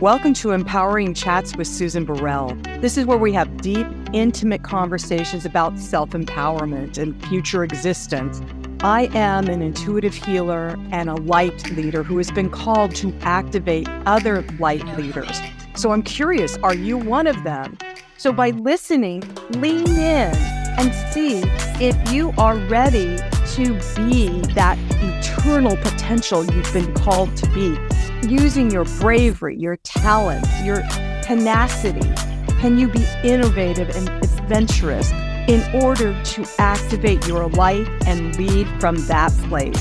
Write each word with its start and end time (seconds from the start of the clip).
Welcome 0.00 0.34
to 0.34 0.50
Empowering 0.50 1.14
Chats 1.14 1.56
with 1.56 1.66
Susan 1.66 2.04
Burrell. 2.04 2.56
This 2.80 2.96
is 2.96 3.06
where 3.06 3.18
we 3.18 3.32
have 3.32 3.60
deep, 3.62 3.86
intimate 4.12 4.62
conversations 4.62 5.44
about 5.44 5.78
self 5.78 6.10
empowerment 6.10 6.98
and 6.98 7.20
future 7.26 7.64
existence. 7.64 8.42
I 8.80 9.10
am 9.14 9.48
an 9.48 9.62
intuitive 9.62 10.14
healer 10.14 10.76
and 10.90 11.08
a 11.08 11.14
light 11.14 11.70
leader 11.72 12.02
who 12.02 12.16
has 12.18 12.30
been 12.30 12.50
called 12.50 12.94
to 12.96 13.14
activate 13.20 13.88
other 14.06 14.42
light 14.58 14.84
leaders. 14.98 15.40
So 15.76 15.92
I'm 15.92 16.02
curious, 16.02 16.56
are 16.58 16.74
you 16.74 16.98
one 16.98 17.26
of 17.26 17.42
them? 17.44 17.76
So 18.16 18.32
by 18.32 18.50
listening, 18.50 19.22
lean 19.50 19.88
in 19.88 20.34
and 20.34 20.94
see 21.12 21.42
if 21.84 22.12
you 22.12 22.32
are 22.38 22.56
ready 22.68 23.16
to 23.54 23.74
be 23.96 24.40
that 24.54 24.78
eternal 25.02 25.76
potential 25.76 26.44
you've 26.44 26.72
been 26.72 26.92
called 26.94 27.36
to 27.36 27.46
be 27.50 27.76
using 28.22 28.70
your 28.70 28.84
bravery, 29.00 29.56
your 29.56 29.76
talents, 29.76 30.48
your 30.62 30.82
tenacity? 31.22 32.12
Can 32.60 32.78
you 32.78 32.88
be 32.88 33.06
innovative 33.24 33.88
and 33.96 34.08
adventurous 34.22 35.10
in 35.48 35.62
order 35.82 36.20
to 36.22 36.46
activate 36.58 37.26
your 37.26 37.48
light 37.48 37.88
and 38.06 38.36
lead 38.36 38.68
from 38.80 38.96
that 39.06 39.32
place? 39.48 39.80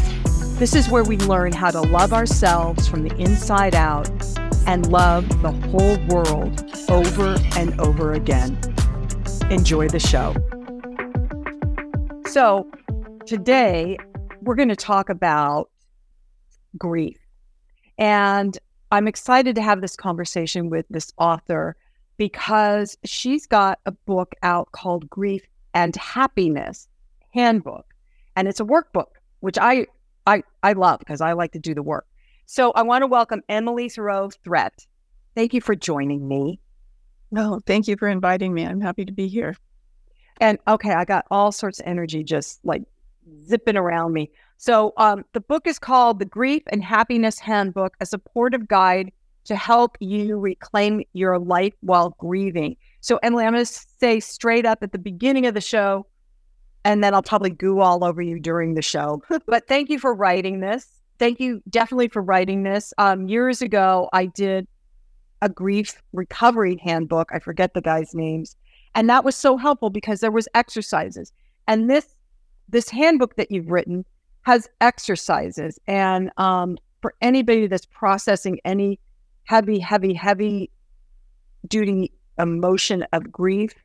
This 0.57 0.75
is 0.75 0.89
where 0.89 1.03
we 1.03 1.17
learn 1.17 1.51
how 1.53 1.71
to 1.71 1.81
love 1.81 2.13
ourselves 2.13 2.87
from 2.87 3.03
the 3.03 3.15
inside 3.17 3.75
out 3.75 4.09
and 4.67 4.91
love 4.91 5.27
the 5.41 5.51
whole 5.51 5.97
world 6.07 6.63
over 6.89 7.37
and 7.57 7.79
over 7.79 8.13
again. 8.13 8.59
Enjoy 9.49 9.87
the 9.87 9.99
show. 9.99 10.35
So, 12.27 12.69
today 13.25 13.97
we're 14.41 14.55
going 14.55 14.69
to 14.69 14.75
talk 14.75 15.09
about 15.09 15.69
grief. 16.77 17.18
And 17.99 18.57
I'm 18.91 19.07
excited 19.07 19.55
to 19.55 19.61
have 19.61 19.81
this 19.81 19.95
conversation 19.95 20.69
with 20.69 20.85
this 20.89 21.11
author 21.17 21.75
because 22.17 22.97
she's 23.03 23.45
got 23.45 23.79
a 23.85 23.91
book 23.91 24.33
out 24.41 24.71
called 24.71 25.09
Grief 25.09 25.43
and 25.73 25.95
Happiness 25.95 26.87
Handbook. 27.33 27.85
And 28.35 28.47
it's 28.47 28.59
a 28.59 28.65
workbook, 28.65 29.17
which 29.41 29.57
I 29.59 29.85
I 30.25 30.43
I 30.63 30.73
love 30.73 30.99
because 30.99 31.21
I 31.21 31.33
like 31.33 31.51
to 31.51 31.59
do 31.59 31.75
the 31.75 31.83
work. 31.83 32.07
So 32.45 32.71
I 32.71 32.81
want 32.81 33.03
to 33.03 33.07
welcome 33.07 33.43
Emily 33.49 33.89
Thiroux 33.89 34.35
Threatt. 34.43 34.87
Thank 35.35 35.53
you 35.53 35.61
for 35.61 35.75
joining 35.75 36.27
me. 36.27 36.59
No, 37.31 37.55
oh, 37.55 37.61
thank 37.65 37.87
you 37.87 37.95
for 37.95 38.07
inviting 38.07 38.53
me. 38.53 38.65
I'm 38.65 38.81
happy 38.81 39.05
to 39.05 39.11
be 39.11 39.27
here. 39.27 39.55
And 40.41 40.57
okay, 40.67 40.93
I 40.93 41.05
got 41.05 41.25
all 41.29 41.51
sorts 41.51 41.79
of 41.79 41.85
energy 41.85 42.23
just 42.23 42.59
like 42.63 42.83
zipping 43.45 43.77
around 43.77 44.13
me. 44.13 44.31
So 44.59 44.91
um, 44.97 45.23
the 45.31 45.39
book 45.39 45.67
is 45.67 45.79
called 45.79 46.19
The 46.19 46.25
Grief 46.25 46.63
and 46.67 46.83
Happiness 46.83 47.39
Handbook, 47.39 47.95
a 48.01 48.05
supportive 48.05 48.67
guide 48.67 49.09
to 49.45 49.55
help 49.55 49.95
you 50.01 50.37
reclaim 50.37 51.01
your 51.13 51.39
life 51.39 51.73
while 51.79 52.09
grieving. 52.19 52.75
So, 52.99 53.21
Emily, 53.23 53.45
I'm 53.45 53.53
going 53.53 53.65
to 53.65 53.71
say 53.99 54.19
straight 54.19 54.65
up 54.65 54.83
at 54.83 54.91
the 54.91 54.99
beginning 54.99 55.45
of 55.45 55.53
the 55.53 55.61
show, 55.61 56.05
and 56.83 57.01
then 57.01 57.13
I'll 57.13 57.23
probably 57.23 57.51
goo 57.51 57.79
all 57.79 58.03
over 58.03 58.21
you 58.21 58.37
during 58.37 58.73
the 58.73 58.81
show. 58.81 59.23
but 59.47 59.65
thank 59.69 59.89
you 59.89 59.97
for 59.97 60.13
writing 60.13 60.59
this. 60.59 60.87
Thank 61.19 61.39
you 61.39 61.63
definitely 61.69 62.09
for 62.09 62.21
writing 62.21 62.63
this. 62.63 62.93
Um, 62.97 63.29
years 63.29 63.61
ago, 63.61 64.09
I 64.11 64.25
did 64.25 64.67
a 65.41 65.47
grief 65.47 66.01
recovery 66.11 66.81
handbook. 66.83 67.29
I 67.33 67.39
forget 67.39 67.73
the 67.73 67.81
guys' 67.81 68.13
names. 68.13 68.57
And 68.93 69.09
that 69.09 69.23
was 69.23 69.37
so 69.37 69.55
helpful 69.55 69.89
because 69.89 70.19
there 70.19 70.31
was 70.31 70.49
exercises. 70.53 71.31
And 71.65 71.89
this 71.89 72.13
this 72.67 72.89
handbook 72.89 73.37
that 73.37 73.49
you've 73.51 73.71
written 73.71 74.05
has 74.49 74.67
exercises. 74.81 75.79
And 75.85 76.31
um, 76.37 76.79
for 77.03 77.13
anybody 77.21 77.67
that's 77.67 77.85
processing 77.85 78.59
any 78.65 78.99
heavy, 79.43 79.77
heavy, 79.77 80.11
heavy 80.11 80.71
duty 81.67 82.11
emotion 82.39 83.05
of 83.13 83.31
grief, 83.31 83.75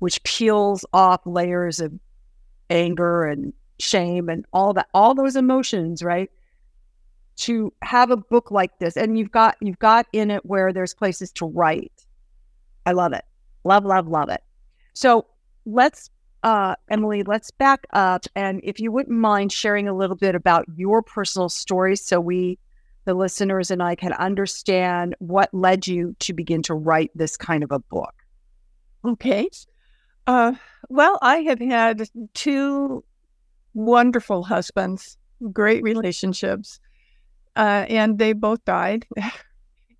which 0.00 0.22
peels 0.24 0.84
off 0.92 1.22
layers 1.24 1.80
of 1.80 1.94
anger 2.68 3.24
and 3.24 3.54
shame 3.78 4.28
and 4.28 4.44
all 4.52 4.74
that, 4.74 4.88
all 4.92 5.14
those 5.14 5.36
emotions, 5.36 6.02
right? 6.02 6.30
To 7.36 7.72
have 7.80 8.10
a 8.10 8.16
book 8.18 8.50
like 8.50 8.78
this, 8.80 8.94
and 8.94 9.18
you've 9.18 9.30
got 9.30 9.56
you've 9.62 9.78
got 9.78 10.06
in 10.12 10.30
it 10.30 10.44
where 10.44 10.70
there's 10.70 10.92
places 10.92 11.32
to 11.32 11.46
write. 11.46 12.04
I 12.84 12.92
love 12.92 13.14
it. 13.14 13.24
Love, 13.64 13.86
love, 13.86 14.06
love 14.06 14.28
it. 14.28 14.42
So 14.92 15.24
let's 15.64 16.10
uh, 16.42 16.76
Emily, 16.90 17.22
let's 17.24 17.50
back 17.50 17.86
up. 17.92 18.26
And 18.34 18.60
if 18.62 18.78
you 18.80 18.92
wouldn't 18.92 19.16
mind 19.16 19.52
sharing 19.52 19.88
a 19.88 19.94
little 19.94 20.16
bit 20.16 20.34
about 20.34 20.66
your 20.76 21.02
personal 21.02 21.48
story 21.48 21.96
so 21.96 22.20
we, 22.20 22.58
the 23.04 23.14
listeners, 23.14 23.70
and 23.70 23.82
I 23.82 23.94
can 23.94 24.12
understand 24.14 25.16
what 25.18 25.52
led 25.52 25.86
you 25.86 26.14
to 26.20 26.32
begin 26.32 26.62
to 26.64 26.74
write 26.74 27.10
this 27.14 27.36
kind 27.36 27.64
of 27.64 27.72
a 27.72 27.78
book. 27.78 28.14
Okay. 29.04 29.48
Uh, 30.26 30.52
well, 30.88 31.18
I 31.22 31.38
have 31.38 31.60
had 31.60 32.08
two 32.34 33.02
wonderful 33.74 34.42
husbands, 34.44 35.16
great 35.52 35.82
relationships, 35.82 36.80
uh, 37.56 37.86
and 37.88 38.18
they 38.18 38.32
both 38.32 38.64
died. 38.64 39.06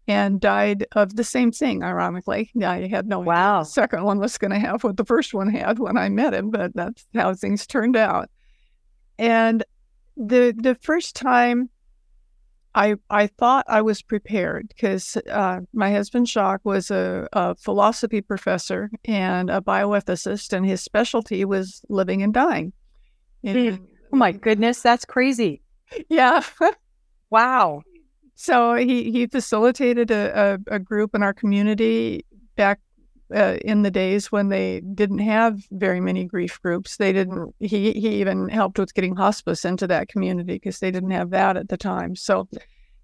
and 0.08 0.40
died 0.40 0.86
of 0.92 1.14
the 1.16 1.22
same 1.22 1.52
thing, 1.52 1.84
ironically. 1.84 2.50
I 2.64 2.88
had 2.88 3.06
no 3.06 3.20
wow. 3.20 3.60
the 3.60 3.64
second 3.64 4.04
one 4.04 4.18
was 4.18 4.38
going 4.38 4.50
to 4.50 4.58
have 4.58 4.82
what 4.82 4.96
the 4.96 5.04
first 5.04 5.34
one 5.34 5.50
had 5.50 5.78
when 5.78 5.98
I 5.98 6.08
met 6.08 6.32
him, 6.32 6.50
but 6.50 6.74
that's 6.74 7.06
how 7.14 7.34
things 7.34 7.66
turned 7.66 7.96
out. 7.96 8.30
And 9.18 9.62
the 10.16 10.54
the 10.56 10.74
first 10.76 11.14
time 11.14 11.68
I 12.74 12.96
I 13.10 13.26
thought 13.26 13.66
I 13.68 13.82
was 13.82 14.02
prepared 14.02 14.68
because 14.68 15.16
uh, 15.30 15.60
my 15.72 15.92
husband 15.92 16.28
Jacques 16.28 16.64
was 16.64 16.90
a, 16.90 17.28
a, 17.32 17.54
philosophy 17.56 18.20
professor 18.20 18.90
and 19.04 19.50
a 19.50 19.60
bioethicist, 19.60 20.52
and 20.52 20.64
his 20.64 20.80
specialty 20.80 21.44
was 21.44 21.82
living 21.88 22.22
and 22.22 22.32
dying. 22.32 22.72
And, 23.44 23.80
oh 24.12 24.16
my 24.16 24.32
goodness, 24.32 24.80
that's 24.80 25.04
crazy! 25.04 25.62
Yeah, 26.10 26.42
wow. 27.30 27.82
So 28.40 28.76
he 28.76 29.10
he 29.10 29.26
facilitated 29.26 30.12
a, 30.12 30.58
a, 30.68 30.76
a 30.76 30.78
group 30.78 31.12
in 31.16 31.24
our 31.24 31.34
community 31.34 32.24
back 32.54 32.78
uh, 33.34 33.56
in 33.64 33.82
the 33.82 33.90
days 33.90 34.30
when 34.30 34.48
they 34.48 34.80
didn't 34.94 35.18
have 35.18 35.60
very 35.72 36.00
many 36.00 36.24
grief 36.24 36.62
groups. 36.62 36.98
They 36.98 37.12
didn't. 37.12 37.52
He 37.58 37.92
he 37.94 38.20
even 38.20 38.48
helped 38.48 38.78
with 38.78 38.94
getting 38.94 39.16
hospice 39.16 39.64
into 39.64 39.88
that 39.88 40.08
community 40.08 40.52
because 40.52 40.78
they 40.78 40.92
didn't 40.92 41.10
have 41.10 41.30
that 41.30 41.56
at 41.56 41.68
the 41.68 41.76
time. 41.76 42.14
So 42.14 42.48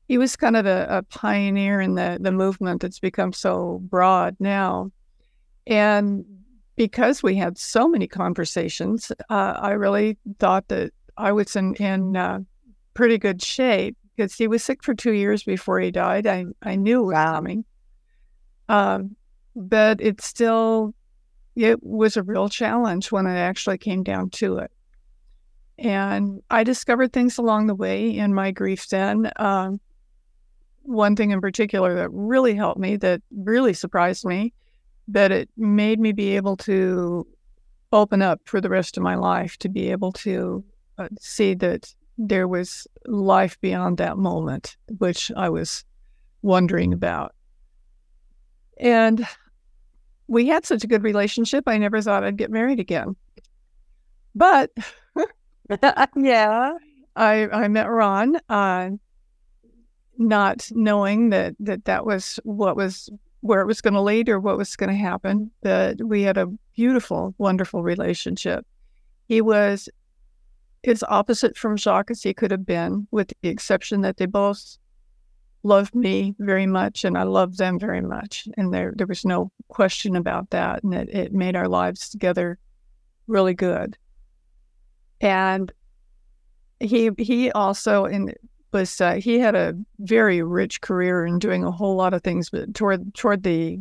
he 0.07 0.19
was 0.19 0.37
kind 0.37 0.57
of 0.57 0.67
a, 0.67 0.87
a 0.89 1.03
pioneer 1.03 1.81
in 1.81 1.97
the 1.97 2.17
the 2.21 2.31
movement 2.31 2.83
that's 2.83 3.01
become 3.01 3.33
so 3.33 3.81
broad 3.91 4.37
now. 4.39 4.93
And 5.67 6.25
because 6.77 7.25
we 7.25 7.35
had 7.35 7.59
so 7.59 7.89
many 7.89 8.07
conversations, 8.07 9.11
uh, 9.29 9.55
I 9.59 9.73
really 9.73 10.17
thought 10.39 10.69
that 10.69 10.93
I 11.17 11.33
was 11.33 11.57
in 11.57 11.75
in 11.75 12.17
uh, 12.17 12.39
pretty 12.95 13.19
good 13.19 13.43
shape 13.43 13.97
because 14.15 14.35
he 14.35 14.49
was 14.49 14.63
sick 14.63 14.83
for 14.83 14.95
two 14.95 15.13
years 15.13 15.43
before 15.43 15.81
he 15.81 15.91
died. 15.91 16.27
I, 16.27 16.47
I 16.63 16.77
knew 16.77 17.03
it 17.03 17.07
was 17.07 17.15
coming. 17.15 17.65
Um, 18.69 19.17
but 19.57 20.01
it 20.01 20.21
still, 20.21 20.95
it 21.57 21.83
was 21.83 22.17
a 22.17 22.23
real 22.23 22.49
challenge 22.49 23.13
when 23.13 23.27
it 23.27 23.37
actually 23.37 23.79
came 23.79 24.03
down 24.03 24.31
to 24.31 24.59
it. 24.59 24.71
And 25.79 26.43
I 26.51 26.65
discovered 26.65 27.13
things 27.13 27.39
along 27.39 27.67
the 27.67 27.75
way 27.75 28.17
in 28.17 28.33
my 28.33 28.53
grief 28.53 28.89
then. 28.89 29.31
Um, 29.37 29.81
one 30.83 31.17
thing 31.17 31.31
in 31.31 31.41
particular 31.41 31.95
that 31.95 32.11
really 32.13 32.55
helped 32.55 32.79
me, 32.79 32.97
that 32.97 33.23
really 33.31 33.73
surprised 33.73 34.25
me, 34.25 34.53
that 35.09 35.33
it 35.33 35.49
made 35.57 35.99
me 35.99 36.13
be 36.13 36.37
able 36.37 36.57
to 36.59 37.27
open 37.93 38.23
up 38.23 38.41
for 38.45 38.61
the 38.61 38.69
rest 38.69 38.97
of 38.97 39.03
my 39.03 39.15
life, 39.15 39.57
to 39.59 39.69
be 39.69 39.91
able 39.91 40.13
to 40.13 40.65
uh, 40.99 41.09
see 41.19 41.55
that 41.55 41.95
there 42.19 42.49
was 42.49 42.87
life 43.07 43.61
beyond 43.61 43.99
that 43.99 44.17
moment, 44.17 44.77
which 44.99 45.33
I 45.37 45.49
was 45.49 45.85
wondering 46.43 46.93
about. 46.93 47.35
And 48.79 49.27
we 50.27 50.47
had 50.47 50.65
such 50.65 50.85
a 50.85 50.89
good 50.89 51.03
relationship, 51.03 51.65
I 51.67 51.79
never 51.79 52.01
thought 52.01 52.25
I'd 52.25 52.37
get 52.37 52.51
married 52.51 52.81
again. 52.81 53.17
But 54.35 54.71
yeah, 56.17 56.73
I 57.17 57.49
I 57.49 57.69
met 57.69 57.91
Ron, 57.91 58.37
uh, 58.49 58.91
not 60.19 60.69
knowing 60.73 61.31
that 61.31 61.55
that 61.61 61.85
that 61.85 62.05
was 62.05 62.41
what 62.45 62.77
was 62.77 63.11
where 63.41 63.61
it 63.61 63.67
was 63.67 63.81
going 63.81 63.95
to 63.95 64.01
lead 64.01 64.29
or 64.29 64.41
what 64.41 64.57
was 64.57 64.75
going 64.75 64.91
to 64.91 64.97
happen. 64.97 65.51
But 65.63 66.03
we 66.03 66.23
had 66.23 66.39
a 66.39 66.47
beautiful, 66.75 67.35
wonderful 67.39 67.83
relationship. 67.83 68.67
He 69.29 69.41
was 69.41 69.89
as 70.87 71.03
opposite 71.09 71.57
from 71.57 71.77
Jacques 71.77 72.11
as 72.11 72.23
he 72.23 72.35
could 72.35 72.51
have 72.51 72.67
been, 72.67 73.07
with 73.11 73.33
the 73.43 73.49
exception 73.49 74.03
that 74.03 74.17
they 74.17 74.27
both 74.27 74.79
loved 75.63 75.95
me 75.95 76.35
very 76.39 76.67
much 76.67 77.05
and 77.05 77.17
I 77.17 77.23
loved 77.23 77.57
them 77.59 77.79
very 77.79 78.03
much. 78.03 78.47
And 78.57 78.73
there 78.73 78.93
there 78.97 79.07
was 79.07 79.25
no 79.25 79.51
question 79.69 80.15
about 80.15 80.51
that. 80.51 80.83
And 80.83 80.95
it, 80.95 81.09
it 81.09 81.33
made 81.33 81.57
our 81.57 81.69
lives 81.69 82.09
together 82.09 82.59
really 83.27 83.55
good. 83.55 83.97
And 85.21 85.73
he 86.81 87.11
he 87.19 87.51
also 87.53 88.05
in 88.05 88.35
was 88.73 89.01
uh, 89.01 89.15
he 89.15 89.39
had 89.39 89.55
a 89.55 89.75
very 90.01 90.43
rich 90.43 90.81
career 90.83 91.25
in 91.25 91.39
doing 91.39 91.65
a 91.65 91.71
whole 91.71 91.97
lot 91.97 92.13
of 92.13 92.23
things, 92.23 92.51
but 92.51 92.75
toward 92.75 93.15
toward 93.15 93.43
the 93.43 93.79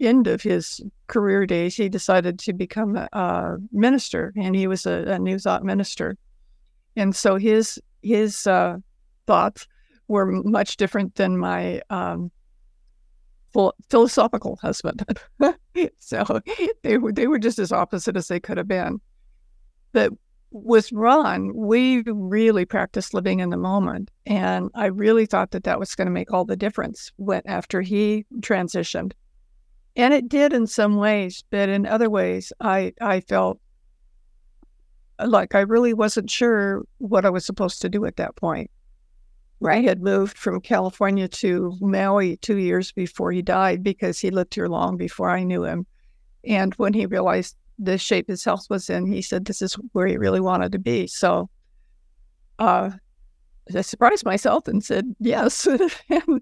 end 0.00 0.26
of 0.26 0.42
his 0.42 0.80
career 1.06 1.46
days, 1.46 1.76
he 1.76 1.88
decided 1.88 2.38
to 2.38 2.52
become 2.54 2.96
a, 2.96 3.08
a 3.12 3.58
minister, 3.70 4.32
and 4.36 4.56
he 4.56 4.66
was 4.66 4.86
a, 4.86 5.04
a, 5.06 5.18
New 5.18 5.38
Thought 5.38 5.62
minister. 5.62 6.16
And 7.00 7.16
so 7.16 7.36
his 7.36 7.80
his 8.02 8.46
uh, 8.46 8.76
thoughts 9.26 9.66
were 10.06 10.26
much 10.26 10.76
different 10.76 11.14
than 11.14 11.38
my 11.38 11.80
um, 11.88 12.30
philosophical 13.88 14.58
husband. 14.60 15.02
so 15.98 16.40
they 16.82 16.98
were 16.98 17.10
they 17.10 17.26
were 17.26 17.38
just 17.38 17.58
as 17.58 17.72
opposite 17.72 18.18
as 18.18 18.28
they 18.28 18.38
could 18.38 18.58
have 18.58 18.68
been. 18.68 19.00
But 19.92 20.12
with 20.50 20.92
Ron, 20.92 21.56
we 21.56 22.02
really 22.02 22.66
practiced 22.66 23.14
living 23.14 23.40
in 23.40 23.48
the 23.48 23.56
moment, 23.56 24.10
and 24.26 24.70
I 24.74 24.86
really 24.86 25.24
thought 25.24 25.52
that 25.52 25.64
that 25.64 25.78
was 25.78 25.94
going 25.94 26.06
to 26.06 26.12
make 26.12 26.34
all 26.34 26.44
the 26.44 26.54
difference 26.54 27.12
when 27.16 27.40
after 27.46 27.80
he 27.80 28.26
transitioned. 28.40 29.12
And 29.96 30.12
it 30.12 30.28
did 30.28 30.52
in 30.52 30.66
some 30.66 30.96
ways, 30.96 31.44
but 31.48 31.70
in 31.70 31.86
other 31.86 32.10
ways, 32.10 32.52
I 32.60 32.92
I 33.00 33.20
felt 33.20 33.58
like 35.26 35.54
I 35.54 35.60
really 35.60 35.94
wasn't 35.94 36.30
sure 36.30 36.84
what 36.98 37.24
I 37.24 37.30
was 37.30 37.44
supposed 37.44 37.80
to 37.82 37.88
do 37.88 38.04
at 38.04 38.16
that 38.16 38.36
point. 38.36 38.70
I 39.66 39.82
had 39.82 40.02
moved 40.02 40.38
from 40.38 40.60
California 40.60 41.28
to 41.28 41.76
Maui 41.80 42.36
two 42.38 42.56
years 42.56 42.92
before 42.92 43.30
he 43.30 43.42
died 43.42 43.82
because 43.82 44.18
he 44.18 44.30
lived 44.30 44.54
here 44.54 44.68
long 44.68 44.96
before 44.96 45.30
I 45.30 45.42
knew 45.42 45.64
him. 45.64 45.86
And 46.46 46.72
when 46.74 46.94
he 46.94 47.04
realized 47.04 47.56
the 47.78 47.98
shape 47.98 48.28
his 48.28 48.44
health 48.44 48.66
was 48.70 48.88
in, 48.88 49.06
he 49.06 49.20
said 49.20 49.44
this 49.44 49.60
is 49.60 49.74
where 49.92 50.06
he 50.06 50.16
really 50.16 50.40
wanted 50.40 50.72
to 50.72 50.78
be. 50.78 51.06
So 51.06 51.50
uh, 52.58 52.90
I 53.74 53.80
surprised 53.82 54.24
myself 54.24 54.66
and 54.66 54.82
said 54.82 55.14
yes, 55.18 55.66
and 56.08 56.40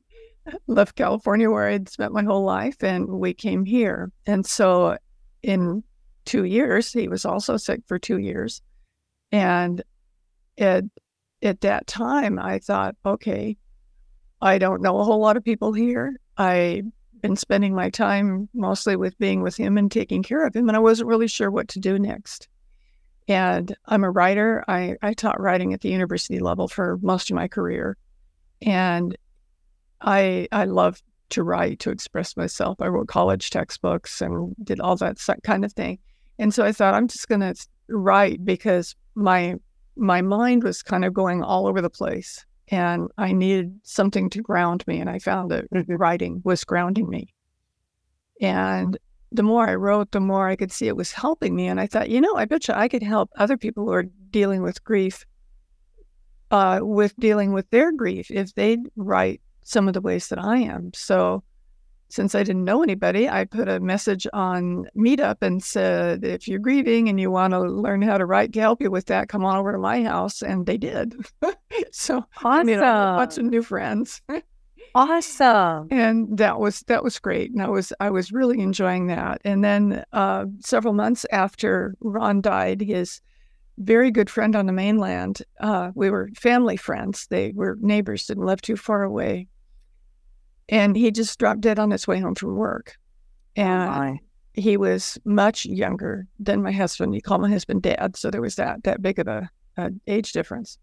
left 0.66 0.96
California 0.96 1.50
where 1.50 1.68
I'd 1.68 1.88
spent 1.88 2.12
my 2.12 2.22
whole 2.22 2.44
life, 2.44 2.82
and 2.82 3.08
we 3.08 3.34
came 3.34 3.64
here. 3.64 4.12
And 4.26 4.46
so 4.46 4.96
in 5.42 5.82
two 6.24 6.44
years, 6.44 6.92
he 6.92 7.08
was 7.08 7.24
also 7.24 7.56
sick 7.56 7.80
for 7.86 7.98
two 7.98 8.18
years. 8.18 8.62
And 9.32 9.82
it 10.56 10.84
at 11.42 11.60
that 11.60 11.86
time, 11.86 12.38
I 12.38 12.58
thought, 12.58 12.96
okay, 13.06 13.56
I 14.40 14.58
don't 14.58 14.82
know 14.82 14.98
a 14.98 15.04
whole 15.04 15.20
lot 15.20 15.36
of 15.36 15.44
people 15.44 15.72
here. 15.72 16.16
I've 16.36 16.84
been 17.20 17.36
spending 17.36 17.74
my 17.74 17.90
time 17.90 18.48
mostly 18.54 18.96
with 18.96 19.18
being 19.18 19.42
with 19.42 19.56
him 19.56 19.78
and 19.78 19.90
taking 19.90 20.22
care 20.22 20.46
of 20.46 20.54
him, 20.54 20.68
and 20.68 20.76
I 20.76 20.80
wasn't 20.80 21.08
really 21.08 21.28
sure 21.28 21.50
what 21.50 21.68
to 21.68 21.80
do 21.80 21.98
next. 21.98 22.48
And 23.28 23.74
I'm 23.84 24.04
a 24.04 24.10
writer. 24.10 24.64
I, 24.68 24.96
I 25.02 25.12
taught 25.12 25.40
writing 25.40 25.74
at 25.74 25.82
the 25.82 25.90
university 25.90 26.38
level 26.38 26.66
for 26.66 26.98
most 27.02 27.30
of 27.30 27.36
my 27.36 27.46
career. 27.46 27.96
And 28.62 29.16
I 30.00 30.48
I 30.50 30.64
love 30.64 31.00
to 31.30 31.42
write, 31.42 31.80
to 31.80 31.90
express 31.90 32.36
myself. 32.36 32.80
I 32.80 32.86
wrote 32.86 33.08
college 33.08 33.50
textbooks 33.50 34.22
and 34.22 34.54
did 34.64 34.80
all 34.80 34.96
that 34.96 35.18
kind 35.42 35.64
of 35.64 35.72
thing. 35.72 35.98
And 36.38 36.54
so 36.54 36.64
I 36.64 36.72
thought 36.72 36.94
I'm 36.94 37.08
just 37.08 37.28
going 37.28 37.40
to 37.40 37.54
write 37.88 38.44
because 38.44 38.94
my 39.18 39.56
my 39.96 40.22
mind 40.22 40.62
was 40.62 40.82
kind 40.82 41.04
of 41.04 41.12
going 41.12 41.42
all 41.42 41.66
over 41.66 41.82
the 41.82 41.90
place 41.90 42.46
and 42.68 43.08
I 43.18 43.32
needed 43.32 43.80
something 43.82 44.30
to 44.30 44.40
ground 44.40 44.86
me. 44.86 45.00
And 45.00 45.10
I 45.10 45.18
found 45.18 45.50
that 45.50 45.70
mm-hmm. 45.70 45.94
writing 45.94 46.40
was 46.44 46.64
grounding 46.64 47.08
me. 47.08 47.34
And 48.40 48.96
the 49.32 49.42
more 49.42 49.68
I 49.68 49.74
wrote, 49.74 50.12
the 50.12 50.20
more 50.20 50.48
I 50.48 50.54
could 50.54 50.70
see 50.70 50.86
it 50.86 50.96
was 50.96 51.10
helping 51.10 51.56
me. 51.56 51.66
And 51.66 51.80
I 51.80 51.86
thought, 51.86 52.10
you 52.10 52.20
know, 52.20 52.36
I 52.36 52.44
bet 52.44 52.68
you 52.68 52.74
I 52.74 52.88
could 52.88 53.02
help 53.02 53.30
other 53.36 53.56
people 53.56 53.84
who 53.84 53.92
are 53.92 54.06
dealing 54.30 54.62
with 54.62 54.84
grief 54.84 55.24
uh, 56.50 56.80
with 56.82 57.14
dealing 57.16 57.52
with 57.52 57.68
their 57.70 57.92
grief 57.92 58.30
if 58.30 58.54
they 58.54 58.78
write 58.96 59.42
some 59.64 59.88
of 59.88 59.94
the 59.94 60.00
ways 60.00 60.28
that 60.28 60.38
I 60.38 60.58
am. 60.58 60.92
So 60.94 61.42
since 62.08 62.34
I 62.34 62.42
didn't 62.42 62.64
know 62.64 62.82
anybody, 62.82 63.28
I 63.28 63.44
put 63.44 63.68
a 63.68 63.80
message 63.80 64.26
on 64.32 64.88
Meetup 64.96 65.36
and 65.42 65.62
said, 65.62 66.24
if 66.24 66.48
you're 66.48 66.58
grieving 66.58 67.08
and 67.08 67.20
you 67.20 67.30
want 67.30 67.52
to 67.52 67.60
learn 67.60 68.00
how 68.00 68.16
to 68.16 68.24
write 68.24 68.52
to 68.54 68.60
help 68.60 68.80
you 68.80 68.90
with 68.90 69.06
that, 69.06 69.28
come 69.28 69.44
on 69.44 69.56
over 69.56 69.72
to 69.72 69.78
my 69.78 70.02
house. 70.02 70.40
And 70.40 70.66
they 70.66 70.78
did. 70.78 71.14
so 71.92 72.24
awesome. 72.38 72.46
I 72.46 72.62
made 72.62 72.78
a 72.78 73.16
bunch 73.18 73.36
of 73.36 73.44
new 73.44 73.62
friends. 73.62 74.22
awesome. 74.94 75.88
And 75.90 76.38
that 76.38 76.58
was 76.58 76.80
that 76.86 77.04
was 77.04 77.18
great. 77.18 77.50
And 77.50 77.62
I 77.62 77.68
was 77.68 77.92
I 78.00 78.10
was 78.10 78.32
really 78.32 78.60
enjoying 78.60 79.08
that. 79.08 79.42
And 79.44 79.62
then 79.62 80.02
uh, 80.12 80.46
several 80.60 80.94
months 80.94 81.26
after 81.30 81.94
Ron 82.00 82.40
died, 82.40 82.80
his 82.80 83.20
very 83.76 84.10
good 84.10 84.30
friend 84.30 84.56
on 84.56 84.64
the 84.64 84.72
mainland, 84.72 85.42
uh, 85.60 85.92
we 85.94 86.08
were 86.08 86.30
family 86.34 86.76
friends. 86.78 87.26
They 87.28 87.52
were 87.54 87.76
neighbors, 87.80 88.26
didn't 88.26 88.46
live 88.46 88.62
too 88.62 88.76
far 88.76 89.02
away 89.02 89.46
and 90.68 90.96
he 90.96 91.10
just 91.10 91.38
dropped 91.38 91.60
dead 91.60 91.78
on 91.78 91.90
his 91.90 92.06
way 92.06 92.20
home 92.20 92.34
from 92.34 92.56
work. 92.56 92.96
And 93.56 94.18
oh 94.20 94.24
he 94.58 94.76
was 94.76 95.18
much 95.24 95.64
younger 95.64 96.26
than 96.38 96.62
my 96.62 96.72
husband. 96.72 97.14
He 97.14 97.20
called 97.20 97.40
my 97.40 97.50
husband 97.50 97.82
dad, 97.82 98.16
so 98.16 98.30
there 98.30 98.42
was 98.42 98.56
that 98.56 98.82
that 98.84 99.00
big 99.00 99.18
of 99.18 99.28
a, 99.28 99.48
a 99.76 99.90
age 100.06 100.32
difference. 100.32 100.78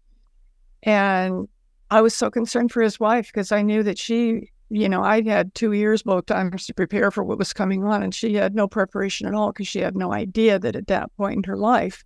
And 0.82 1.48
I 1.90 2.00
was 2.00 2.14
so 2.14 2.30
concerned 2.30 2.72
for 2.72 2.82
his 2.82 2.98
wife 2.98 3.26
because 3.26 3.52
I 3.52 3.62
knew 3.62 3.82
that 3.82 3.98
she, 3.98 4.50
you 4.70 4.88
know, 4.88 5.02
I 5.02 5.22
had 5.22 5.54
two 5.54 5.72
years 5.72 6.02
both 6.02 6.26
times 6.26 6.66
to 6.66 6.74
prepare 6.74 7.10
for 7.10 7.22
what 7.22 7.38
was 7.38 7.52
coming 7.52 7.84
on, 7.84 8.02
and 8.02 8.14
she 8.14 8.34
had 8.34 8.54
no 8.54 8.66
preparation 8.66 9.26
at 9.26 9.34
all 9.34 9.52
because 9.52 9.68
she 9.68 9.80
had 9.80 9.96
no 9.96 10.12
idea 10.12 10.58
that 10.58 10.76
at 10.76 10.88
that 10.88 11.14
point 11.16 11.36
in 11.36 11.44
her 11.44 11.56
life 11.56 12.04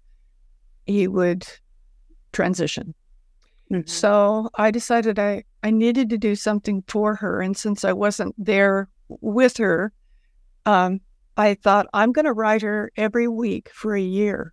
he 0.87 1.07
would 1.07 1.47
transition. 2.33 2.95
Mm-hmm. 3.71 3.87
So 3.87 4.51
I 4.55 4.71
decided 4.71 5.19
I, 5.19 5.45
I 5.63 5.71
needed 5.71 6.11
to 6.11 6.19
do 6.19 6.35
something 6.35 6.83
for 6.89 7.15
her. 7.17 7.41
And 7.41 7.57
since 7.57 7.85
I 7.85 7.93
wasn't 7.93 8.35
there 8.37 8.89
with 9.09 9.57
her, 9.59 9.93
um, 10.67 11.01
I 11.37 11.55
thought 11.55 11.87
I'm 11.93 12.13
going 12.13 12.25
to 12.25 12.33
write 12.33 12.63
her 12.63 12.91
every 12.97 13.29
week 13.29 13.71
for 13.73 13.95
a 13.95 14.01
year. 14.01 14.53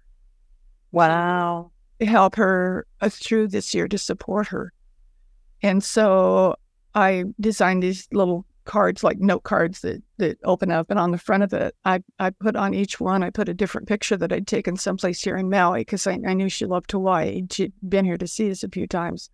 Wow. 0.92 1.72
To 2.00 2.06
help 2.06 2.36
her 2.36 2.86
uh, 3.02 3.10
through 3.10 3.48
this 3.50 3.74
year 3.74 3.88
to 3.88 3.98
support 3.98 4.48
her. 4.48 4.72
And 5.64 5.84
so 5.84 6.56
I 6.94 7.24
designed 7.40 7.84
these 7.84 8.08
little 8.12 8.46
cards, 8.68 9.04
like 9.04 9.18
note 9.18 9.44
cards 9.44 9.82
that, 9.82 10.04
that 10.18 10.38
open 10.44 10.70
up. 10.70 10.92
And 10.92 11.00
on 11.00 11.12
the 11.12 11.18
front 11.18 11.42
of 11.42 11.54
it, 11.54 11.76
I, 11.86 12.04
I 12.20 12.30
put 12.30 12.56
on 12.56 12.76
each 12.76 13.00
one, 13.00 13.24
I 13.24 13.32
put 13.32 13.50
a 13.50 13.54
different 13.54 13.88
picture 13.88 14.18
that 14.18 14.32
I'd 14.32 14.46
taken 14.46 14.78
someplace 14.78 15.24
here 15.24 15.38
in 15.38 15.50
Maui 15.50 15.82
because 15.82 16.06
I, 16.06 16.20
I 16.28 16.34
knew 16.34 16.50
she 16.50 16.66
loved 16.66 16.92
Hawaii. 16.92 17.42
She'd 17.50 17.74
been 17.88 18.06
here 18.06 18.18
to 18.18 18.28
see 18.28 18.52
us 18.52 18.64
a 18.64 18.70
few 18.70 18.86
times. 18.86 19.32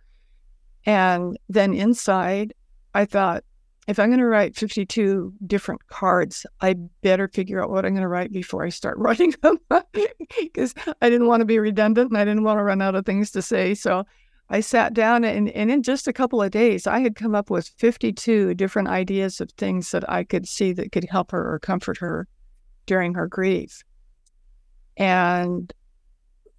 And 0.86 1.38
then 1.50 1.74
inside, 1.74 2.54
I 2.94 3.06
thought, 3.06 3.44
if 3.88 4.00
I'm 4.00 4.10
going 4.10 4.20
to 4.20 4.26
write 4.26 4.56
52 4.56 5.34
different 5.46 5.86
cards, 5.88 6.46
I 6.62 6.76
better 7.02 7.28
figure 7.28 7.62
out 7.62 7.70
what 7.70 7.86
I'm 7.86 7.94
going 7.94 8.04
to 8.04 8.08
write 8.08 8.32
before 8.32 8.64
I 8.64 8.70
start 8.70 8.98
writing 9.00 9.34
them 9.42 9.58
because 10.40 10.74
I 11.02 11.10
didn't 11.10 11.28
want 11.28 11.42
to 11.42 11.46
be 11.46 11.60
redundant 11.60 12.12
and 12.12 12.18
I 12.18 12.24
didn't 12.24 12.44
want 12.44 12.60
to 12.60 12.64
run 12.64 12.82
out 12.82 12.96
of 12.96 13.06
things 13.06 13.32
to 13.32 13.42
say. 13.42 13.74
So 13.74 14.06
I 14.50 14.60
sat 14.60 14.94
down 14.94 15.24
and, 15.24 15.50
and 15.50 15.72
in 15.72 15.84
just 15.84 16.08
a 16.08 16.14
couple 16.14 16.42
of 16.42 16.52
days, 16.52 16.86
I 16.86 17.00
had 17.00 17.16
come 17.16 17.34
up 17.34 17.50
with 17.50 17.70
52 17.78 18.54
different 18.56 18.88
ideas 18.88 19.42
of 19.42 19.50
things 19.52 19.92
that 19.92 20.10
I 20.10 20.24
could 20.24 20.48
see 20.48 20.74
that 20.74 20.92
could 20.92 21.06
help 21.06 21.32
her 21.32 21.54
or 21.54 21.60
comfort 21.60 21.98
her 21.98 22.28
during 22.86 23.14
her 23.14 23.28
grief. 23.28 23.84
And 24.98 25.74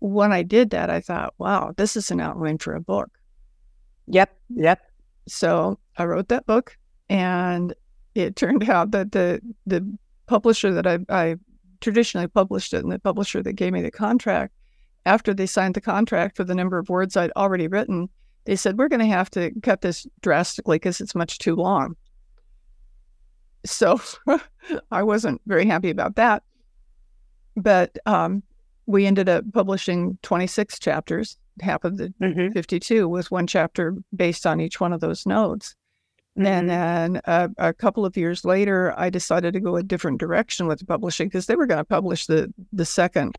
when 0.00 0.32
I 0.32 0.42
did 0.42 0.70
that, 0.70 0.90
I 0.90 1.00
thought, 1.00 1.34
wow, 1.38 1.72
this 1.76 1.96
is 1.96 2.10
an 2.10 2.20
outline 2.20 2.58
for 2.58 2.74
a 2.74 2.80
book. 2.80 3.10
Yep, 4.08 4.36
yep. 4.50 4.80
So 5.26 5.78
I 5.96 6.04
wrote 6.04 6.28
that 6.28 6.46
book, 6.46 6.76
and 7.08 7.74
it 8.14 8.36
turned 8.36 8.68
out 8.68 8.90
that 8.90 9.12
the 9.12 9.40
the 9.66 9.96
publisher 10.26 10.72
that 10.72 10.86
I, 10.86 10.98
I 11.08 11.36
traditionally 11.80 12.28
published 12.28 12.72
it 12.72 12.82
and 12.82 12.92
the 12.92 12.98
publisher 12.98 13.42
that 13.42 13.52
gave 13.52 13.72
me 13.72 13.82
the 13.82 13.90
contract 13.90 14.54
after 15.06 15.34
they 15.34 15.46
signed 15.46 15.74
the 15.74 15.80
contract 15.80 16.36
for 16.36 16.44
the 16.44 16.54
number 16.54 16.78
of 16.78 16.88
words 16.88 17.16
I'd 17.16 17.32
already 17.32 17.68
written, 17.68 18.08
they 18.44 18.56
said, 18.56 18.78
We're 18.78 18.88
going 18.88 19.00
to 19.00 19.06
have 19.06 19.30
to 19.30 19.52
cut 19.62 19.80
this 19.80 20.06
drastically 20.20 20.76
because 20.76 21.00
it's 21.00 21.14
much 21.14 21.38
too 21.38 21.56
long. 21.56 21.96
So 23.64 24.00
I 24.90 25.02
wasn't 25.02 25.40
very 25.46 25.66
happy 25.66 25.90
about 25.90 26.16
that. 26.16 26.42
But 27.56 27.98
um, 28.06 28.42
we 28.86 29.06
ended 29.06 29.28
up 29.28 29.44
publishing 29.52 30.18
26 30.22 30.78
chapters, 30.78 31.38
half 31.60 31.84
of 31.84 31.96
the 31.96 32.12
mm-hmm. 32.20 32.52
52 32.52 33.08
with 33.08 33.30
one 33.30 33.46
chapter 33.46 33.94
based 34.14 34.46
on 34.46 34.60
each 34.60 34.80
one 34.80 34.92
of 34.92 35.00
those 35.00 35.24
nodes. 35.24 35.74
Mm-hmm. 36.36 36.46
And 36.46 36.70
then 36.70 37.20
uh, 37.26 37.48
a 37.58 37.72
couple 37.72 38.04
of 38.04 38.16
years 38.16 38.44
later, 38.44 38.92
I 38.98 39.08
decided 39.08 39.54
to 39.54 39.60
go 39.60 39.76
a 39.76 39.82
different 39.82 40.18
direction 40.18 40.66
with 40.66 40.86
publishing 40.86 41.28
because 41.28 41.46
they 41.46 41.56
were 41.56 41.66
going 41.66 41.78
to 41.78 41.84
publish 41.84 42.26
the 42.26 42.52
the 42.72 42.84
second 42.84 43.38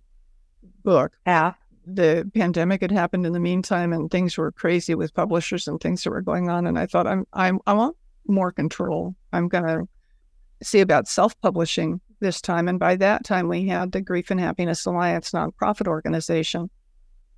book. 0.86 1.18
Yeah. 1.26 1.54
The 1.86 2.30
pandemic 2.34 2.82
had 2.82 2.92
happened 2.92 3.26
in 3.26 3.34
the 3.34 3.40
meantime, 3.40 3.94
and 3.94 4.10
things 4.10 4.38
were 4.38 4.52
crazy 4.52 4.96
with 4.96 5.14
publishers 5.14 5.68
and 5.68 5.80
things 5.80 6.04
that 6.04 6.10
were 6.10 6.22
going 6.22 6.50
on. 6.50 6.66
And 6.66 6.80
I 6.80 6.86
thought, 6.88 7.06
I'm, 7.06 7.26
I'm, 7.34 7.60
I 7.68 7.74
want 7.74 7.96
more 8.28 8.52
control. 8.52 9.16
I'm 9.34 9.48
going 9.48 9.66
to 9.66 9.88
see 10.64 10.80
about 10.80 11.08
self-publishing 11.08 12.02
this 12.20 12.42
time. 12.42 12.68
And 12.68 12.80
by 12.80 12.96
that 12.96 13.24
time, 13.24 13.48
we 13.48 13.68
had 13.68 13.92
the 13.92 14.02
Grief 14.02 14.32
and 14.32 14.40
Happiness 14.40 14.86
Alliance 14.86 15.32
nonprofit 15.32 15.88
organization. 15.88 16.70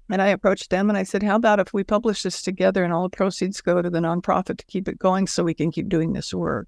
And 0.09 0.21
I 0.21 0.27
approached 0.27 0.69
them 0.69 0.89
and 0.89 0.97
I 0.97 1.03
said, 1.03 1.23
How 1.23 1.35
about 1.35 1.59
if 1.59 1.73
we 1.73 1.83
publish 1.83 2.23
this 2.23 2.41
together 2.41 2.83
and 2.83 2.93
all 2.93 3.03
the 3.03 3.17
proceeds 3.17 3.59
go 3.59 3.81
to 3.81 3.89
the 3.89 3.99
nonprofit 3.99 4.57
to 4.57 4.65
keep 4.65 4.87
it 4.87 4.99
going 4.99 5.27
so 5.27 5.43
we 5.43 5.53
can 5.53 5.71
keep 5.71 5.89
doing 5.89 6.13
this 6.13 6.33
work? 6.33 6.67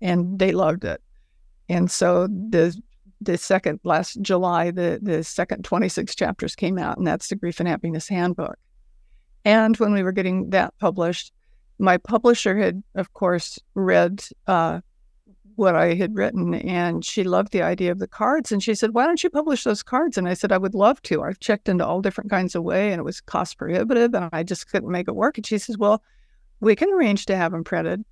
And 0.00 0.38
they 0.38 0.52
loved 0.52 0.84
it. 0.84 1.02
And 1.68 1.90
so 1.90 2.26
the 2.28 2.80
the 3.20 3.38
second 3.38 3.80
last 3.84 4.20
July, 4.20 4.70
the 4.70 4.98
the 5.02 5.24
second 5.24 5.64
26 5.64 6.14
chapters 6.14 6.54
came 6.54 6.78
out, 6.78 6.98
and 6.98 7.06
that's 7.06 7.28
the 7.28 7.36
Grief 7.36 7.60
and 7.60 7.68
Happiness 7.68 8.08
Handbook. 8.08 8.56
And 9.44 9.76
when 9.76 9.92
we 9.92 10.02
were 10.02 10.12
getting 10.12 10.50
that 10.50 10.74
published, 10.78 11.32
my 11.78 11.96
publisher 11.98 12.56
had, 12.58 12.82
of 12.94 13.12
course, 13.14 13.58
read 13.74 14.24
uh, 14.46 14.80
what 15.54 15.74
I 15.74 15.94
had 15.94 16.14
written, 16.14 16.54
and 16.54 17.04
she 17.04 17.24
loved 17.24 17.52
the 17.52 17.62
idea 17.62 17.90
of 17.90 17.98
the 17.98 18.08
cards. 18.08 18.52
And 18.52 18.62
she 18.62 18.74
said, 18.74 18.92
"Why 18.92 19.06
don't 19.06 19.22
you 19.22 19.30
publish 19.30 19.64
those 19.64 19.82
cards?" 19.82 20.18
And 20.18 20.28
I 20.28 20.34
said, 20.34 20.52
"I 20.52 20.58
would 20.58 20.74
love 20.74 21.00
to. 21.02 21.22
I've 21.22 21.40
checked 21.40 21.68
into 21.68 21.86
all 21.86 22.02
different 22.02 22.30
kinds 22.30 22.54
of 22.54 22.62
way, 22.64 22.92
and 22.92 23.00
it 23.00 23.04
was 23.04 23.20
cost 23.20 23.56
prohibitive, 23.56 24.14
and 24.14 24.28
I 24.32 24.42
just 24.42 24.70
couldn't 24.70 24.90
make 24.90 25.08
it 25.08 25.16
work." 25.16 25.38
And 25.38 25.46
she 25.46 25.58
says, 25.58 25.78
"Well, 25.78 26.02
we 26.60 26.76
can 26.76 26.92
arrange 26.92 27.26
to 27.26 27.36
have 27.36 27.52
them 27.52 27.64
printed," 27.64 28.04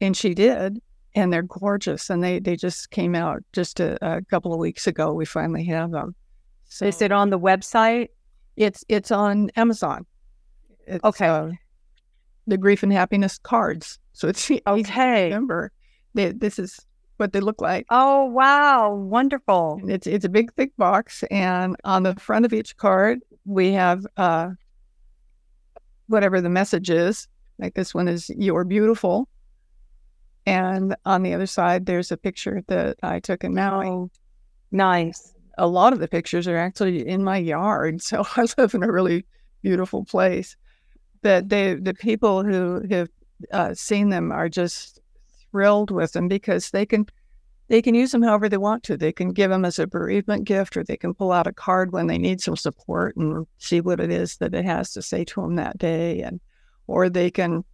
and 0.00 0.16
she 0.16 0.34
did, 0.34 0.80
and 1.14 1.32
they're 1.32 1.42
gorgeous. 1.42 2.10
And 2.10 2.22
they 2.22 2.38
they 2.38 2.56
just 2.56 2.90
came 2.90 3.14
out 3.14 3.42
just 3.52 3.80
a, 3.80 3.98
a 4.06 4.22
couple 4.22 4.52
of 4.52 4.58
weeks 4.58 4.86
ago. 4.86 5.12
We 5.12 5.24
finally 5.24 5.64
have 5.64 5.90
them. 5.90 6.14
So 6.64 6.86
is 6.86 7.02
it 7.02 7.12
on 7.12 7.30
the 7.30 7.38
website? 7.38 8.08
It's 8.56 8.84
it's 8.88 9.10
on 9.10 9.50
Amazon. 9.56 10.06
It's, 10.86 11.04
okay. 11.04 11.26
Uh, 11.26 11.50
the 12.46 12.58
grief 12.58 12.82
and 12.82 12.92
happiness 12.92 13.38
cards. 13.38 13.98
So 14.12 14.28
it's 14.28 14.50
okay. 14.66 15.24
Remember 15.24 15.70
they, 16.14 16.32
this 16.32 16.58
is 16.58 16.80
what 17.16 17.32
they 17.32 17.40
look 17.40 17.60
like. 17.60 17.86
Oh 17.90 18.24
wow, 18.24 18.94
wonderful! 18.94 19.78
And 19.80 19.90
it's 19.90 20.06
it's 20.06 20.24
a 20.24 20.28
big 20.28 20.52
thick 20.54 20.76
box, 20.76 21.24
and 21.30 21.76
on 21.84 22.02
the 22.02 22.14
front 22.16 22.44
of 22.44 22.52
each 22.52 22.76
card 22.76 23.20
we 23.44 23.72
have 23.72 24.06
uh, 24.16 24.50
whatever 26.08 26.40
the 26.40 26.50
message 26.50 26.90
is. 26.90 27.28
Like 27.58 27.74
this 27.74 27.94
one 27.94 28.08
is 28.08 28.30
"You're 28.36 28.64
beautiful," 28.64 29.28
and 30.46 30.96
on 31.04 31.22
the 31.22 31.34
other 31.34 31.46
side 31.46 31.86
there's 31.86 32.10
a 32.10 32.16
picture 32.16 32.62
that 32.68 32.96
I 33.02 33.20
took 33.20 33.44
in 33.44 33.54
Maui. 33.54 33.88
Oh, 33.88 34.10
nice. 34.70 35.34
A 35.58 35.66
lot 35.66 35.92
of 35.92 36.00
the 36.00 36.08
pictures 36.08 36.48
are 36.48 36.56
actually 36.56 37.06
in 37.06 37.22
my 37.22 37.38
yard, 37.38 38.02
so 38.08 38.24
I 38.36 38.46
live 38.58 38.74
in 38.74 38.82
a 38.82 38.92
really 38.92 39.24
beautiful 39.62 40.04
place. 40.04 40.56
But 41.22 41.48
they, 41.48 41.74
the 41.74 41.94
people 41.94 42.42
who 42.42 42.82
have 42.90 43.08
uh, 43.52 43.74
seen 43.74 44.08
them 44.08 44.32
are 44.32 44.48
just 44.48 45.00
thrilled 45.50 45.90
with 45.90 46.12
them 46.12 46.28
because 46.28 46.70
they 46.70 46.86
can 46.86 47.06
they 47.68 47.80
can 47.80 47.94
use 47.94 48.10
them 48.10 48.22
however 48.22 48.48
they 48.48 48.58
want 48.58 48.82
to. 48.82 48.98
They 48.98 49.12
can 49.12 49.32
give 49.32 49.50
them 49.50 49.64
as 49.64 49.78
a 49.78 49.86
bereavement 49.86 50.44
gift, 50.44 50.76
or 50.76 50.84
they 50.84 50.96
can 50.96 51.14
pull 51.14 51.32
out 51.32 51.46
a 51.46 51.52
card 51.52 51.92
when 51.92 52.06
they 52.06 52.18
need 52.18 52.40
some 52.40 52.56
support 52.56 53.16
and 53.16 53.46
see 53.56 53.80
what 53.80 54.00
it 54.00 54.10
is 54.10 54.36
that 54.38 54.52
it 54.52 54.66
has 54.66 54.92
to 54.92 55.00
say 55.00 55.24
to 55.24 55.40
them 55.40 55.54
that 55.54 55.78
day, 55.78 56.20
and 56.20 56.40
or 56.86 57.08
they 57.08 57.30
can 57.30 57.64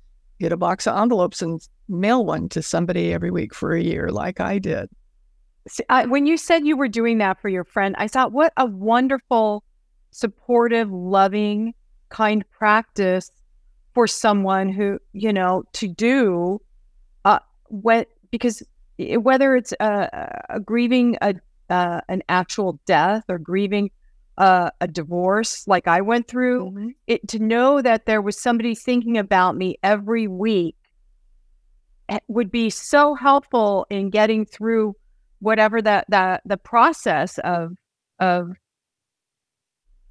get 0.40 0.52
a 0.52 0.56
box 0.56 0.86
of 0.86 0.96
envelopes 0.96 1.42
and 1.42 1.60
mail 1.88 2.24
one 2.24 2.48
to 2.50 2.62
somebody 2.62 3.12
every 3.12 3.30
week 3.30 3.54
for 3.54 3.74
a 3.74 3.82
year, 3.82 4.10
like 4.10 4.40
I 4.40 4.58
did. 4.58 4.88
When 5.88 6.26
you 6.26 6.36
said 6.36 6.66
you 6.66 6.76
were 6.76 6.88
doing 6.88 7.18
that 7.18 7.40
for 7.40 7.48
your 7.48 7.64
friend, 7.64 7.94
I 7.98 8.08
thought, 8.08 8.32
what 8.32 8.52
a 8.56 8.64
wonderful, 8.66 9.64
supportive, 10.10 10.90
loving, 10.90 11.74
kind 12.08 12.44
practice 12.50 13.30
for 13.94 14.06
someone 14.06 14.68
who 14.68 14.98
you 15.12 15.32
know 15.32 15.64
to 15.72 15.88
do 15.88 16.60
uh, 17.24 17.40
what 17.66 18.08
because 18.30 18.62
whether 18.98 19.56
it's 19.56 19.72
a, 19.72 20.44
a 20.48 20.60
grieving 20.60 21.16
a 21.20 21.34
uh, 21.70 22.00
an 22.08 22.22
actual 22.28 22.80
death 22.86 23.24
or 23.28 23.38
grieving 23.38 23.90
uh, 24.38 24.70
a 24.80 24.86
divorce 24.86 25.66
like 25.66 25.88
I 25.88 26.00
went 26.00 26.28
through, 26.28 26.66
mm-hmm. 26.66 26.88
it 27.08 27.26
to 27.28 27.40
know 27.40 27.82
that 27.82 28.06
there 28.06 28.22
was 28.22 28.40
somebody 28.40 28.74
thinking 28.74 29.18
about 29.18 29.56
me 29.56 29.76
every 29.82 30.28
week 30.28 30.76
eh, 32.08 32.20
would 32.28 32.50
be 32.50 32.70
so 32.70 33.14
helpful 33.14 33.86
in 33.90 34.10
getting 34.10 34.46
through 34.46 34.94
whatever 35.40 35.82
that 35.82 36.06
that 36.08 36.42
the 36.44 36.56
process 36.56 37.38
of 37.38 37.76
of 38.20 38.52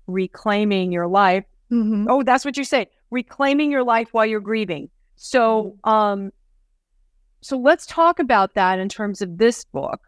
reclaiming 0.07 0.91
your 0.91 1.07
life. 1.07 1.46
Mm-hmm. 1.72 2.07
Oh, 2.10 2.22
that's 2.22 2.43
what 2.43 2.57
you 2.57 2.65
say. 2.65 2.88
Reclaiming 3.12 3.72
your 3.72 3.84
life 3.84 4.10
while 4.12 4.25
you're 4.25 4.41
grieving. 4.41 4.89
So, 5.15 5.77
mm-hmm. 5.86 5.89
um, 5.89 6.31
so 7.39 7.57
let's 7.57 7.86
talk 7.86 8.19
about 8.19 8.55
that 8.55 8.79
in 8.79 8.89
terms 8.89 9.22
of 9.22 9.38
this 9.38 9.63
book. 9.63 10.01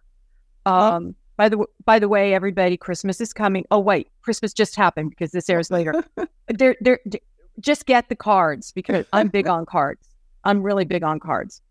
Um, 0.66 1.16
by 1.40 1.48
the 1.48 1.66
by 1.86 2.00
the 2.00 2.10
way, 2.10 2.34
everybody, 2.34 2.76
Christmas 2.76 3.22
is 3.22 3.32
coming. 3.32 3.64
Oh 3.72 3.80
wait, 3.80 4.10
Christmas 4.24 4.52
just 4.52 4.76
happened 4.76 5.12
because 5.12 5.32
this 5.32 5.50
airs 5.50 5.72
later. 5.72 5.94
they're, 6.50 6.76
they're, 6.82 7.00
they're, 7.06 7.22
just 7.62 7.86
get 7.86 8.10
the 8.10 8.16
cards 8.16 8.74
because 8.74 9.06
I'm 9.14 9.30
big 9.30 9.48
on 9.56 9.66
cards. 9.66 10.06
I'm 10.44 10.62
really 10.62 10.84
big 10.84 11.02
on 11.02 11.22
cards. 11.22 11.62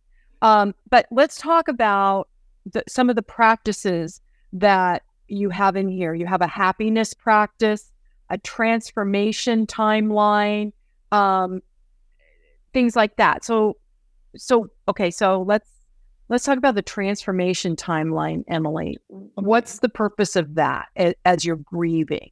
Um, 0.40 0.74
but 0.88 1.04
let's 1.10 1.36
talk 1.36 1.68
about 1.68 2.30
the, 2.72 2.82
some 2.88 3.10
of 3.10 3.16
the 3.16 3.22
practices 3.22 4.22
that 4.54 5.02
you 5.26 5.50
have 5.50 5.76
in 5.76 5.90
here. 5.90 6.14
You 6.14 6.24
have 6.24 6.40
a 6.40 6.46
happiness 6.46 7.12
practice, 7.12 7.92
a 8.30 8.38
transformation 8.38 9.66
timeline, 9.66 10.72
um, 11.12 11.60
things 12.72 12.96
like 12.96 13.16
that. 13.16 13.44
So 13.44 13.76
so 14.34 14.70
okay, 14.88 15.10
so 15.10 15.42
let's 15.42 15.68
let's 16.28 16.44
talk 16.44 16.58
about 16.58 16.74
the 16.74 16.82
transformation 16.82 17.76
timeline, 17.76 18.44
Emily. 18.48 18.98
What's 19.34 19.78
the 19.78 19.88
purpose 19.88 20.36
of 20.36 20.54
that 20.56 20.88
as 21.24 21.44
you're 21.44 21.56
grieving? 21.56 22.30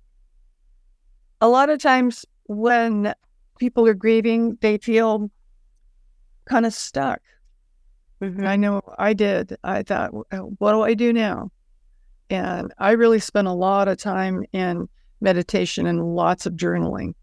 A 1.41 1.49
lot 1.49 1.71
of 1.71 1.81
times 1.81 2.25
when 2.45 3.15
people 3.59 3.87
are 3.87 3.95
grieving, 3.95 4.59
they 4.61 4.79
feel 4.79 5.31
kind 6.47 6.67
of 6.67 6.75
stuck. 6.75 7.21
Mm-hmm. 8.23 8.47
I 8.47 8.57
know 8.57 8.83
I 8.99 9.13
did. 9.13 9.57
I 9.63 9.83
thought, 9.83 10.11
what 10.59 10.73
do 10.73 10.83
I 10.83 10.95
do 10.95 11.13
now? 11.13 11.51
And 12.31 12.73
I 12.79 12.93
really 12.93 13.21
spent 13.21 13.47
a 13.47 13.53
lot 13.53 13.89
of 13.89 13.99
time 13.99 14.45
in 14.53 14.89
meditation 15.21 15.87
and 15.87 16.15
lots 16.15 16.47
of 16.47 16.55
journaling 16.55 17.15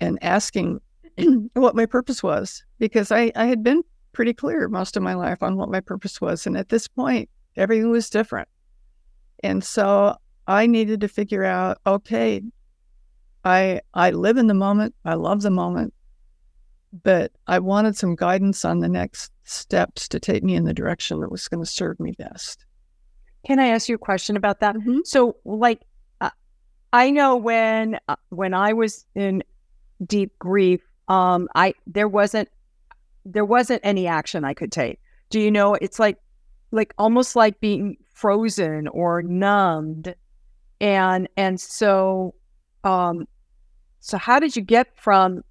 and 0.00 0.18
asking 0.22 0.80
what 1.54 1.74
my 1.74 1.86
purpose 1.86 2.22
was 2.22 2.64
because 2.78 3.12
I, 3.12 3.32
I 3.36 3.46
had 3.46 3.62
been 3.62 3.82
pretty 4.12 4.34
clear 4.34 4.68
most 4.68 4.96
of 4.96 5.02
my 5.02 5.14
life 5.14 5.42
on 5.42 5.56
what 5.56 5.70
my 5.70 5.80
purpose 5.80 6.20
was. 6.20 6.46
And 6.46 6.56
at 6.56 6.68
this 6.68 6.88
point, 6.88 7.28
everything 7.56 7.90
was 7.90 8.10
different. 8.10 8.48
And 9.42 9.64
so 9.64 10.16
I 10.46 10.66
needed 10.66 11.00
to 11.00 11.08
figure 11.08 11.44
out, 11.44 11.78
okay, 11.86 12.42
I 13.44 13.80
I 13.94 14.10
live 14.10 14.36
in 14.36 14.46
the 14.46 14.54
moment. 14.54 14.94
I 15.04 15.14
love 15.14 15.42
the 15.42 15.50
moment, 15.50 15.92
but 17.02 17.32
I 17.46 17.58
wanted 17.58 17.96
some 17.96 18.14
guidance 18.14 18.64
on 18.64 18.80
the 18.80 18.88
next 18.88 19.32
steps 19.44 20.08
to 20.08 20.20
take 20.20 20.44
me 20.44 20.54
in 20.54 20.64
the 20.64 20.74
direction 20.74 21.20
that 21.20 21.30
was 21.30 21.48
going 21.48 21.62
to 21.62 21.70
serve 21.70 21.98
me 21.98 22.12
best. 22.12 22.64
Can 23.46 23.58
I 23.58 23.68
ask 23.68 23.88
you 23.88 23.96
a 23.96 23.98
question 23.98 24.36
about 24.36 24.60
that? 24.60 24.76
Mm-hmm. 24.76 25.00
So, 25.04 25.36
like, 25.44 25.80
uh, 26.20 26.30
I 26.92 27.10
know 27.10 27.36
when 27.36 27.98
uh, 28.06 28.16
when 28.28 28.54
I 28.54 28.72
was 28.72 29.04
in 29.14 29.42
deep 30.06 30.38
grief, 30.38 30.80
um, 31.08 31.48
I 31.54 31.74
there 31.86 32.08
wasn't 32.08 32.48
there 33.24 33.44
wasn't 33.44 33.80
any 33.84 34.06
action 34.06 34.44
I 34.44 34.54
could 34.54 34.72
take. 34.72 35.00
Do 35.30 35.40
you 35.40 35.50
know? 35.50 35.74
It's 35.74 35.98
like, 35.98 36.18
like 36.70 36.94
almost 36.98 37.36
like 37.36 37.60
being 37.60 37.96
frozen 38.12 38.88
or 38.88 39.22
numbed, 39.22 40.14
and 40.80 41.28
and 41.36 41.60
so, 41.60 42.34
um, 42.84 43.26
so 44.00 44.18
how 44.18 44.38
did 44.38 44.56
you 44.56 44.62
get 44.62 44.96
from 44.96 45.42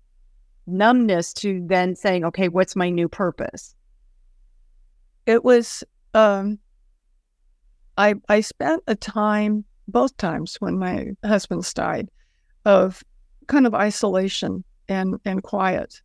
numbness 0.67 1.33
to 1.33 1.63
then 1.65 1.95
saying, 1.95 2.25
okay, 2.25 2.47
what's 2.47 2.75
my 2.75 2.89
new 2.89 3.07
purpose? 3.07 3.75
It 5.25 5.43
was, 5.43 5.83
um, 6.13 6.59
I 7.97 8.15
I 8.29 8.41
spent 8.41 8.83
a 8.87 8.95
time 8.95 9.63
both 9.87 10.15
times 10.17 10.57
when 10.59 10.77
my 10.79 11.11
husband's 11.23 11.73
died 11.73 12.09
of 12.65 13.03
kind 13.47 13.67
of 13.67 13.73
isolation 13.73 14.63
and 14.87 15.19
and 15.25 15.43
quiet 15.43 16.01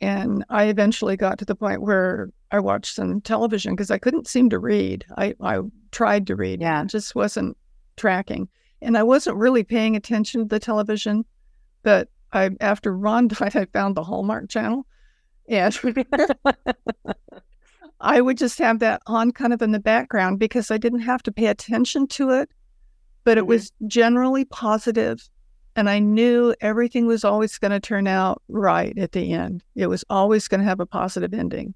and 0.00 0.44
I 0.48 0.64
eventually 0.64 1.16
got 1.16 1.38
to 1.38 1.44
the 1.44 1.54
point 1.54 1.82
where 1.82 2.30
I 2.50 2.58
watched 2.60 2.94
some 2.94 3.20
television 3.20 3.74
because 3.74 3.90
I 3.90 3.98
couldn't 3.98 4.28
seem 4.28 4.48
to 4.50 4.58
read. 4.58 5.04
I, 5.16 5.34
I 5.40 5.60
tried 5.92 6.26
to 6.28 6.36
read, 6.36 6.62
yeah, 6.62 6.84
just 6.84 7.14
wasn't 7.14 7.56
tracking. 7.96 8.48
And 8.80 8.96
I 8.96 9.02
wasn't 9.02 9.36
really 9.36 9.62
paying 9.62 9.96
attention 9.96 10.40
to 10.40 10.46
the 10.46 10.58
television. 10.58 11.24
But 11.82 12.08
I, 12.32 12.50
after 12.60 12.96
Ron 12.96 13.28
died, 13.28 13.56
I 13.56 13.66
found 13.66 13.94
the 13.94 14.04
Hallmark 14.04 14.48
Channel. 14.48 14.86
And 15.48 15.78
I 18.00 18.20
would 18.20 18.38
just 18.38 18.58
have 18.58 18.78
that 18.78 19.02
on 19.06 19.32
kind 19.32 19.52
of 19.52 19.60
in 19.60 19.72
the 19.72 19.80
background 19.80 20.38
because 20.38 20.70
I 20.70 20.78
didn't 20.78 21.00
have 21.00 21.22
to 21.24 21.32
pay 21.32 21.46
attention 21.46 22.06
to 22.08 22.30
it, 22.30 22.50
but 23.24 23.36
it 23.36 23.42
mm-hmm. 23.42 23.48
was 23.48 23.72
generally 23.86 24.46
positive 24.46 25.28
and 25.80 25.88
I 25.88 25.98
knew 25.98 26.54
everything 26.60 27.06
was 27.06 27.24
always 27.24 27.56
going 27.56 27.70
to 27.70 27.80
turn 27.80 28.06
out 28.06 28.42
right 28.48 28.96
at 28.98 29.12
the 29.12 29.32
end. 29.32 29.64
It 29.74 29.86
was 29.86 30.04
always 30.10 30.46
going 30.46 30.60
to 30.60 30.66
have 30.66 30.78
a 30.78 30.84
positive 30.84 31.32
ending. 31.32 31.72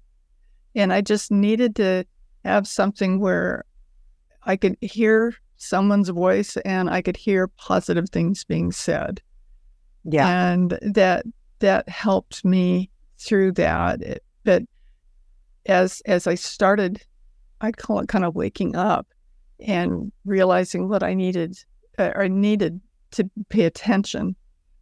And 0.75 0.93
I 0.93 1.01
just 1.01 1.31
needed 1.31 1.75
to 1.77 2.05
have 2.43 2.67
something 2.67 3.19
where 3.19 3.65
I 4.43 4.57
could 4.57 4.77
hear 4.79 5.33
someone's 5.57 6.09
voice 6.09 6.55
and 6.57 6.87
I 6.87 7.01
could 7.01 7.17
hear 7.17 7.47
positive 7.47 8.07
things 8.11 8.43
being 8.43 8.71
said. 8.71 9.23
Yeah. 10.03 10.51
And 10.51 10.77
that 10.83 11.25
that 11.57 11.89
helped 11.89 12.45
me 12.45 12.91
through 13.17 13.53
that. 13.53 14.03
It, 14.03 14.23
but 14.43 14.61
as 15.65 16.03
as 16.05 16.27
I 16.27 16.35
started, 16.35 17.01
I 17.59 17.71
call 17.71 18.01
it 18.01 18.07
kind 18.07 18.23
of 18.23 18.35
waking 18.35 18.75
up 18.75 19.07
and 19.65 20.11
realizing 20.25 20.89
what 20.89 21.01
I 21.01 21.15
needed 21.15 21.57
uh, 21.97 22.11
I 22.15 22.27
needed 22.27 22.79
to 23.15 23.29
pay 23.49 23.65
attention 23.65 24.35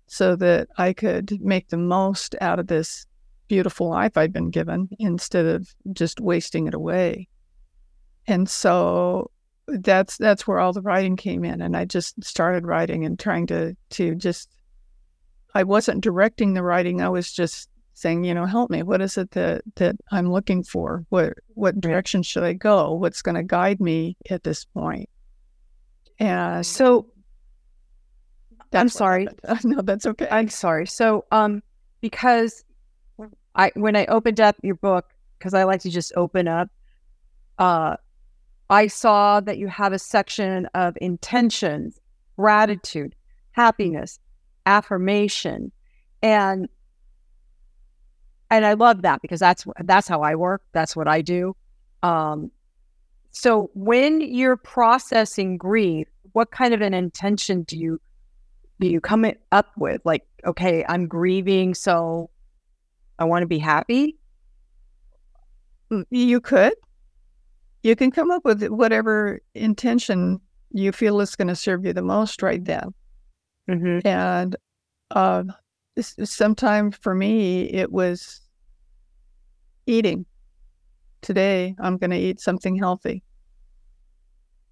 so 0.08 0.36
that 0.36 0.68
I 0.78 0.94
could 0.94 1.42
make 1.42 1.70
the 1.70 1.78
most 1.78 2.36
out 2.42 2.60
of 2.60 2.68
this 2.68 3.06
beautiful 3.48 3.90
life 3.90 4.18
I'd 4.18 4.34
been 4.34 4.50
given 4.50 4.90
instead 5.00 5.46
of 5.46 5.68
just 5.92 6.20
wasting 6.20 6.68
it 6.68 6.74
away. 6.74 7.28
And 8.28 8.50
so 8.50 9.32
that's 9.68 10.18
that's 10.18 10.48
where 10.48 10.60
all 10.60 10.74
the 10.74 10.82
writing 10.82 11.16
came 11.16 11.44
in 11.46 11.62
and 11.62 11.75
I 11.75 11.86
just 11.86 12.22
started 12.24 12.68
writing 12.68 13.06
and 13.06 13.18
trying 13.18 13.48
to 13.48 13.75
to 13.92 14.16
just 14.16 14.50
I 15.56 15.63
wasn't 15.63 16.04
directing 16.04 16.54
the 16.54 16.63
writing. 16.63 17.02
I 17.02 17.10
was 17.10 17.32
just 17.32 17.70
saying, 17.94 18.24
you 18.24 18.34
know, 18.34 18.46
help 18.46 18.72
me. 18.72 18.84
What 18.84 19.02
is 19.02 19.18
it 19.18 19.32
that 19.32 19.62
that 19.75 19.96
I'm 20.12 20.32
looking 20.32 20.63
for? 20.63 21.06
What 21.10 21.34
what 21.54 21.80
direction 21.80 22.24
should 22.24 22.44
I 22.44 22.54
go? 22.54 22.94
What's 22.94 23.22
going 23.22 23.36
to 23.36 23.44
guide 23.44 23.80
me 23.80 24.18
at 24.30 24.44
this 24.44 24.66
point? 24.66 25.10
And 26.20 26.66
So 26.66 27.08
that's 28.74 28.94
what 28.96 28.98
sorry. 28.98 29.27
no, 29.63 29.82
that's 29.82 30.06
okay. 30.06 30.27
I'm 30.30 30.50
sorry. 30.50 30.88
So, 30.88 31.25
um, 31.32 31.62
because 32.01 32.63
I 33.56 33.72
when 33.75 33.96
I 33.96 34.06
opened 34.08 34.42
up 34.42 34.56
your 34.63 34.75
book, 34.75 35.06
because 35.38 35.53
I 35.53 35.63
like 35.63 35.82
to 35.82 35.89
just 35.89 36.12
open 36.15 36.48
up, 36.48 36.70
uh, 37.60 37.96
I 38.70 38.88
saw 38.88 39.39
that 39.42 39.58
you 39.58 39.68
have 39.68 39.94
a 39.94 40.00
section 40.00 40.68
of 40.74 40.98
intentions, 41.00 42.00
gratitude, 42.36 43.15
happiness, 43.51 44.20
affirmation, 44.65 45.72
and 46.22 46.68
and 48.50 48.65
I 48.65 48.74
love 48.74 49.01
that 49.03 49.22
because 49.22 49.39
that's 49.39 49.65
that's 49.84 50.08
how 50.08 50.22
I 50.22 50.36
work. 50.36 50.63
That's 50.74 50.96
what 50.96 51.08
I 51.08 51.22
do. 51.22 51.56
Um, 52.01 52.51
so 53.32 53.72
when 53.74 54.22
you're 54.22 54.58
processing 54.58 55.58
grief, 55.58 56.08
what 56.34 56.51
kind 56.51 56.74
of 56.74 56.82
an 56.82 56.94
intention 56.94 57.63
do 57.63 57.77
you 57.77 58.00
do 58.84 58.90
you 58.90 59.00
come 59.00 59.24
it- 59.24 59.42
up 59.54 59.72
with? 59.78 60.02
Like, 60.04 60.25
okay, 60.46 60.84
I'm 60.90 61.08
grieving, 61.08 61.74
so 61.74 62.30
I 63.18 63.24
want 63.24 63.44
to 63.44 63.48
be 63.48 63.58
happy. 63.58 64.18
Mm, 65.90 66.04
You 66.12 66.42
could. 66.42 66.74
You 67.84 67.96
can 67.96 68.12
come 68.12 68.30
up 68.30 68.44
with 68.44 68.62
whatever 68.68 69.40
intention 69.56 70.42
you 70.72 70.92
feel 70.92 71.22
is 71.22 71.36
going 71.38 71.48
to 71.48 71.56
serve 71.56 71.86
you 71.86 71.94
the 71.94 72.02
most 72.02 72.42
right 72.42 72.63
then. 72.63 72.94
Mm-hmm. 73.70 74.06
And 74.06 74.56
uh, 75.12 75.44
s- 75.96 76.16
sometime 76.24 76.92
for 76.92 77.16
me, 77.16 77.63
it 77.70 77.90
was 77.90 78.42
eating. 79.86 80.25
Today, 81.22 81.74
I'm 81.80 81.98
going 81.98 82.12
to 82.12 82.18
eat 82.18 82.42
something 82.42 82.75
healthy. 82.75 83.24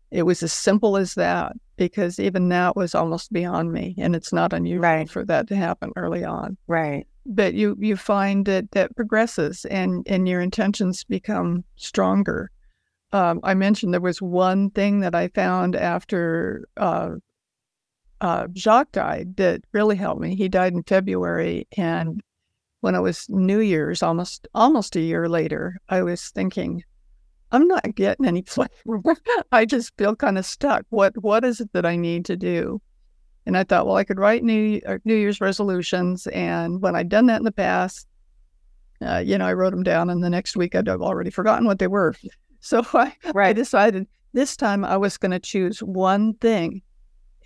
It 0.10 0.24
was 0.24 0.44
as 0.44 0.52
simple 0.52 0.98
as 0.98 1.14
that 1.14 1.54
because 1.90 2.20
even 2.20 2.50
that 2.50 2.76
was 2.76 2.94
almost 2.94 3.34
beyond 3.34 3.74
me, 3.74 3.96
and 3.98 4.16
it's 4.16 4.32
not 4.32 4.54
unusual 4.54 4.84
Right. 4.84 5.10
for 5.10 5.26
that 5.26 5.48
to 5.48 5.56
happen 5.56 5.92
early 5.96 6.24
on. 6.24 6.56
Right. 6.68 7.08
But 7.26 7.56
you 7.56 7.76
you 7.80 7.96
find 7.98 8.46
that 8.46 8.70
that 8.72 8.96
progresses, 8.96 9.66
and 9.66 10.06
and 10.08 10.28
your 10.28 10.42
intentions 10.42 11.04
become 11.04 11.64
stronger. 11.76 12.52
Um, 13.14 13.40
I 13.44 13.56
mentioned 13.56 13.94
there 13.94 14.00
was 14.02 14.22
one 14.22 14.70
thing 14.70 15.00
that 15.00 15.16
I 15.16 15.30
found 15.30 15.76
after 15.76 16.68
uh, 16.78 17.16
uh, 18.22 18.48
Jacques 18.54 18.92
died 18.92 19.38
that 19.38 19.62
really 19.72 19.96
helped 19.96 20.22
me. 20.22 20.36
He 20.36 20.50
died 20.50 20.74
in 20.74 20.84
February, 20.84 21.68
and 21.78 22.22
when 22.82 22.94
it 22.94 23.02
was 23.02 23.26
New 23.28 23.60
Year's, 23.60 24.04
almost 24.04 24.48
almost 24.54 24.96
a 24.96 25.02
year 25.02 25.28
later, 25.28 25.78
I 25.90 26.04
was 26.04 26.30
thinking, 26.30 26.84
I'm 27.52 27.68
not 27.68 27.96
getting 27.96 28.26
any. 28.26 28.46
I 29.52 29.66
just 29.66 29.96
feel 29.98 30.16
kind 30.16 30.38
of 30.38 30.46
stuck. 30.46 30.86
What 30.90 31.22
what 31.22 31.44
is 31.44 31.60
it 31.60 31.72
that 31.74 31.86
I 31.86 31.96
need 31.96 32.26
to 32.26 32.38
do? 32.38 32.82
And 33.46 33.58
I 33.58 33.64
thought, 33.64 33.88
well, 33.88 33.96
I 33.96 34.04
could 34.04 34.20
write 34.20 34.44
New 34.44 34.80
uh, 34.86 35.00
New 35.04 35.16
Year's 35.16 35.42
resolutions, 35.42 36.28
and 36.28 36.82
when 36.82 36.96
I'd 36.96 37.10
done 37.10 37.26
that 37.28 37.40
in 37.40 37.46
the 37.46 37.52
past, 37.52 38.08
uh, 39.06 39.18
you 39.18 39.38
know, 39.38 39.46
I 39.46 39.54
wrote 39.54 39.72
them 39.72 39.84
down, 39.84 40.10
and 40.10 40.24
the 40.24 40.30
next 40.30 40.56
week 40.56 40.76
I'd 40.76 40.88
have 40.88 41.02
already 41.02 41.30
forgotten 41.30 41.66
what 41.66 41.80
they 41.80 41.88
were. 41.88 42.16
So 42.64 42.86
I, 42.94 43.16
I 43.36 43.54
decided 43.54 44.06
this 44.34 44.56
time 44.56 44.86
I 44.86 44.96
was 44.96 45.18
going 45.18 45.32
to 45.32 45.40
choose 45.40 45.80
one 45.80 46.36
thing, 46.36 46.84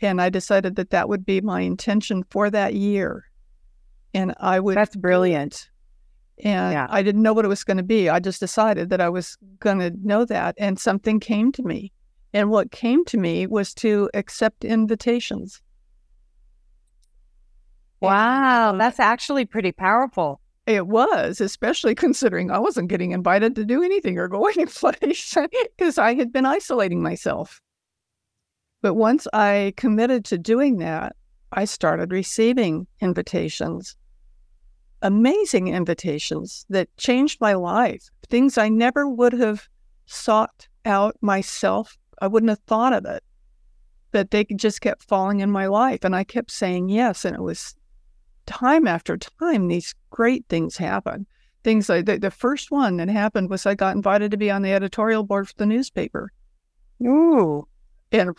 and 0.02 0.22
I 0.22 0.28
decided 0.28 0.76
that 0.76 0.90
that 0.90 1.08
would 1.08 1.26
be 1.26 1.40
my 1.40 1.62
intention 1.62 2.26
for 2.30 2.50
that 2.50 2.74
year, 2.74 3.24
and 4.14 4.36
I 4.42 4.60
would 4.60 4.76
That's 4.76 4.98
brilliant. 4.98 5.70
And 6.44 6.74
Yeah. 6.74 6.88
I 6.90 7.02
didn't 7.02 7.22
know 7.22 7.34
what 7.34 7.46
it 7.46 7.50
was 7.50 7.64
going 7.64 7.78
to 7.78 7.84
be. 7.84 8.10
I 8.10 8.20
just 8.20 8.40
decided 8.40 8.90
that 8.90 9.02
I 9.02 9.10
was 9.10 9.38
going 9.60 9.80
to 9.80 9.92
know 10.04 10.26
that. 10.26 10.56
And 10.58 10.80
something 10.80 11.20
came 11.20 11.52
to 11.54 11.64
me. 11.64 11.92
And 12.34 12.50
what 12.50 12.72
came 12.72 13.06
to 13.06 13.18
me 13.18 13.48
was 13.48 13.74
to 13.76 14.10
accept 14.14 14.66
invitations. 14.66 15.62
Wow, 18.02 18.70
uh, 18.70 18.78
that's 18.78 19.00
actually 19.00 19.46
pretty 19.46 19.72
powerful. 19.72 20.42
It 20.68 20.88
was, 20.88 21.40
especially 21.40 21.96
considering 21.96 22.52
I 22.52 22.60
wasn't 22.60 22.90
getting 22.90 23.12
invited 23.12 23.56
to 23.56 23.66
do 23.66 23.84
anything 23.84 24.18
or 24.18 24.28
go 24.28 24.48
anyplace 24.58 25.38
because 25.78 25.98
I 25.98 26.16
had 26.16 26.34
been 26.34 26.46
isolating 26.46 27.02
myself. 27.02 27.62
But 28.82 28.96
once 28.96 29.28
I 29.34 29.74
committed 29.78 30.26
to 30.26 30.38
doing 30.38 30.78
that, 30.78 31.16
I 31.52 31.66
started 31.66 32.12
receiving 32.12 32.86
invitations, 33.00 33.96
amazing 35.02 35.68
invitations 35.68 36.66
that 36.70 36.96
changed 36.98 37.40
my 37.42 37.54
life, 37.54 38.10
things 38.30 38.58
I 38.58 38.70
never 38.70 39.08
would 39.08 39.34
have 39.34 39.68
sought 40.06 40.68
out 40.86 41.16
myself. 41.22 41.98
I 42.22 42.28
wouldn't 42.28 42.50
have 42.50 42.60
thought 42.68 42.94
of 42.94 43.06
it, 43.06 43.24
but 44.12 44.32
they 44.32 44.46
just 44.46 44.82
kept 44.82 45.04
falling 45.04 45.42
in 45.42 45.52
my 45.52 45.66
life. 45.68 46.04
And 46.04 46.16
I 46.16 46.24
kept 46.24 46.52
saying 46.52 46.90
yes. 46.90 47.26
And 47.26 47.36
it 47.36 47.42
was 47.42 47.76
time 48.46 48.88
after 48.88 49.18
time, 49.18 49.68
these 49.68 49.94
great 50.10 50.46
things 50.48 50.78
happen. 50.78 51.26
Things 51.64 51.90
like 51.90 52.06
the, 52.06 52.20
the 52.20 52.32
first 52.32 52.72
one 52.72 52.98
that 52.98 53.10
happened 53.10 53.50
was 53.50 53.66
I 53.66 53.74
got 53.74 53.96
invited 53.96 54.32
to 54.32 54.38
be 54.38 54.52
on 54.52 54.62
the 54.62 54.72
editorial 54.72 55.24
board 55.24 55.48
for 55.48 55.56
the 55.58 55.66
newspaper. 55.66 56.32
Ooh, 57.04 57.68
And 58.12 58.36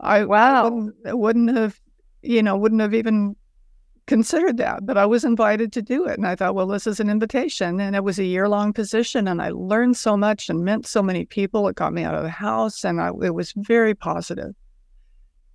I, 0.00 0.18
I 0.18 0.24
Wow. 0.24 0.70
wouldn't, 0.70 0.94
wouldn't 1.18 1.56
have, 1.56 1.80
you 2.22 2.42
know, 2.42 2.56
wouldn't 2.56 2.80
have 2.80 2.94
even 2.94 3.36
considered 4.06 4.56
that, 4.58 4.84
but 4.84 4.98
I 4.98 5.06
was 5.06 5.24
invited 5.24 5.72
to 5.72 5.82
do 5.82 6.06
it. 6.06 6.16
And 6.18 6.26
I 6.26 6.36
thought, 6.36 6.54
well, 6.54 6.66
this 6.66 6.86
is 6.86 7.00
an 7.00 7.10
invitation. 7.10 7.80
And 7.80 7.96
it 7.96 8.04
was 8.04 8.18
a 8.18 8.24
year 8.24 8.48
long 8.48 8.72
position. 8.72 9.28
And 9.28 9.40
I 9.40 9.50
learned 9.50 9.96
so 9.96 10.16
much 10.16 10.48
and 10.48 10.64
met 10.64 10.86
so 10.86 11.02
many 11.02 11.24
people. 11.24 11.68
It 11.68 11.76
got 11.76 11.92
me 11.92 12.04
out 12.04 12.14
of 12.14 12.22
the 12.22 12.30
house. 12.30 12.84
And 12.84 13.00
I, 13.00 13.10
it 13.22 13.34
was 13.34 13.52
very 13.56 13.94
positive. 13.94 14.54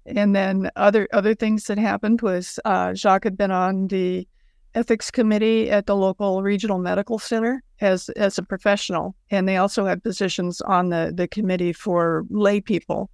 And 0.05 0.35
then 0.35 0.71
other 0.75 1.07
other 1.13 1.35
things 1.35 1.65
that 1.65 1.77
happened 1.77 2.21
was 2.21 2.59
uh, 2.65 2.93
Jacques 2.93 3.25
had 3.25 3.38
been 3.38 3.51
on 3.51 3.88
the 3.88 4.27
ethics 4.75 5.12
committee 5.12 5.69
at 5.69 5.85
the 5.85 5.95
local 5.95 6.41
regional 6.41 6.79
medical 6.79 7.19
center 7.19 7.63
as 7.81 8.09
as 8.09 8.38
a 8.38 8.43
professional, 8.43 9.15
and 9.29 9.47
they 9.47 9.57
also 9.57 9.85
had 9.85 10.03
positions 10.03 10.62
on 10.62 10.89
the 10.89 11.12
the 11.13 11.27
committee 11.27 11.73
for 11.73 12.25
lay 12.29 12.59
people. 12.59 13.09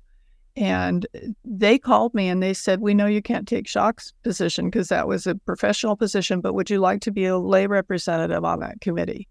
And 0.58 1.06
they 1.44 1.78
called 1.78 2.14
me 2.14 2.30
and 2.30 2.42
they 2.42 2.54
said, 2.54 2.80
"We 2.80 2.94
know 2.94 3.08
you 3.08 3.22
can't 3.22 3.48
take 3.48 3.66
Jacques's 3.66 4.14
position 4.24 4.66
because 4.66 4.88
that 4.88 5.08
was 5.08 5.28
a 5.28 5.36
professional 5.36 5.98
position, 5.98 6.40
but 6.40 6.54
would 6.54 6.70
you 6.70 6.80
like 6.80 7.02
to 7.02 7.12
be 7.12 7.26
a 7.26 7.38
lay 7.38 7.68
representative 7.68 8.46
on 8.46 8.60
that 8.62 8.80
committee?" 8.80 9.28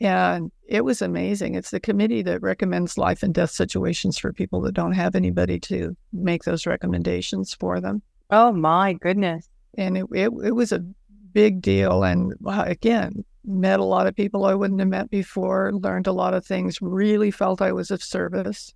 And 0.00 0.50
it 0.66 0.82
was 0.82 1.02
amazing. 1.02 1.54
It's 1.54 1.70
the 1.70 1.80
committee 1.80 2.22
that 2.22 2.40
recommends 2.40 2.96
life 2.96 3.22
and 3.22 3.34
death 3.34 3.50
situations 3.50 4.18
for 4.18 4.32
people 4.32 4.62
that 4.62 4.72
don't 4.72 4.92
have 4.92 5.14
anybody 5.14 5.60
to 5.60 5.94
make 6.12 6.44
those 6.44 6.66
recommendations 6.66 7.52
for 7.52 7.80
them. 7.80 8.02
oh 8.30 8.52
my 8.52 8.94
goodness. 8.94 9.48
And 9.76 9.98
it, 9.98 10.06
it, 10.12 10.30
it 10.44 10.54
was 10.54 10.72
a 10.72 10.84
big 11.32 11.60
deal. 11.60 12.02
And 12.02 12.34
uh, 12.46 12.64
again, 12.66 13.24
met 13.44 13.80
a 13.80 13.84
lot 13.84 14.06
of 14.06 14.16
people 14.16 14.44
I 14.44 14.54
wouldn't 14.54 14.80
have 14.80 14.88
met 14.88 15.10
before, 15.10 15.72
learned 15.74 16.06
a 16.06 16.12
lot 16.12 16.34
of 16.34 16.44
things, 16.44 16.80
really 16.80 17.30
felt 17.30 17.62
I 17.62 17.72
was 17.72 17.90
of 17.90 18.02
service. 18.02 18.74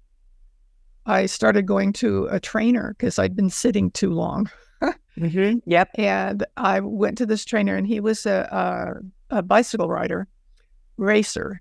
I 1.06 1.26
started 1.26 1.66
going 1.66 1.92
to 1.94 2.26
a 2.26 2.40
trainer 2.40 2.94
because 2.96 3.18
I'd 3.18 3.36
been 3.36 3.50
sitting 3.50 3.90
too 3.90 4.10
long. 4.10 4.50
Mm-hmm. 5.18 5.58
Yep. 5.66 5.90
And 5.96 6.44
I 6.56 6.80
went 6.80 7.18
to 7.18 7.26
this 7.26 7.44
trainer, 7.44 7.76
and 7.76 7.86
he 7.86 8.00
was 8.00 8.26
a, 8.26 9.00
a, 9.30 9.38
a 9.38 9.42
bicycle 9.42 9.88
rider, 9.88 10.26
racer. 10.96 11.60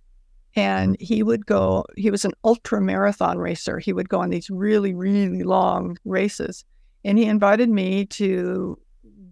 And 0.56 0.98
he 1.00 1.24
would 1.24 1.46
go, 1.46 1.86
he 1.96 2.10
was 2.12 2.26
an 2.26 2.34
ultra 2.44 2.82
marathon 2.82 3.38
racer. 3.38 3.80
He 3.80 3.94
would 3.94 4.10
go 4.10 4.20
on 4.20 4.30
these 4.30 4.50
really, 4.50 4.94
really 4.94 5.44
long 5.44 5.98
races. 6.06 6.66
And 7.04 7.18
he 7.18 7.26
invited 7.26 7.70
me 7.70 8.06
to 8.08 8.80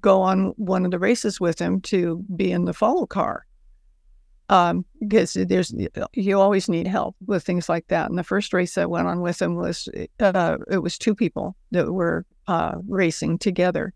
go 0.02 0.21
on 0.21 0.54
one 0.58 0.86
of 0.86 0.91
the 0.91 1.00
races 1.00 1.39
with 1.39 1.60
him 1.60 1.82
to 1.82 2.24
be 2.36 2.52
in 2.52 2.65
the 2.65 2.74
follow 2.74 3.06
car. 3.06 3.45
Um, 4.52 4.86
because 5.00 5.34
there's 5.34 5.74
you 6.14 6.38
always 6.38 6.68
need 6.68 6.86
help 6.86 7.16
with 7.26 7.42
things 7.42 7.70
like 7.70 7.88
that. 7.88 8.10
And 8.10 8.20
the 8.20 8.24
first 8.24 8.52
race 8.54 8.78
I 8.78 8.86
went 8.86 9.08
on 9.08 9.22
with 9.22 9.42
him 9.42 9.56
was 9.56 9.88
uh, 10.20 10.58
it 10.70 10.80
was 10.80 10.98
two 10.98 11.16
people 11.16 11.56
that 11.72 11.90
were 11.90 12.26
uh, 12.48 12.76
racing 12.86 13.38
together, 13.38 13.94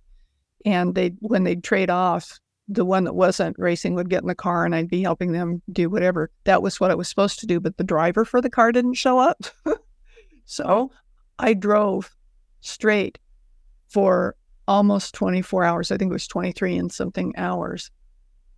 and 0.65 0.95
they 0.95 1.11
when 1.19 1.43
they'd 1.43 1.61
trade 1.61 1.89
off, 1.89 2.39
the 2.67 2.85
one 2.85 3.03
that 3.03 3.13
wasn't 3.13 3.57
racing 3.59 3.95
would 3.95 4.09
get 4.09 4.21
in 4.21 4.27
the 4.27 4.35
car 4.35 4.65
and 4.65 4.73
I'd 4.73 4.89
be 4.89 5.01
helping 5.01 5.31
them 5.31 5.61
do 5.71 5.89
whatever. 5.89 6.31
That 6.45 6.63
was 6.63 6.79
what 6.79 6.91
I 6.91 6.95
was 6.95 7.07
supposed 7.07 7.39
to 7.39 7.45
do, 7.45 7.59
but 7.59 7.77
the 7.77 7.83
driver 7.83 8.25
for 8.25 8.41
the 8.41 8.49
car 8.49 8.71
didn't 8.71 8.95
show 8.95 9.19
up. 9.19 9.45
so 10.45 10.91
I 11.37 11.53
drove 11.53 12.15
straight 12.61 13.19
for 13.89 14.35
almost 14.67 15.13
24 15.13 15.63
hours. 15.63 15.91
I 15.91 15.97
think 15.97 16.09
it 16.09 16.13
was 16.13 16.27
23 16.27 16.77
and 16.77 16.91
something 16.91 17.33
hours. 17.37 17.91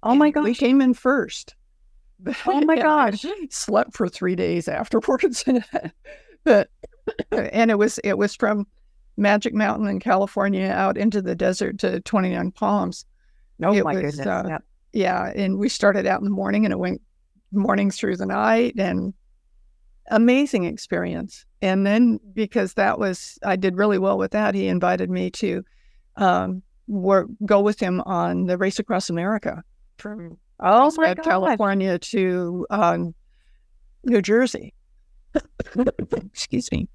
Oh 0.03 0.15
my 0.15 0.31
gosh. 0.31 0.45
We 0.45 0.55
came 0.55 0.81
in 0.81 0.93
first. 0.93 1.55
Oh 2.45 2.61
my 2.61 2.75
gosh. 2.81 3.25
slept 3.49 3.95
for 3.95 4.07
three 4.07 4.35
days 4.35 4.67
afterwards. 4.67 5.43
but 6.43 6.69
and 7.31 7.71
it 7.71 7.77
was 7.77 7.99
it 7.99 8.17
was 8.17 8.35
from 8.35 8.67
Magic 9.17 9.53
Mountain 9.53 9.87
in 9.87 9.99
California 9.99 10.67
out 10.67 10.97
into 10.97 11.21
the 11.21 11.35
desert 11.35 11.79
to 11.79 11.99
29 12.01 12.51
Palms. 12.51 13.05
Oh 13.63 13.73
it 13.73 13.83
my 13.83 13.93
was, 13.93 14.15
goodness. 14.15 14.27
Uh, 14.27 14.43
yep. 14.47 14.63
Yeah. 14.93 15.31
And 15.35 15.57
we 15.57 15.69
started 15.69 16.05
out 16.05 16.19
in 16.19 16.25
the 16.25 16.31
morning 16.31 16.65
and 16.65 16.71
it 16.71 16.79
went 16.79 17.01
morning 17.51 17.91
through 17.91 18.17
the 18.17 18.25
night 18.25 18.75
and 18.77 19.13
amazing 20.09 20.65
experience. 20.65 21.45
And 21.61 21.85
then 21.85 22.19
because 22.33 22.73
that 22.75 22.99
was 22.99 23.37
I 23.43 23.55
did 23.55 23.75
really 23.75 23.97
well 23.97 24.17
with 24.17 24.31
that, 24.31 24.55
he 24.55 24.67
invited 24.67 25.09
me 25.09 25.29
to 25.31 25.63
um, 26.15 26.61
work 26.87 27.27
go 27.45 27.61
with 27.61 27.79
him 27.79 28.01
on 28.01 28.45
the 28.45 28.57
race 28.57 28.79
across 28.79 29.09
America 29.09 29.63
from 29.97 30.37
oh 30.59 30.91
my 30.97 31.13
God. 31.13 31.23
California 31.23 31.99
to 31.99 32.65
um, 32.69 33.13
New 34.03 34.21
Jersey. 34.21 34.73
Excuse 36.33 36.71
me. 36.71 36.87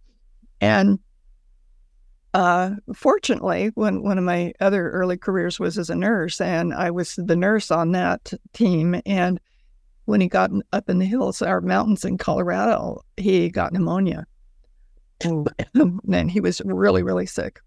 And 0.61 0.99
uh, 2.35 2.71
fortunately, 2.95 3.71
when 3.75 4.03
one 4.03 4.19
of 4.19 4.25
my 4.25 4.53
other 4.61 4.91
early 4.91 5.19
careers 5.19 5.61
was 5.61 5.77
as 5.77 5.91
a 5.91 5.95
nurse, 5.95 6.41
and 6.41 6.73
I 6.73 6.91
was 6.91 7.15
the 7.17 7.37
nurse 7.37 7.71
on 7.71 7.93
that 7.93 8.33
team. 8.53 9.01
And 9.05 9.39
when 10.07 10.21
he 10.21 10.29
got 10.29 10.51
up 10.73 10.89
in 10.89 10.99
the 10.99 11.05
hills, 11.05 11.43
our 11.43 11.61
mountains 11.61 12.05
in 12.05 12.19
Colorado, 12.19 13.03
he 13.17 13.51
got 13.51 13.73
pneumonia. 13.73 14.25
and 15.25 16.31
he 16.31 16.41
was 16.41 16.63
really, 16.65 17.03
really 17.03 17.27
sick. 17.27 17.61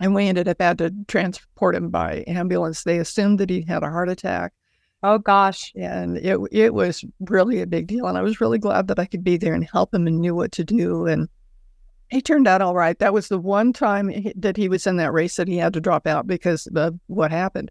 And 0.00 0.14
we 0.14 0.26
ended 0.26 0.48
up 0.48 0.60
had 0.60 0.78
to 0.78 0.92
transport 1.08 1.74
him 1.74 1.90
by 1.90 2.24
ambulance. 2.26 2.82
They 2.82 2.98
assumed 2.98 3.38
that 3.40 3.50
he 3.50 3.62
had 3.62 3.82
a 3.82 3.90
heart 3.90 4.08
attack. 4.08 4.52
Oh 5.02 5.18
gosh. 5.18 5.72
And 5.76 6.16
it 6.18 6.38
it 6.50 6.74
was 6.74 7.04
really 7.20 7.60
a 7.60 7.66
big 7.66 7.86
deal. 7.86 8.06
And 8.06 8.18
I 8.18 8.22
was 8.22 8.40
really 8.40 8.58
glad 8.58 8.88
that 8.88 8.98
I 8.98 9.06
could 9.06 9.22
be 9.22 9.36
there 9.36 9.54
and 9.54 9.68
help 9.70 9.94
him 9.94 10.06
and 10.06 10.20
knew 10.20 10.34
what 10.34 10.52
to 10.52 10.64
do. 10.64 11.06
And 11.06 11.28
he 12.10 12.20
turned 12.20 12.48
out 12.48 12.62
all 12.62 12.74
right. 12.74 12.98
That 12.98 13.12
was 13.12 13.28
the 13.28 13.38
one 13.38 13.72
time 13.72 14.10
that 14.36 14.56
he 14.56 14.68
was 14.68 14.86
in 14.86 14.96
that 14.96 15.12
race 15.12 15.36
that 15.36 15.48
he 15.48 15.56
had 15.56 15.72
to 15.74 15.80
drop 15.80 16.06
out 16.06 16.26
because 16.26 16.66
of 16.74 16.98
what 17.06 17.30
happened. 17.30 17.70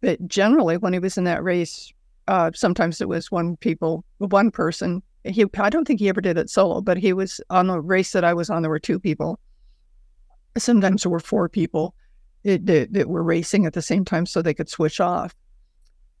But 0.00 0.26
generally, 0.28 0.76
when 0.76 0.92
he 0.92 0.98
was 0.98 1.18
in 1.18 1.24
that 1.24 1.42
race, 1.42 1.92
uh, 2.28 2.50
sometimes 2.54 3.00
it 3.00 3.08
was 3.08 3.30
one 3.30 3.56
people, 3.56 4.04
one 4.18 4.50
person. 4.50 5.02
He, 5.24 5.44
I 5.58 5.70
don't 5.70 5.86
think 5.86 6.00
he 6.00 6.08
ever 6.08 6.20
did 6.20 6.38
it 6.38 6.50
solo, 6.50 6.80
but 6.80 6.96
he 6.96 7.12
was 7.12 7.40
on 7.50 7.66
the 7.66 7.80
race 7.80 8.12
that 8.12 8.24
I 8.24 8.34
was 8.34 8.50
on. 8.50 8.62
There 8.62 8.70
were 8.70 8.78
two 8.78 9.00
people. 9.00 9.40
Sometimes 10.56 11.02
there 11.02 11.10
were 11.10 11.20
four 11.20 11.48
people 11.48 11.94
that, 12.44 12.88
that 12.92 13.08
were 13.08 13.22
racing 13.22 13.66
at 13.66 13.72
the 13.72 13.82
same 13.82 14.04
time, 14.04 14.26
so 14.26 14.40
they 14.40 14.54
could 14.54 14.68
switch 14.68 15.00
off. 15.00 15.34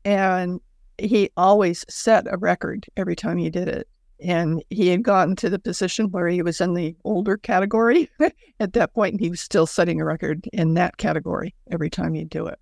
And 0.06 0.60
he 0.98 1.30
always 1.36 1.84
set 1.88 2.32
a 2.32 2.38
record 2.38 2.86
every 2.96 3.16
time 3.16 3.38
he 3.38 3.50
did 3.50 3.68
it. 3.68 3.88
And 4.20 4.62
he 4.70 4.88
had 4.88 5.02
gotten 5.02 5.34
to 5.36 5.50
the 5.50 5.58
position 5.58 6.10
where 6.10 6.28
he 6.28 6.40
was 6.42 6.60
in 6.60 6.74
the 6.74 6.96
older 7.04 7.36
category 7.36 8.08
at 8.60 8.72
that 8.72 8.94
point, 8.94 9.14
and 9.14 9.20
he 9.20 9.28
was 9.28 9.40
still 9.40 9.66
setting 9.66 10.00
a 10.00 10.04
record 10.04 10.48
in 10.52 10.74
that 10.74 10.96
category 10.96 11.54
every 11.70 11.90
time 11.90 12.14
he'd 12.14 12.30
do 12.30 12.46
it. 12.46 12.58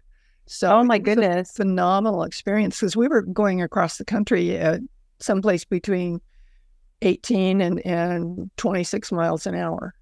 So, 0.46 0.70
oh 0.74 0.84
my 0.84 0.98
goodness, 0.98 1.52
phenomenal 1.52 2.22
experience 2.22 2.80
because 2.80 2.96
we 2.96 3.08
were 3.08 3.22
going 3.22 3.62
across 3.62 3.98
the 3.98 4.04
country 4.04 4.56
at 4.56 4.80
someplace 5.20 5.64
between 5.64 6.20
18 7.02 7.60
and, 7.60 7.86
and 7.86 8.50
26 8.56 9.12
miles 9.12 9.46
an 9.46 9.54
hour. 9.54 9.94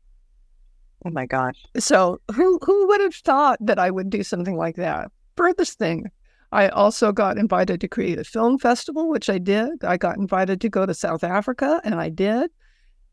Oh 1.04 1.10
my 1.10 1.26
gosh. 1.26 1.60
So, 1.76 2.20
who, 2.34 2.60
who 2.62 2.86
would 2.86 3.00
have 3.00 3.14
thought 3.16 3.58
that 3.60 3.80
I 3.80 3.90
would 3.90 4.10
do 4.10 4.22
something 4.22 4.56
like 4.56 4.76
that? 4.76 5.10
Furthest 5.36 5.78
thing, 5.78 6.10
I 6.52 6.68
also 6.68 7.12
got 7.12 7.38
invited 7.38 7.80
to 7.80 7.88
create 7.88 8.18
a 8.18 8.24
film 8.24 8.58
festival, 8.58 9.08
which 9.08 9.30
I 9.30 9.38
did. 9.38 9.82
I 9.82 9.96
got 9.96 10.18
invited 10.18 10.60
to 10.60 10.68
go 10.68 10.84
to 10.84 10.94
South 10.94 11.24
Africa, 11.24 11.80
and 11.82 11.94
I 11.94 12.10
did. 12.10 12.50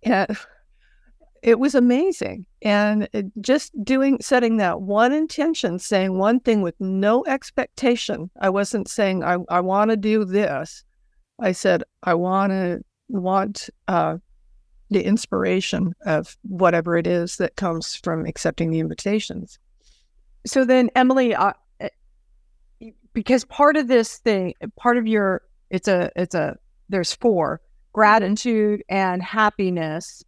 And 0.03 0.37
it 1.41 1.57
was 1.57 1.73
amazing. 1.73 2.45
And 2.61 3.07
just 3.39 3.71
doing, 3.83 4.19
setting 4.21 4.57
that 4.57 4.81
one 4.81 5.13
intention, 5.13 5.79
saying 5.79 6.17
one 6.17 6.41
thing 6.41 6.61
with 6.61 6.75
no 6.79 7.25
expectation. 7.25 8.29
I 8.41 8.49
wasn't 8.49 8.89
saying, 8.89 9.23
I, 9.23 9.37
I 9.49 9.61
want 9.61 9.91
to 9.91 9.97
do 9.97 10.25
this. 10.25 10.83
I 11.39 11.53
said, 11.53 11.83
I 12.03 12.15
want 12.15 12.51
to, 12.51 12.83
want 13.07 13.69
uh, 13.87 14.17
the 14.89 15.05
inspiration 15.05 15.93
of 16.05 16.35
whatever 16.41 16.97
it 16.97 17.07
is 17.07 17.37
that 17.37 17.55
comes 17.55 17.95
from 17.95 18.25
accepting 18.25 18.71
the 18.71 18.79
invitations. 18.79 19.57
So 20.45 20.65
then, 20.65 20.89
Emily, 20.95 21.33
because 23.19 23.43
part 23.43 23.75
of 23.75 23.89
this 23.89 24.19
thing, 24.19 24.53
part 24.77 24.95
of 24.95 25.05
your, 25.05 25.41
it's 25.69 25.89
a, 25.89 26.09
it's 26.15 26.33
a, 26.33 26.57
there's 26.87 27.11
four 27.11 27.59
gratitude 27.91 28.81
and 28.87 29.21
happiness. 29.21 30.23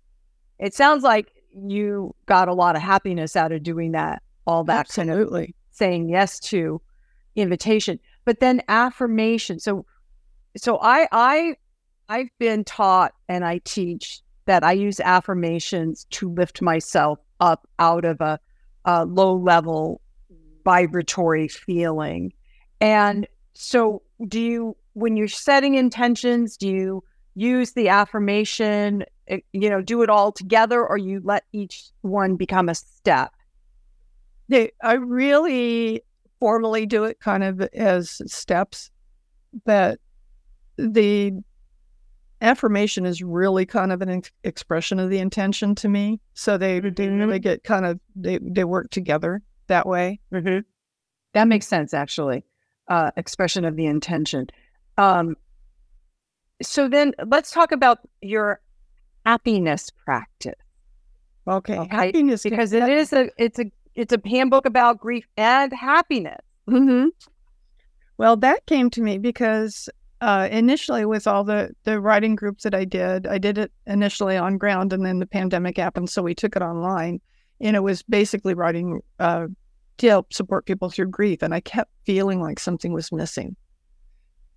It 0.59 0.73
sounds 0.73 1.01
like 1.01 1.31
you 1.55 2.13
got 2.25 2.49
a 2.49 2.53
lot 2.53 2.75
of 2.75 2.81
happiness 2.81 3.37
out 3.37 3.53
of 3.53 3.63
doing 3.63 3.93
that, 3.93 4.21
all 4.45 4.65
that 4.65 4.87
Absolutely. 4.87 5.39
Kind 5.39 5.49
of 5.49 5.75
saying 5.77 6.09
yes 6.09 6.37
to 6.41 6.81
invitation, 7.37 7.97
but 8.25 8.41
then 8.41 8.61
affirmation. 8.67 9.61
So, 9.61 9.85
so 10.57 10.77
I, 10.81 11.07
I, 11.13 11.55
I've 12.09 12.37
been 12.39 12.65
taught 12.65 13.13
and 13.29 13.45
I 13.45 13.61
teach 13.63 14.19
that 14.47 14.65
I 14.65 14.73
use 14.73 14.99
affirmations 14.99 16.07
to 16.09 16.29
lift 16.29 16.61
myself 16.61 17.19
up 17.39 17.69
out 17.79 18.03
of 18.03 18.19
a, 18.19 18.37
a 18.83 19.05
low 19.05 19.37
level 19.37 20.01
vibratory 20.65 21.47
feeling 21.47 22.33
and 22.81 23.27
so, 23.53 24.01
do 24.27 24.39
you, 24.39 24.75
when 24.93 25.15
you're 25.15 25.27
setting 25.27 25.75
intentions, 25.75 26.57
do 26.57 26.67
you 26.67 27.03
use 27.35 27.73
the 27.73 27.89
affirmation, 27.89 29.05
eh, 29.27 29.39
you 29.53 29.69
know, 29.69 29.81
do 29.81 30.01
it 30.01 30.09
all 30.09 30.31
together, 30.31 30.85
or 30.85 30.97
you 30.97 31.21
let 31.23 31.43
each 31.53 31.91
one 32.01 32.35
become 32.35 32.67
a 32.67 32.75
step? 32.75 33.31
I 34.83 34.93
really 34.93 36.01
formally 36.39 36.87
do 36.87 37.03
it 37.03 37.19
kind 37.19 37.43
of 37.43 37.61
as 37.73 38.21
steps, 38.25 38.89
but 39.63 39.99
the 40.75 41.33
affirmation 42.41 43.05
is 43.05 43.21
really 43.21 43.65
kind 43.65 43.91
of 43.91 44.01
an 44.01 44.09
ex- 44.09 44.31
expression 44.43 44.99
of 44.99 45.11
the 45.11 45.19
intention 45.19 45.75
to 45.75 45.87
me. 45.87 46.19
So 46.33 46.57
they, 46.57 46.81
mm-hmm. 46.81 46.95
they 46.95 47.07
really 47.07 47.39
get 47.39 47.63
kind 47.63 47.85
of 47.85 47.99
they 48.15 48.39
they 48.41 48.63
work 48.63 48.89
together 48.89 49.41
that 49.67 49.87
way. 49.87 50.19
Mm-hmm. 50.33 50.59
That 51.33 51.47
makes 51.47 51.67
sense, 51.67 51.93
actually 51.93 52.43
uh, 52.91 53.09
expression 53.15 53.63
of 53.63 53.77
the 53.77 53.85
intention. 53.85 54.47
Um, 54.97 55.37
so 56.61 56.89
then 56.89 57.13
let's 57.25 57.49
talk 57.49 57.71
about 57.71 57.99
your 58.21 58.59
happiness 59.25 59.89
practice. 59.89 60.55
Okay, 61.47 61.79
okay? 61.79 61.95
happiness 61.95 62.43
because 62.43 62.73
it 62.73 62.87
is 62.87 63.13
a 63.13 63.29
it's 63.37 63.59
a 63.59 63.71
it's 63.95 64.13
a 64.13 64.19
handbook 64.25 64.65
about 64.65 64.99
grief 64.99 65.25
and 65.37 65.73
happiness. 65.73 66.41
Mm-hmm. 66.69 67.07
Well, 68.17 68.35
that 68.37 68.65
came 68.65 68.89
to 68.91 69.01
me 69.01 69.17
because 69.17 69.89
uh, 70.19 70.49
initially 70.51 71.05
with 71.05 71.27
all 71.27 71.45
the 71.45 71.73
the 71.85 72.01
writing 72.01 72.35
groups 72.35 72.63
that 72.63 72.75
I 72.75 72.83
did, 72.83 73.25
I 73.25 73.37
did 73.37 73.57
it 73.57 73.71
initially 73.87 74.35
on 74.35 74.57
ground, 74.57 74.91
and 74.91 75.05
then 75.05 75.19
the 75.19 75.25
pandemic 75.25 75.77
happened, 75.77 76.09
so 76.09 76.21
we 76.21 76.35
took 76.35 76.57
it 76.57 76.61
online, 76.61 77.21
and 77.61 77.77
it 77.77 77.83
was 77.83 78.03
basically 78.03 78.53
writing 78.53 78.99
uh, 79.17 79.47
to 80.01 80.09
help 80.09 80.33
support 80.33 80.65
people 80.65 80.89
through 80.89 81.07
grief. 81.07 81.43
And 81.43 81.53
I 81.53 81.59
kept 81.59 81.91
feeling 82.05 82.41
like 82.41 82.59
something 82.59 82.91
was 82.91 83.11
missing. 83.11 83.55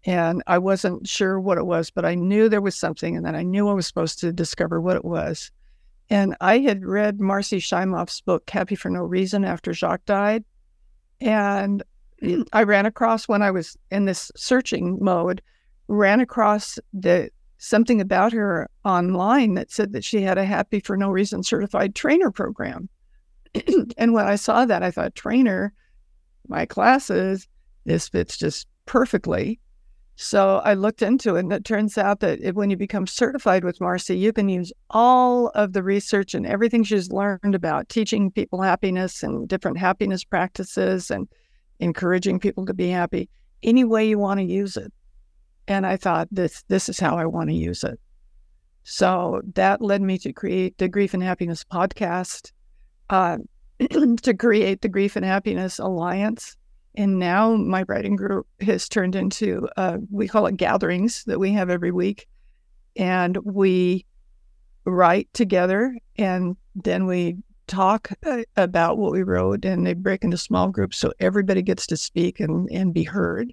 And 0.06 0.42
I 0.46 0.58
wasn't 0.58 1.06
sure 1.06 1.38
what 1.38 1.58
it 1.58 1.66
was, 1.66 1.90
but 1.90 2.04
I 2.04 2.14
knew 2.14 2.48
there 2.48 2.62
was 2.62 2.74
something. 2.74 3.16
And 3.16 3.24
then 3.24 3.34
I 3.34 3.42
knew 3.42 3.68
I 3.68 3.74
was 3.74 3.86
supposed 3.86 4.18
to 4.20 4.32
discover 4.32 4.80
what 4.80 4.96
it 4.96 5.04
was. 5.04 5.50
And 6.08 6.34
I 6.40 6.58
had 6.58 6.84
read 6.84 7.20
Marcy 7.20 7.58
Shimoff's 7.58 8.22
book, 8.22 8.48
Happy 8.48 8.74
for 8.74 8.88
No 8.90 9.02
Reason, 9.02 9.44
after 9.44 9.74
Jacques 9.74 10.06
died. 10.06 10.44
And 11.20 11.82
hmm. 12.20 12.42
I 12.54 12.62
ran 12.62 12.86
across 12.86 13.28
when 13.28 13.42
I 13.42 13.50
was 13.50 13.76
in 13.90 14.06
this 14.06 14.32
searching 14.36 14.98
mode, 15.00 15.42
ran 15.88 16.20
across 16.20 16.78
the 16.94 17.30
something 17.58 18.00
about 18.00 18.32
her 18.32 18.68
online 18.84 19.54
that 19.54 19.70
said 19.70 19.92
that 19.92 20.04
she 20.04 20.22
had 20.22 20.38
a 20.38 20.44
Happy 20.44 20.80
for 20.80 20.96
No 20.96 21.10
Reason 21.10 21.42
certified 21.42 21.94
trainer 21.94 22.30
program. 22.30 22.88
and 23.98 24.12
when 24.12 24.26
I 24.26 24.36
saw 24.36 24.64
that, 24.64 24.82
I 24.82 24.90
thought, 24.90 25.14
trainer, 25.14 25.72
my 26.48 26.66
classes, 26.66 27.48
this 27.84 28.08
fits 28.08 28.36
just 28.36 28.66
perfectly. 28.86 29.60
So 30.16 30.58
I 30.64 30.74
looked 30.74 31.02
into 31.02 31.34
it, 31.34 31.40
and 31.40 31.52
it 31.52 31.64
turns 31.64 31.98
out 31.98 32.20
that 32.20 32.40
it, 32.40 32.54
when 32.54 32.70
you 32.70 32.76
become 32.76 33.06
certified 33.06 33.64
with 33.64 33.80
Marcy, 33.80 34.16
you 34.16 34.32
can 34.32 34.48
use 34.48 34.72
all 34.90 35.48
of 35.48 35.72
the 35.72 35.82
research 35.82 36.34
and 36.34 36.46
everything 36.46 36.84
she's 36.84 37.10
learned 37.10 37.54
about 37.54 37.88
teaching 37.88 38.30
people 38.30 38.62
happiness 38.62 39.24
and 39.24 39.48
different 39.48 39.78
happiness 39.78 40.22
practices 40.22 41.10
and 41.10 41.28
encouraging 41.80 42.38
people 42.38 42.64
to 42.66 42.74
be 42.74 42.88
happy 42.88 43.28
any 43.64 43.82
way 43.82 44.06
you 44.06 44.18
want 44.18 44.38
to 44.38 44.44
use 44.44 44.76
it. 44.76 44.92
And 45.66 45.86
I 45.86 45.96
thought 45.96 46.28
this 46.30 46.62
this 46.68 46.88
is 46.88 47.00
how 47.00 47.16
I 47.16 47.26
want 47.26 47.48
to 47.48 47.56
use 47.56 47.82
it. 47.82 47.98
So 48.84 49.40
that 49.54 49.80
led 49.80 50.02
me 50.02 50.18
to 50.18 50.32
create 50.32 50.76
the 50.76 50.88
Grief 50.88 51.14
and 51.14 51.22
Happiness 51.22 51.64
podcast, 51.64 52.52
uh, 53.10 53.38
to 54.22 54.34
create 54.34 54.82
the 54.82 54.88
Grief 54.88 55.16
and 55.16 55.24
Happiness 55.24 55.78
Alliance. 55.78 56.56
And 56.96 57.18
now 57.18 57.56
my 57.56 57.84
writing 57.88 58.16
group 58.16 58.46
has 58.60 58.88
turned 58.88 59.16
into, 59.16 59.68
uh, 59.76 59.98
we 60.10 60.28
call 60.28 60.46
it 60.46 60.56
gatherings 60.56 61.24
that 61.24 61.40
we 61.40 61.52
have 61.52 61.70
every 61.70 61.90
week. 61.90 62.28
And 62.96 63.36
we 63.38 64.06
write 64.84 65.28
together 65.32 65.96
and 66.16 66.56
then 66.76 67.06
we 67.06 67.36
talk 67.66 68.10
uh, 68.26 68.42
about 68.56 68.98
what 68.98 69.12
we 69.12 69.22
wrote 69.22 69.64
and 69.64 69.86
they 69.86 69.94
break 69.94 70.22
into 70.22 70.36
small 70.36 70.68
groups 70.68 70.98
so 70.98 71.12
everybody 71.18 71.62
gets 71.62 71.86
to 71.86 71.96
speak 71.96 72.38
and, 72.38 72.68
and 72.70 72.92
be 72.92 73.02
heard. 73.02 73.52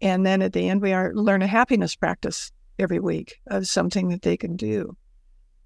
And 0.00 0.24
then 0.24 0.42
at 0.42 0.52
the 0.52 0.68
end, 0.68 0.80
we 0.80 0.92
are, 0.92 1.12
learn 1.14 1.42
a 1.42 1.46
happiness 1.46 1.94
practice 1.94 2.50
every 2.78 3.00
week 3.00 3.40
of 3.48 3.66
something 3.66 4.08
that 4.08 4.22
they 4.22 4.36
can 4.36 4.56
do. 4.56 4.96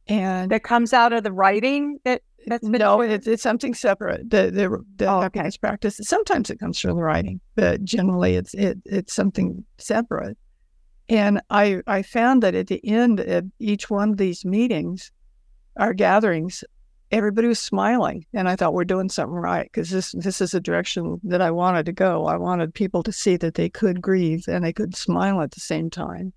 And 0.09 0.51
that 0.51 0.63
comes 0.63 0.93
out 0.93 1.13
of 1.13 1.25
the 1.25 1.33
writing 1.33 1.99
that 2.05 2.23
that's 2.47 2.65
no, 2.65 3.01
it's, 3.01 3.27
it's 3.27 3.43
something 3.43 3.75
separate. 3.75 4.31
The 4.31 4.51
the, 4.51 4.85
the 4.97 5.07
oh, 5.07 5.21
happiness 5.21 5.55
okay. 5.55 5.61
practice. 5.61 5.99
Sometimes 6.03 6.51
it 6.51 6.59
comes 6.59 6.79
from 6.79 6.97
the 6.97 7.03
writing, 7.03 7.41
but 7.55 7.85
generally 7.85 8.37
it's 8.37 8.55
it 8.55 8.79
it's 8.85 9.15
something 9.15 9.65
separate. 9.79 10.39
And 11.09 11.41
I 11.51 11.83
I 11.87 12.03
found 12.03 12.43
that 12.43 12.55
at 12.55 12.69
the 12.69 12.85
end 12.87 13.21
of 13.21 13.47
each 13.59 13.91
one 13.91 14.11
of 14.11 14.17
these 14.17 14.45
meetings, 14.45 15.13
our 15.77 15.95
gatherings, 15.95 16.65
everybody 17.11 17.49
was 17.49 17.59
smiling, 17.59 18.27
and 18.33 18.49
I 18.49 18.57
thought 18.57 18.75
we're 18.75 18.85
doing 18.85 19.09
something 19.09 19.37
right 19.37 19.69
because 19.73 19.91
this 19.91 20.13
this 20.13 20.41
is 20.41 20.55
a 20.55 20.61
direction 20.61 21.21
that 21.25 21.41
I 21.41 21.51
wanted 21.51 21.87
to 21.87 21.93
go. 21.93 22.27
I 22.27 22.37
wanted 22.37 22.75
people 22.75 23.03
to 23.03 23.13
see 23.13 23.37
that 23.37 23.55
they 23.55 23.69
could 23.69 24.01
grieve 24.01 24.45
and 24.49 24.65
they 24.65 24.73
could 24.73 24.97
smile 24.97 25.41
at 25.41 25.53
the 25.53 25.61
same 25.61 25.91
time 25.91 26.33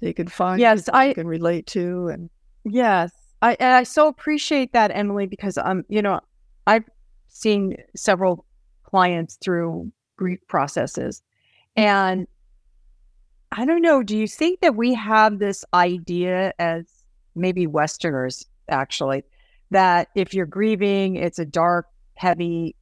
they 0.00 0.12
could 0.12 0.30
find 0.30 0.60
yes 0.60 0.88
i 0.90 1.12
can 1.12 1.26
relate 1.26 1.66
to 1.66 2.08
and 2.08 2.30
yes 2.64 3.10
i 3.42 3.56
i 3.60 3.82
so 3.82 4.08
appreciate 4.08 4.72
that 4.72 4.90
emily 4.94 5.26
because 5.26 5.58
um 5.58 5.84
you 5.88 6.02
know 6.02 6.20
i've 6.66 6.84
seen 7.28 7.76
several 7.94 8.44
clients 8.84 9.36
through 9.36 9.90
grief 10.16 10.38
processes 10.48 11.22
and 11.76 12.26
i 13.52 13.64
don't 13.64 13.82
know 13.82 14.02
do 14.02 14.16
you 14.16 14.26
think 14.26 14.60
that 14.60 14.76
we 14.76 14.94
have 14.94 15.38
this 15.38 15.64
idea 15.74 16.52
as 16.58 16.84
maybe 17.34 17.66
westerners 17.66 18.46
actually 18.68 19.22
that 19.70 20.08
if 20.14 20.32
you're 20.32 20.46
grieving 20.46 21.16
it's 21.16 21.38
a 21.38 21.44
dark 21.44 21.86
heavy 22.14 22.74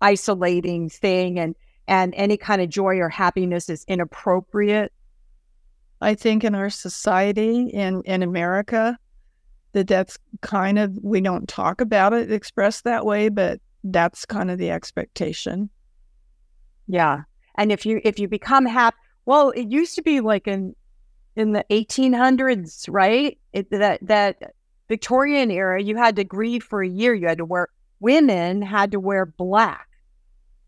isolating 0.00 0.88
thing 0.88 1.38
and 1.38 1.54
and 1.88 2.14
any 2.16 2.36
kind 2.36 2.60
of 2.60 2.68
joy 2.68 2.98
or 2.98 3.08
happiness 3.08 3.68
is 3.68 3.84
inappropriate? 3.86 4.92
I 6.00 6.14
think 6.14 6.44
in 6.44 6.54
our 6.54 6.70
society 6.70 7.68
in 7.68 8.02
in 8.02 8.22
America 8.22 8.98
that 9.76 9.86
that's 9.86 10.18
kind 10.40 10.78
of 10.78 10.98
we 11.02 11.20
don't 11.20 11.48
talk 11.48 11.80
about 11.80 12.12
it 12.12 12.32
expressed 12.32 12.84
that 12.84 13.04
way, 13.04 13.28
but 13.28 13.60
that's 13.84 14.24
kind 14.24 14.50
of 14.50 14.58
the 14.58 14.70
expectation. 14.70 15.70
Yeah, 16.88 17.22
and 17.56 17.70
if 17.70 17.84
you 17.84 18.00
if 18.04 18.18
you 18.18 18.26
become 18.26 18.66
happy, 18.66 18.96
well, 19.26 19.50
it 19.50 19.70
used 19.70 19.94
to 19.96 20.02
be 20.02 20.20
like 20.20 20.48
in 20.48 20.74
in 21.36 21.52
the 21.52 21.64
1800s, 21.70 22.86
right? 22.88 23.38
It, 23.52 23.70
that 23.70 24.00
that 24.06 24.54
Victorian 24.88 25.50
era, 25.50 25.82
you 25.82 25.96
had 25.96 26.16
to 26.16 26.24
grieve 26.24 26.62
for 26.64 26.82
a 26.82 26.88
year. 26.88 27.14
You 27.14 27.28
had 27.28 27.38
to 27.38 27.44
wear 27.44 27.68
women 28.00 28.62
had 28.62 28.92
to 28.92 29.00
wear 29.00 29.26
black 29.26 29.88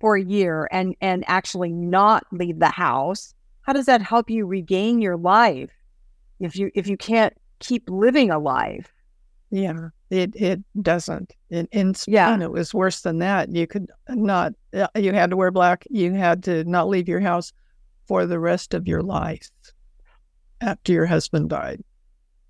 for 0.01 0.17
a 0.17 0.23
year 0.23 0.69
and 0.71 0.95
and 1.01 1.25
actually 1.27 1.73
not 1.73 2.25
leave 2.33 2.59
the 2.59 2.69
house 2.69 3.35
how 3.63 3.73
does 3.73 3.87
that 3.87 4.01
help 4.01 4.31
you 4.31 4.47
regain 4.47 5.01
your 5.01 5.17
life 5.17 5.71
if 6.41 6.57
you 6.57 6.71
if 6.75 6.87
you 6.87 6.97
can't 6.97 7.35
keep 7.59 7.89
living 7.91 8.31
a 8.31 8.39
life 8.39 8.93
yeah 9.51 9.89
it 10.11 10.35
it 10.35 10.61
doesn't 10.83 11.33
in, 11.51 11.69
in 11.73 11.95
Spain 11.95 12.15
yeah. 12.15 12.41
it 12.41 12.51
was 12.51 12.75
worse 12.75 13.01
than 13.01 13.19
that 13.19 13.51
you 13.51 13.67
could 13.67 13.91
not 14.09 14.53
uh, 14.75 14.87
you 14.95 15.13
had 15.13 15.31
to 15.31 15.37
wear 15.37 15.51
black 15.51 15.87
you 15.91 16.13
had 16.13 16.43
to 16.43 16.65
not 16.65 16.89
leave 16.89 17.09
your 17.09 17.21
house 17.21 17.53
for 18.07 18.27
the 18.27 18.39
rest 18.39 18.75
of 18.75 18.87
your 18.87 19.03
life 19.03 19.51
after 20.61 20.93
your 20.93 21.07
husband 21.07 21.49
died 21.51 21.83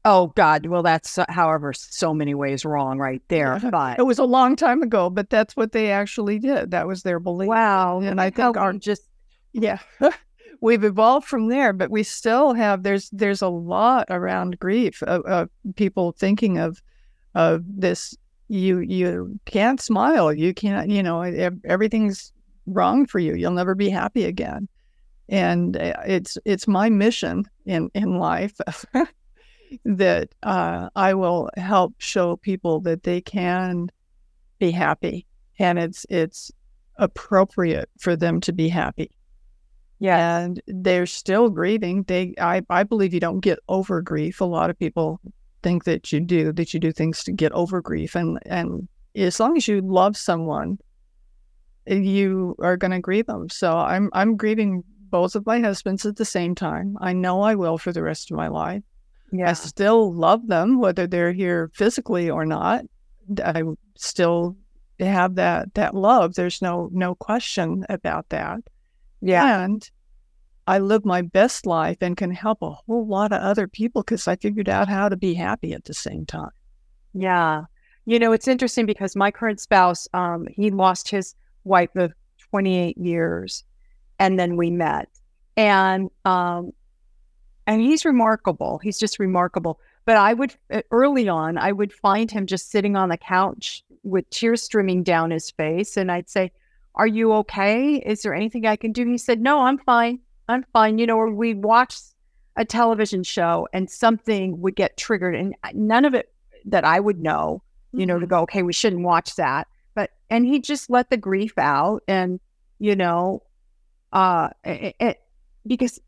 Oh 0.04 0.28
God! 0.28 0.64
Well, 0.66 0.82
that's 0.82 1.18
however 1.28 1.74
so 1.74 2.14
many 2.14 2.34
ways 2.34 2.64
wrong 2.64 2.98
right 2.98 3.20
there. 3.28 3.58
Yeah. 3.62 3.70
But 3.70 3.98
it 3.98 4.06
was 4.06 4.18
a 4.18 4.24
long 4.24 4.56
time 4.56 4.82
ago, 4.82 5.10
but 5.10 5.28
that's 5.28 5.56
what 5.56 5.72
they 5.72 5.90
actually 5.90 6.38
did. 6.38 6.70
That 6.70 6.86
was 6.86 7.02
their 7.02 7.20
belief. 7.20 7.48
Wow! 7.48 8.00
And 8.00 8.20
I 8.20 8.30
think 8.30 8.56
our 8.56 8.72
just 8.72 9.02
yeah, 9.52 9.80
we've 10.60 10.84
evolved 10.84 11.26
from 11.26 11.48
there, 11.48 11.72
but 11.72 11.90
we 11.90 12.02
still 12.02 12.54
have 12.54 12.82
there's 12.82 13.10
there's 13.10 13.42
a 13.42 13.48
lot 13.48 14.06
around 14.10 14.58
grief 14.58 15.02
of, 15.02 15.22
of 15.24 15.48
people 15.76 16.12
thinking 16.12 16.58
of 16.58 16.82
of 17.34 17.62
this. 17.66 18.16
You 18.48 18.78
you 18.78 19.38
can't 19.44 19.80
smile. 19.80 20.32
You 20.32 20.54
can't. 20.54 20.88
You 20.88 21.02
know 21.02 21.20
everything's 21.64 22.32
wrong 22.66 23.06
for 23.06 23.18
you. 23.18 23.34
You'll 23.34 23.52
never 23.52 23.74
be 23.74 23.90
happy 23.90 24.24
again. 24.24 24.68
And 25.28 25.76
uh, 25.76 25.92
it's 26.06 26.38
it's 26.46 26.66
my 26.66 26.88
mission 26.88 27.44
in 27.66 27.90
in 27.94 28.18
life 28.18 28.56
that 29.84 30.30
uh, 30.42 30.88
I 30.96 31.12
will 31.12 31.50
help 31.56 31.94
show 31.98 32.36
people 32.36 32.80
that 32.80 33.02
they 33.02 33.20
can 33.20 33.90
be 34.58 34.70
happy, 34.70 35.26
and 35.58 35.78
it's 35.78 36.06
it's 36.08 36.50
appropriate 36.96 37.90
for 37.98 38.16
them 38.16 38.40
to 38.40 38.52
be 38.52 38.68
happy 38.68 39.10
yeah. 39.98 40.38
And 40.38 40.62
they're 40.66 41.06
still 41.06 41.50
grieving. 41.50 42.04
They 42.04 42.34
I, 42.40 42.62
I 42.70 42.84
believe 42.84 43.14
you 43.14 43.20
don't 43.20 43.40
get 43.40 43.58
over 43.68 44.00
grief. 44.00 44.40
A 44.40 44.44
lot 44.44 44.70
of 44.70 44.78
people 44.78 45.20
think 45.62 45.84
that 45.84 46.12
you 46.12 46.20
do, 46.20 46.52
that 46.52 46.72
you 46.72 46.80
do 46.80 46.92
things 46.92 47.24
to 47.24 47.32
get 47.32 47.52
over 47.52 47.80
grief. 47.80 48.14
And 48.14 48.38
and 48.46 48.88
as 49.16 49.40
long 49.40 49.56
as 49.56 49.66
you 49.66 49.80
love 49.80 50.16
someone, 50.16 50.78
eh, 51.86 51.96
you 51.96 52.54
are 52.60 52.76
gonna 52.76 53.00
grieve 53.00 53.26
them. 53.26 53.48
So 53.48 53.76
I'm 53.76 54.10
I'm 54.12 54.36
grieving 54.36 54.84
both 55.10 55.34
of 55.34 55.46
my 55.46 55.60
husbands 55.60 56.06
at 56.06 56.16
the 56.16 56.24
same 56.24 56.54
time. 56.54 56.96
I 57.00 57.12
know 57.12 57.40
I 57.40 57.54
will 57.54 57.78
for 57.78 57.92
the 57.92 58.02
rest 58.02 58.30
of 58.30 58.36
my 58.36 58.48
life. 58.48 58.82
Yeah. 59.32 59.50
I 59.50 59.52
still 59.54 60.14
love 60.14 60.46
them, 60.46 60.78
whether 60.78 61.06
they're 61.06 61.32
here 61.32 61.70
physically 61.74 62.30
or 62.30 62.46
not. 62.46 62.84
I 63.44 63.62
still 63.96 64.56
have 65.00 65.34
that 65.34 65.74
that 65.74 65.94
love. 65.94 66.34
There's 66.34 66.62
no 66.62 66.88
no 66.92 67.14
question 67.14 67.84
about 67.88 68.28
that. 68.28 68.60
Yeah. 69.20 69.64
And 69.64 69.88
I 70.66 70.78
live 70.78 71.04
my 71.04 71.22
best 71.22 71.66
life 71.66 71.98
and 72.00 72.16
can 72.16 72.30
help 72.30 72.62
a 72.62 72.70
whole 72.70 73.06
lot 73.06 73.32
of 73.32 73.40
other 73.40 73.66
people 73.66 74.02
because 74.02 74.28
I 74.28 74.36
figured 74.36 74.68
out 74.68 74.88
how 74.88 75.08
to 75.08 75.16
be 75.16 75.34
happy 75.34 75.72
at 75.72 75.84
the 75.84 75.94
same 75.94 76.26
time. 76.26 76.50
Yeah. 77.14 77.64
You 78.04 78.18
know, 78.18 78.32
it's 78.32 78.48
interesting 78.48 78.86
because 78.86 79.16
my 79.16 79.30
current 79.30 79.60
spouse, 79.60 80.08
um, 80.14 80.46
he 80.50 80.70
lost 80.70 81.08
his 81.08 81.34
wife 81.64 81.94
of 81.96 82.12
28 82.50 82.96
years 82.98 83.64
and 84.18 84.38
then 84.38 84.56
we 84.56 84.70
met. 84.70 85.08
And 85.56 86.10
um, 86.24 86.72
and 87.66 87.82
he's 87.82 88.04
remarkable. 88.04 88.78
He's 88.78 88.98
just 88.98 89.18
remarkable. 89.18 89.78
But 90.06 90.16
I 90.16 90.32
would 90.32 90.54
early 90.90 91.28
on, 91.28 91.58
I 91.58 91.70
would 91.72 91.92
find 91.92 92.30
him 92.30 92.46
just 92.46 92.70
sitting 92.70 92.96
on 92.96 93.10
the 93.10 93.18
couch 93.18 93.84
with 94.02 94.28
tears 94.30 94.62
streaming 94.62 95.02
down 95.02 95.30
his 95.30 95.50
face, 95.50 95.98
and 95.98 96.10
I'd 96.10 96.30
say, 96.30 96.50
are 96.98 97.06
you 97.06 97.32
okay? 97.34 98.02
Is 98.04 98.22
there 98.22 98.34
anything 98.34 98.66
I 98.66 98.76
can 98.76 98.92
do? 98.92 99.06
He 99.06 99.18
said, 99.18 99.40
No, 99.40 99.60
I'm 99.62 99.78
fine. 99.78 100.18
I'm 100.48 100.64
fine. 100.72 100.98
You 100.98 101.06
know, 101.06 101.16
or 101.16 101.30
we 101.30 101.54
watched 101.54 102.02
a 102.56 102.64
television 102.64 103.22
show 103.22 103.68
and 103.72 103.88
something 103.88 104.60
would 104.60 104.74
get 104.74 104.96
triggered 104.96 105.34
and 105.34 105.54
none 105.74 106.04
of 106.04 106.12
it 106.12 106.32
that 106.64 106.84
I 106.84 106.98
would 106.98 107.20
know, 107.20 107.62
you 107.92 108.04
know, 108.04 108.14
mm-hmm. 108.14 108.22
to 108.22 108.26
go, 108.26 108.40
okay, 108.40 108.62
we 108.62 108.72
shouldn't 108.72 109.02
watch 109.02 109.36
that. 109.36 109.68
But, 109.94 110.10
and 110.28 110.44
he 110.44 110.58
just 110.60 110.90
let 110.90 111.08
the 111.08 111.16
grief 111.16 111.56
out 111.56 112.02
and, 112.08 112.40
you 112.80 112.96
know, 112.96 113.44
uh, 114.12 114.48
it, 114.64 114.96
it, 114.98 115.20
because, 115.66 116.00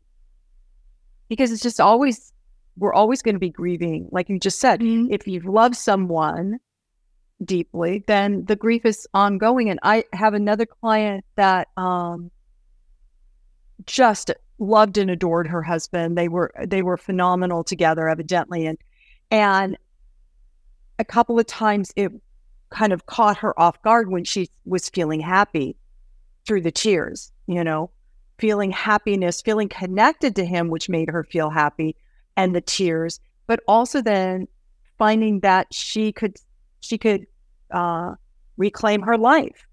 because 1.29 1.53
it's 1.53 1.63
just 1.63 1.79
always, 1.79 2.33
we're 2.77 2.93
always 2.93 3.21
going 3.21 3.35
to 3.35 3.39
be 3.39 3.49
grieving. 3.49 4.09
Like 4.11 4.27
you 4.27 4.37
just 4.37 4.59
said, 4.59 4.81
mm-hmm. 4.81 5.11
if 5.11 5.27
you've 5.27 5.45
loved 5.45 5.77
someone, 5.77 6.59
deeply, 7.43 8.03
then 8.07 8.45
the 8.45 8.55
grief 8.55 8.85
is 8.85 9.07
ongoing. 9.13 9.69
And 9.69 9.79
I 9.83 10.05
have 10.13 10.33
another 10.33 10.65
client 10.65 11.25
that 11.35 11.69
um, 11.77 12.31
just 13.85 14.31
loved 14.59 14.97
and 14.97 15.09
adored 15.09 15.47
her 15.47 15.61
husband. 15.61 16.17
They 16.17 16.27
were 16.27 16.51
they 16.65 16.81
were 16.81 16.97
phenomenal 16.97 17.63
together, 17.63 18.07
evidently, 18.07 18.65
and 18.67 18.77
and 19.29 19.77
a 20.99 21.05
couple 21.05 21.39
of 21.39 21.47
times 21.47 21.91
it 21.95 22.11
kind 22.69 22.93
of 22.93 23.05
caught 23.05 23.37
her 23.37 23.59
off 23.59 23.81
guard 23.81 24.09
when 24.09 24.23
she 24.23 24.49
was 24.65 24.89
feeling 24.89 25.19
happy 25.19 25.75
through 26.45 26.61
the 26.61 26.71
tears, 26.71 27.31
you 27.47 27.63
know, 27.63 27.89
feeling 28.37 28.71
happiness, 28.71 29.41
feeling 29.41 29.67
connected 29.67 30.35
to 30.35 30.45
him, 30.45 30.69
which 30.69 30.89
made 30.89 31.09
her 31.09 31.23
feel 31.23 31.49
happy, 31.49 31.95
and 32.37 32.55
the 32.55 32.61
tears, 32.61 33.19
but 33.47 33.59
also 33.67 34.01
then 34.01 34.47
finding 34.97 35.39
that 35.41 35.67
she 35.73 36.11
could 36.11 36.37
she 36.81 36.97
could 36.97 37.25
uh, 37.71 38.15
reclaim 38.57 39.01
her 39.01 39.17
life 39.17 39.65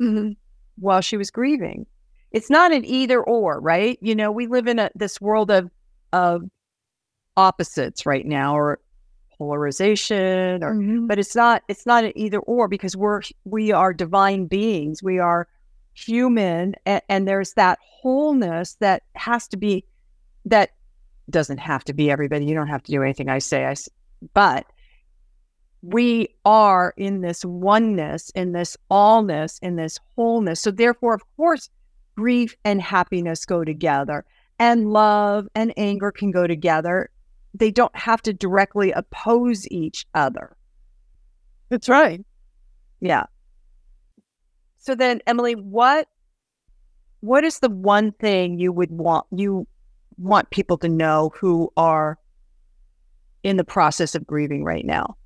Mm-hmm. 0.00 0.32
while 0.78 1.00
she 1.00 1.16
was 1.16 1.30
grieving. 1.30 1.86
It's 2.32 2.50
not 2.50 2.70
an 2.70 2.84
either 2.84 3.22
or, 3.22 3.60
right? 3.60 3.98
You 4.02 4.14
know, 4.14 4.30
we 4.30 4.46
live 4.46 4.66
in 4.66 4.78
a, 4.78 4.90
this 4.94 5.20
world 5.20 5.50
of 5.50 5.70
of 6.12 6.42
opposites 7.36 8.04
right 8.06 8.26
now, 8.26 8.56
or 8.56 8.78
polarization, 9.38 10.62
or 10.62 10.74
Mhm. 10.74 11.08
but 11.08 11.18
it's 11.18 11.34
not 11.34 11.62
it's 11.68 11.86
not 11.86 12.04
an 12.04 12.12
either 12.16 12.38
or 12.40 12.68
because 12.68 12.96
we're 12.96 13.22
we 13.44 13.72
are 13.72 13.92
divine 13.92 14.46
beings 14.46 15.02
we 15.02 15.18
are 15.18 15.48
human 15.94 16.74
and, 16.84 17.02
and 17.08 17.26
there's 17.26 17.54
that 17.54 17.78
wholeness 17.82 18.74
that 18.80 19.02
has 19.14 19.48
to 19.48 19.56
be 19.56 19.82
that 20.44 20.70
doesn't 21.30 21.58
have 21.58 21.82
to 21.84 21.94
be 21.94 22.10
everybody 22.10 22.44
you 22.44 22.54
don't 22.54 22.66
have 22.68 22.82
to 22.82 22.92
do 22.92 23.02
anything 23.02 23.30
i 23.30 23.38
say 23.38 23.64
I 23.64 23.74
but 24.34 24.66
we 25.82 26.28
are 26.44 26.94
in 26.96 27.20
this 27.20 27.44
oneness 27.44 28.30
in 28.30 28.52
this 28.52 28.76
allness 28.90 29.58
in 29.62 29.76
this 29.76 29.98
wholeness 30.16 30.60
so 30.60 30.70
therefore 30.70 31.14
of 31.14 31.22
course 31.36 31.70
grief 32.16 32.56
and 32.64 32.80
happiness 32.82 33.44
go 33.44 33.64
together 33.64 34.24
and 34.58 34.92
love 34.92 35.46
and 35.54 35.72
anger 35.76 36.10
can 36.10 36.30
go 36.30 36.46
together 36.46 37.10
they 37.54 37.70
don't 37.70 37.94
have 37.96 38.22
to 38.22 38.32
directly 38.32 38.92
oppose 38.92 39.66
each 39.70 40.06
other 40.14 40.56
That's 41.68 41.88
right. 41.88 42.24
yeah. 43.00 43.24
So 44.78 44.94
then, 44.94 45.20
Emily, 45.26 45.54
what 45.54 46.08
what 47.20 47.44
is 47.44 47.58
the 47.58 47.68
one 47.68 48.12
thing 48.12 48.58
you 48.58 48.72
would 48.72 48.90
want 48.92 49.26
you 49.32 49.66
want 50.16 50.50
people 50.50 50.78
to 50.78 50.88
know 50.88 51.32
who 51.34 51.72
are 51.76 52.18
in 53.42 53.56
the 53.56 53.64
process 53.64 54.14
of 54.14 54.26
grieving 54.26 54.64
right 54.64 54.84
now? 54.84 55.16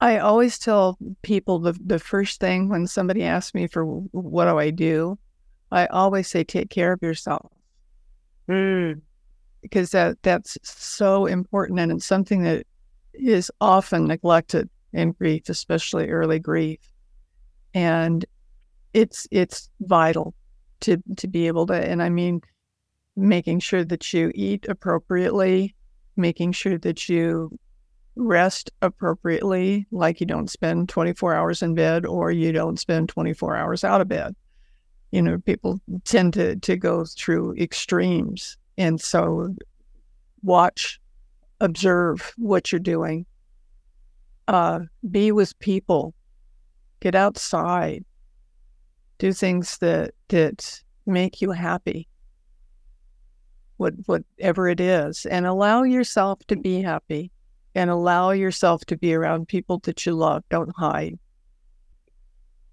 I 0.00 0.18
always 0.18 0.58
tell 0.58 0.98
people 1.22 1.58
the 1.58 1.72
the 1.84 1.98
first 1.98 2.40
thing 2.40 2.68
when 2.68 2.86
somebody 2.86 3.22
asks 3.22 3.54
me 3.54 3.66
for 3.66 3.84
what 3.84 4.46
do 4.46 4.58
I 4.58 4.70
do, 4.70 5.18
I 5.70 5.86
always 5.86 6.28
say 6.28 6.44
take 6.44 6.70
care 6.70 6.92
of 6.92 7.02
yourself. 7.02 7.50
Mm. 8.48 9.00
Because 9.62 9.90
that 9.92 10.22
that's 10.22 10.58
so 10.62 11.26
important 11.26 11.80
and 11.80 11.92
it's 11.92 12.04
something 12.04 12.42
that 12.42 12.66
is 13.14 13.50
often 13.60 14.06
neglected 14.06 14.68
in 14.92 15.12
grief, 15.12 15.48
especially 15.48 16.10
early 16.10 16.38
grief. 16.38 16.80
And 17.72 18.24
it's 18.92 19.26
it's 19.30 19.70
vital 19.80 20.34
to 20.80 21.02
to 21.16 21.26
be 21.26 21.46
able 21.46 21.66
to 21.66 21.74
and 21.74 22.02
I 22.02 22.08
mean 22.10 22.42
making 23.16 23.60
sure 23.60 23.84
that 23.84 24.12
you 24.12 24.32
eat 24.34 24.66
appropriately, 24.68 25.74
making 26.16 26.52
sure 26.52 26.78
that 26.78 27.08
you 27.08 27.56
rest 28.16 28.70
appropriately, 28.82 29.86
like 29.90 30.20
you 30.20 30.26
don't 30.26 30.50
spend 30.50 30.88
24 30.88 31.34
hours 31.34 31.62
in 31.62 31.74
bed 31.74 32.06
or 32.06 32.30
you 32.30 32.52
don't 32.52 32.78
spend 32.78 33.08
24 33.08 33.56
hours 33.56 33.84
out 33.84 34.00
of 34.00 34.08
bed. 34.08 34.34
You 35.10 35.22
know, 35.22 35.38
people 35.38 35.80
tend 36.04 36.34
to, 36.34 36.56
to 36.56 36.76
go 36.76 37.04
through 37.04 37.54
extremes. 37.56 38.56
And 38.76 39.00
so 39.00 39.54
watch, 40.42 41.00
observe 41.60 42.32
what 42.36 42.72
you're 42.72 42.80
doing, 42.80 43.26
uh, 44.48 44.80
be 45.10 45.32
with 45.32 45.58
people, 45.58 46.14
get 47.00 47.14
outside, 47.14 48.04
do 49.18 49.32
things 49.32 49.78
that, 49.78 50.12
that 50.28 50.82
make 51.06 51.40
you 51.40 51.52
happy, 51.52 52.08
what, 53.76 53.94
whatever 54.06 54.68
it 54.68 54.80
is, 54.80 55.26
and 55.26 55.46
allow 55.46 55.84
yourself 55.84 56.40
to 56.48 56.56
be 56.56 56.82
happy 56.82 57.30
and 57.74 57.90
allow 57.90 58.30
yourself 58.30 58.84
to 58.86 58.96
be 58.96 59.14
around 59.14 59.48
people 59.48 59.78
that 59.80 60.04
you 60.06 60.14
love. 60.14 60.44
Don't 60.50 60.74
hide. 60.76 61.18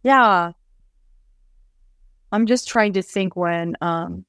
Yeah. 0.03 0.51
I'm 2.31 2.45
just 2.45 2.67
trying 2.67 2.93
to 2.93 3.01
think 3.01 3.35
when 3.35 3.75
um 3.81 4.25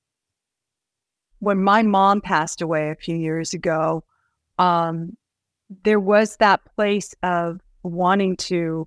when 1.38 1.62
my 1.62 1.82
mom 1.82 2.20
passed 2.20 2.62
away 2.62 2.90
a 2.90 2.94
few 2.96 3.16
years 3.16 3.54
ago, 3.54 4.04
um 4.58 5.16
there 5.84 6.00
was 6.00 6.36
that 6.36 6.60
place 6.76 7.14
of 7.22 7.60
wanting 7.82 8.36
to 8.36 8.86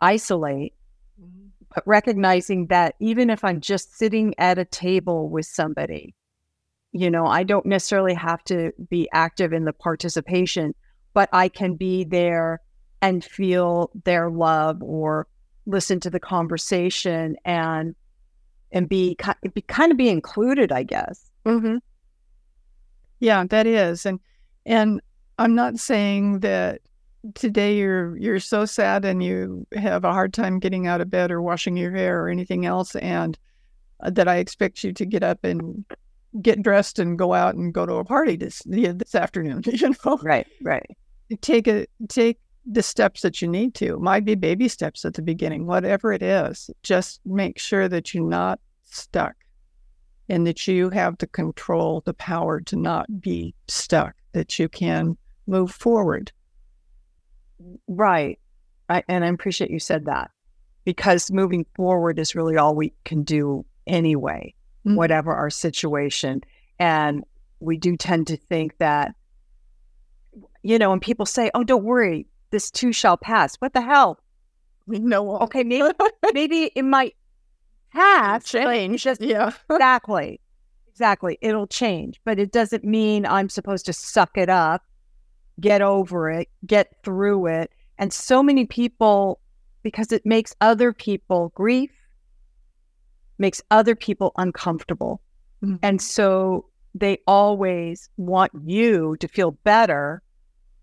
isolate 0.00 0.74
but 1.74 1.86
recognizing 1.86 2.66
that 2.66 2.94
even 3.00 3.30
if 3.30 3.44
I'm 3.44 3.60
just 3.60 3.96
sitting 3.96 4.34
at 4.38 4.58
a 4.58 4.64
table 4.64 5.28
with 5.28 5.46
somebody, 5.46 6.14
you 6.92 7.10
know, 7.10 7.26
I 7.26 7.44
don't 7.44 7.66
necessarily 7.66 8.14
have 8.14 8.42
to 8.44 8.72
be 8.88 9.08
active 9.12 9.52
in 9.52 9.64
the 9.64 9.72
participation, 9.72 10.74
but 11.14 11.28
I 11.32 11.48
can 11.48 11.74
be 11.74 12.04
there 12.04 12.60
and 13.02 13.24
feel 13.24 13.90
their 14.04 14.30
love 14.30 14.82
or 14.82 15.26
listen 15.66 16.00
to 16.00 16.10
the 16.10 16.20
conversation 16.20 17.36
and 17.44 17.94
and 18.72 18.88
be, 18.88 19.16
be 19.52 19.62
kind 19.62 19.90
of 19.90 19.98
be 19.98 20.08
included, 20.08 20.70
I 20.70 20.84
guess. 20.84 21.28
Mm-hmm. 21.44 21.78
Yeah, 23.18 23.44
that 23.48 23.66
is, 23.66 24.06
and 24.06 24.20
and 24.64 25.00
I'm 25.38 25.54
not 25.54 25.78
saying 25.78 26.40
that 26.40 26.80
today 27.34 27.76
you're 27.76 28.16
you're 28.16 28.40
so 28.40 28.64
sad 28.64 29.04
and 29.04 29.22
you 29.22 29.66
have 29.74 30.04
a 30.04 30.12
hard 30.12 30.32
time 30.32 30.58
getting 30.58 30.86
out 30.86 31.00
of 31.00 31.10
bed 31.10 31.30
or 31.30 31.42
washing 31.42 31.76
your 31.76 31.92
hair 31.92 32.22
or 32.22 32.28
anything 32.28 32.64
else, 32.64 32.94
and 32.96 33.38
uh, 34.00 34.10
that 34.10 34.28
I 34.28 34.36
expect 34.36 34.84
you 34.84 34.92
to 34.92 35.04
get 35.04 35.22
up 35.22 35.44
and 35.44 35.84
get 36.42 36.62
dressed 36.62 36.98
and 36.98 37.18
go 37.18 37.34
out 37.34 37.54
and 37.54 37.74
go 37.74 37.86
to 37.86 37.94
a 37.94 38.04
party 38.04 38.36
this 38.36 38.62
yeah, 38.66 38.92
this 38.94 39.14
afternoon. 39.14 39.62
You 39.66 39.94
know, 40.04 40.18
Right, 40.22 40.46
right. 40.62 40.86
take 41.40 41.66
a 41.66 41.86
take 42.08 42.38
the 42.66 42.82
steps 42.82 43.22
that 43.22 43.40
you 43.40 43.48
need 43.48 43.74
to. 43.76 43.98
Might 43.98 44.24
be 44.24 44.34
baby 44.34 44.68
steps 44.68 45.04
at 45.04 45.14
the 45.14 45.22
beginning, 45.22 45.66
whatever 45.66 46.12
it 46.12 46.22
is. 46.22 46.70
Just 46.82 47.20
make 47.24 47.58
sure 47.58 47.88
that 47.88 48.14
you're 48.14 48.28
not 48.28 48.60
stuck 48.84 49.34
and 50.28 50.46
that 50.46 50.68
you 50.68 50.90
have 50.90 51.18
the 51.18 51.26
control, 51.26 52.02
the 52.04 52.14
power 52.14 52.60
to 52.60 52.76
not 52.76 53.20
be 53.20 53.54
stuck, 53.68 54.14
that 54.32 54.58
you 54.58 54.68
can 54.68 55.16
move 55.46 55.72
forward. 55.72 56.30
Right. 57.88 58.38
I, 58.88 59.02
and 59.08 59.24
I 59.24 59.28
appreciate 59.28 59.70
you 59.70 59.80
said 59.80 60.04
that 60.06 60.30
because 60.84 61.30
moving 61.30 61.66
forward 61.76 62.18
is 62.18 62.34
really 62.34 62.56
all 62.56 62.74
we 62.74 62.92
can 63.04 63.22
do 63.22 63.64
anyway, 63.86 64.54
Mhm. 64.86 64.96
whatever 64.96 65.34
our 65.34 65.50
situation. 65.50 66.42
And 66.78 67.24
we 67.60 67.76
do 67.76 67.96
tend 67.96 68.26
to 68.28 68.36
think 68.36 68.78
that, 68.78 69.14
you 70.62 70.78
know, 70.78 70.90
when 70.90 71.00
people 71.00 71.26
say, 71.26 71.50
oh, 71.54 71.64
don't 71.64 71.84
worry, 71.84 72.26
this 72.50 72.70
too 72.70 72.92
shall 72.92 73.16
pass. 73.16 73.56
What 73.56 73.74
the 73.74 73.80
hell? 73.82 74.18
No, 74.86 75.38
Okay, 75.40 75.62
maybe, 75.64 75.88
maybe 76.32 76.70
it 76.74 76.84
might 76.84 77.14
pass. 77.92 78.44
change. 78.44 79.02
Just 79.04 79.20
Yeah. 79.20 79.52
exactly. 79.70 80.40
Exactly. 80.88 81.38
It'll 81.40 81.66
change, 81.66 82.20
but 82.24 82.38
it 82.38 82.52
doesn't 82.52 82.84
mean 82.84 83.24
I'm 83.24 83.48
supposed 83.48 83.86
to 83.86 83.92
suck 83.92 84.36
it 84.36 84.48
up, 84.50 84.82
get 85.60 85.80
over 85.82 86.30
it, 86.30 86.48
get 86.66 86.94
through 87.04 87.46
it. 87.46 87.70
And 87.98 88.12
so 88.12 88.42
many 88.42 88.66
people, 88.66 89.40
because 89.82 90.12
it 90.12 90.26
makes 90.26 90.54
other 90.60 90.92
people 90.92 91.52
grief, 91.54 91.90
makes 93.40 93.60
other 93.70 93.96
people 93.96 94.32
uncomfortable. 94.36 95.20
Mhm. 95.64 95.78
And 95.82 96.00
so 96.00 96.66
they 96.94 97.18
always 97.26 98.08
want 98.16 98.52
you 98.64 99.16
to 99.20 99.26
feel 99.28 99.52
better 99.64 100.22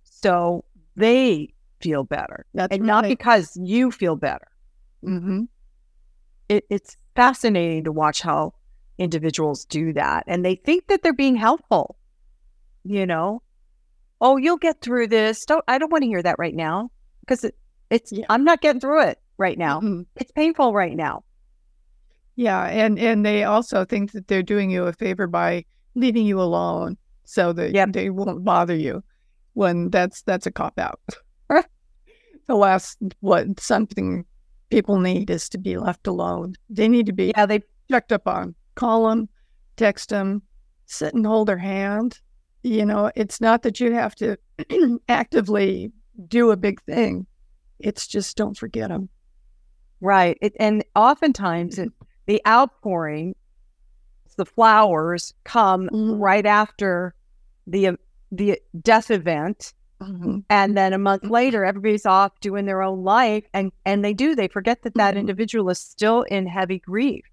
so 0.04 0.64
they 0.96 1.54
feel 1.82 2.04
better 2.04 2.46
That's 2.54 2.74
and 2.76 2.84
not 2.86 3.04
because 3.04 3.56
you 3.62 3.92
feel 3.92 4.16
better 4.16 4.48
Mm-hmm. 5.06 5.44
it, 6.50 6.66
it's 6.70 6.98
fascinating 7.16 7.84
to 7.84 7.92
watch 7.92 8.22
how 8.22 8.54
individuals 8.98 9.66
do 9.66 9.94
that 9.94 10.24
and 10.28 10.44
they 10.44 10.56
think 10.56 10.88
that 10.88 11.04
they're 11.04 11.14
being 11.14 11.36
helpful 11.36 11.98
you 12.84 13.06
know 13.06 13.42
oh 14.22 14.38
you'll 14.38 14.58
get 14.58 14.82
through 14.82 15.08
this 15.08 15.46
don't 15.46 15.64
i 15.68 15.78
don't 15.78 15.92
want 15.92 16.02
to 16.04 16.08
hear 16.08 16.24
that 16.24 16.40
right 16.40 16.56
now 16.56 16.90
because 17.20 17.44
it, 17.44 17.56
it's 17.92 18.12
Yeah. 18.12 18.26
i'm 18.30 18.44
not 18.44 18.62
getting 18.62 18.80
through 18.82 19.02
it 19.04 19.20
right 19.38 19.58
now 19.58 19.82
Mhm. 19.82 20.06
it's 20.16 20.32
painful 20.32 20.74
right 20.74 20.96
now 20.96 21.24
Yeah, 22.38 22.66
and 22.66 22.98
and 23.00 23.26
they 23.26 23.44
also 23.44 23.84
think 23.84 24.12
that 24.14 24.28
they're 24.30 24.44
doing 24.44 24.70
you 24.72 24.86
a 24.86 24.94
favor 24.94 25.28
by 25.28 25.66
leaving 25.96 26.26
you 26.26 26.40
alone 26.42 26.98
so 27.26 27.52
that 27.54 27.74
Yep. 27.74 27.92
they 27.94 28.10
won't 28.12 28.46
bother 28.46 28.76
you. 28.76 29.04
When 29.54 29.90
that's 29.90 30.22
that's 30.22 30.46
a 30.46 30.52
cop 30.52 30.80
out. 30.80 31.02
the 31.50 32.56
last 32.56 32.98
what 33.22 33.60
something 33.60 34.24
people 34.70 35.00
need 35.00 35.30
is 35.30 35.50
to 35.50 35.58
be 35.58 35.78
left 35.78 36.08
alone. 36.08 36.56
They 36.70 36.88
need 36.88 37.08
to 37.08 37.14
be 37.14 37.34
yeah 37.36 37.46
they 37.48 37.62
checked 37.92 38.12
up 38.14 38.28
on. 38.28 38.56
Call 38.76 39.10
them, 39.10 39.28
text 39.76 40.10
them, 40.10 40.44
sit 40.86 41.14
and 41.16 41.26
hold 41.26 41.48
their 41.50 41.58
hand. 41.58 42.22
You 42.64 42.86
know, 42.86 43.12
it's 43.16 43.42
not 43.42 43.64
that 43.64 43.80
you 43.80 43.94
have 43.94 44.16
to 44.16 44.38
actively 45.10 45.92
do 46.28 46.52
a 46.52 46.58
big 46.58 46.82
thing. 46.84 47.26
It's 47.80 48.08
just 48.08 48.38
don't 48.38 48.58
forget 48.58 48.90
them. 48.90 49.10
right 50.02 50.38
it, 50.42 50.54
and 50.60 50.84
oftentimes 50.96 51.80
it, 51.80 51.92
the 52.28 52.42
outpouring 52.48 53.36
the 54.38 54.46
flowers 54.46 55.34
come 55.46 55.90
Mhm. 55.92 56.20
right 56.20 56.46
after 56.46 57.16
the 57.66 57.98
the 58.32 58.62
death 58.82 59.10
event 59.10 59.74
Mhm. 60.00 60.44
and 60.50 60.78
then 60.78 60.94
a 60.94 61.00
month 61.00 61.24
later 61.24 61.66
everybody's 61.66 62.06
off 62.06 62.40
doing 62.40 62.66
their 62.66 62.84
own 62.84 63.04
life 63.04 63.46
and 63.56 63.72
and 63.84 64.06
they 64.06 64.14
do 64.14 64.36
they 64.36 64.48
forget 64.48 64.84
that 64.84 64.94
that 64.94 65.16
Mhm. 65.16 65.22
individual 65.22 65.70
is 65.72 65.80
still 65.80 66.22
in 66.24 66.46
heavy 66.46 66.78
grief 66.78 67.26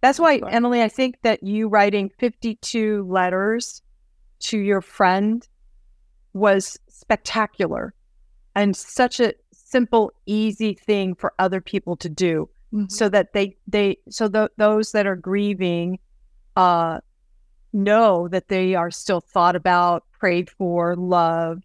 that's 0.00 0.18
why 0.18 0.38
right. 0.38 0.54
emily 0.54 0.80
i 0.80 0.88
think 0.88 1.20
that 1.22 1.42
you 1.42 1.68
writing 1.68 2.08
52 2.18 3.04
letters 3.06 3.82
to 4.38 4.58
your 4.58 4.80
friend 4.80 5.46
was 6.32 6.78
spectacular 6.88 7.92
and 8.54 8.74
such 8.74 9.20
a 9.20 9.34
simple 9.52 10.12
easy 10.24 10.72
thing 10.72 11.14
for 11.14 11.34
other 11.38 11.60
people 11.60 11.94
to 11.96 12.08
do 12.08 12.48
Mhm. 12.72 12.90
so 12.90 13.08
that 13.08 13.32
they 13.32 13.56
they 13.66 13.96
so 14.10 14.28
th- 14.28 14.50
those 14.58 14.92
that 14.92 15.06
are 15.06 15.16
grieving 15.16 15.98
uh 16.56 17.00
know 17.72 18.28
that 18.28 18.48
they 18.48 18.74
are 18.74 18.90
still 18.90 19.20
thought 19.20 19.56
about 19.56 20.04
prayed 20.18 20.50
for 20.50 20.96
loved 20.96 21.64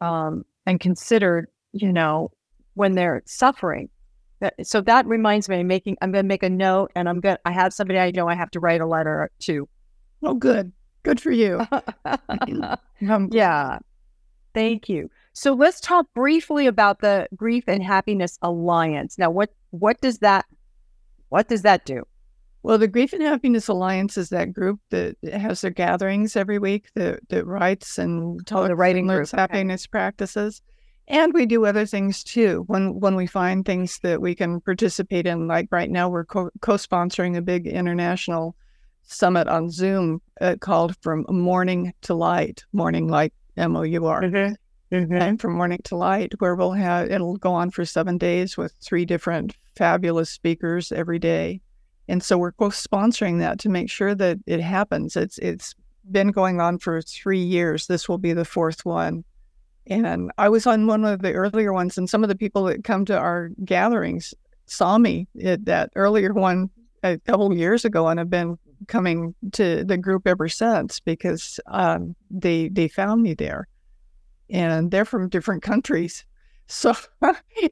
um 0.00 0.44
and 0.66 0.80
considered 0.80 1.48
you 1.72 1.92
know 1.92 2.30
when 2.74 2.92
they're 2.92 3.22
suffering 3.26 3.88
That- 4.40 4.66
so 4.66 4.80
that 4.82 5.06
reminds 5.06 5.48
me 5.48 5.56
I'm 5.60 5.66
making 5.66 5.96
i'm 6.02 6.12
going 6.12 6.24
to 6.24 6.28
make 6.28 6.42
a 6.42 6.50
note 6.50 6.92
and 6.94 7.08
i'm 7.08 7.20
going 7.20 7.36
to 7.36 7.40
i 7.44 7.52
have 7.52 7.72
somebody 7.74 7.98
i 7.98 8.10
know 8.10 8.28
i 8.28 8.34
have 8.34 8.50
to 8.52 8.60
write 8.60 8.80
a 8.80 8.86
letter 8.86 9.30
to 9.40 9.68
Oh, 10.24 10.34
good. 10.34 10.72
Good 11.02 11.20
for 11.20 11.32
you. 11.32 11.60
Um, 13.08 13.28
yeah 13.32 13.78
thank 14.54 14.88
you 14.88 15.10
so 15.32 15.52
let's 15.54 15.80
talk 15.80 16.06
briefly 16.14 16.66
about 16.66 17.00
the 17.00 17.26
grief 17.34 17.64
and 17.66 17.82
happiness 17.82 18.38
alliance 18.42 19.18
now 19.18 19.30
what 19.30 19.50
what 19.70 20.00
does 20.00 20.18
that 20.18 20.44
what 21.32 21.48
does 21.48 21.62
that 21.62 21.84
do 21.86 22.02
Well, 22.62 22.78
the 22.78 22.86
Grief 22.86 23.12
and 23.12 23.22
Happiness 23.22 23.66
Alliance 23.68 24.16
is 24.16 24.28
that 24.28 24.52
group 24.52 24.78
that 24.90 25.16
has 25.32 25.62
their 25.62 25.70
gatherings 25.70 26.36
every 26.36 26.58
week 26.58 26.88
that, 26.94 27.26
that 27.30 27.46
writes 27.46 27.98
and 27.98 28.46
talks 28.46 28.68
the 28.68 28.76
writing 28.76 29.08
and 29.08 29.16
group, 29.16 29.28
okay. 29.28 29.40
happiness 29.40 29.86
practices. 29.86 30.62
And 31.08 31.32
we 31.32 31.46
do 31.46 31.66
other 31.66 31.86
things 31.86 32.22
too. 32.22 32.64
When 32.68 33.00
when 33.00 33.16
we 33.16 33.26
find 33.26 33.64
things 33.64 33.98
that 34.02 34.20
we 34.20 34.34
can 34.34 34.60
participate 34.60 35.26
in, 35.26 35.48
like 35.48 35.68
right 35.72 35.90
now, 35.90 36.08
we're 36.08 36.26
co- 36.26 36.50
co-sponsoring 36.60 37.36
a 37.36 37.42
big 37.42 37.66
international 37.66 38.54
summit 39.02 39.48
on 39.48 39.70
Zoom 39.70 40.20
uh, 40.40 40.56
called 40.60 40.96
"From 41.00 41.24
Mourning 41.28 41.92
to 42.02 42.14
Light." 42.14 42.64
Mourning, 42.72 43.08
Light 43.08 43.32
M 43.56 43.74
O 43.74 43.82
U 43.82 44.06
R. 44.06 44.22
and 44.92 45.40
from 45.40 45.54
mourning 45.54 45.80
to 45.84 45.96
light, 45.96 46.34
where 46.38 46.54
we'll 46.54 46.72
have 46.72 47.10
it'll 47.10 47.36
go 47.36 47.52
on 47.52 47.70
for 47.70 47.84
seven 47.84 48.18
days 48.18 48.56
with 48.56 48.74
three 48.80 49.04
different 49.04 49.56
fabulous 49.74 50.30
speakers 50.30 50.92
every 50.92 51.18
day. 51.18 51.60
And 52.08 52.22
so 52.22 52.36
we're 52.36 52.52
co-sponsoring 52.52 53.38
that 53.38 53.58
to 53.60 53.68
make 53.68 53.88
sure 53.88 54.14
that 54.14 54.38
it 54.46 54.60
happens. 54.60 55.16
It's 55.16 55.38
it's 55.38 55.74
been 56.10 56.28
going 56.28 56.60
on 56.60 56.78
for 56.78 57.00
three 57.00 57.42
years. 57.42 57.86
This 57.86 58.08
will 58.08 58.18
be 58.18 58.32
the 58.32 58.44
fourth 58.44 58.84
one. 58.84 59.24
And 59.86 60.30
I 60.38 60.48
was 60.48 60.66
on 60.66 60.86
one 60.86 61.04
of 61.04 61.22
the 61.22 61.32
earlier 61.32 61.72
ones, 61.72 61.96
and 61.96 62.08
some 62.08 62.22
of 62.22 62.28
the 62.28 62.36
people 62.36 62.64
that 62.64 62.84
come 62.84 63.04
to 63.06 63.18
our 63.18 63.50
gatherings 63.64 64.34
saw 64.66 64.98
me 64.98 65.26
at 65.42 65.64
that 65.64 65.90
earlier 65.96 66.32
one 66.32 66.70
a 67.02 67.18
couple 67.18 67.52
years 67.56 67.84
ago, 67.84 68.06
and 68.08 68.18
have 68.18 68.30
been 68.30 68.58
coming 68.88 69.34
to 69.52 69.84
the 69.84 69.96
group 69.96 70.26
ever 70.26 70.48
since 70.48 71.00
because 71.00 71.58
um, 71.68 72.14
they 72.30 72.68
they 72.68 72.88
found 72.88 73.22
me 73.22 73.32
there 73.34 73.66
and 74.52 74.90
they're 74.90 75.04
from 75.04 75.28
different 75.28 75.62
countries. 75.62 76.24
So 76.68 76.94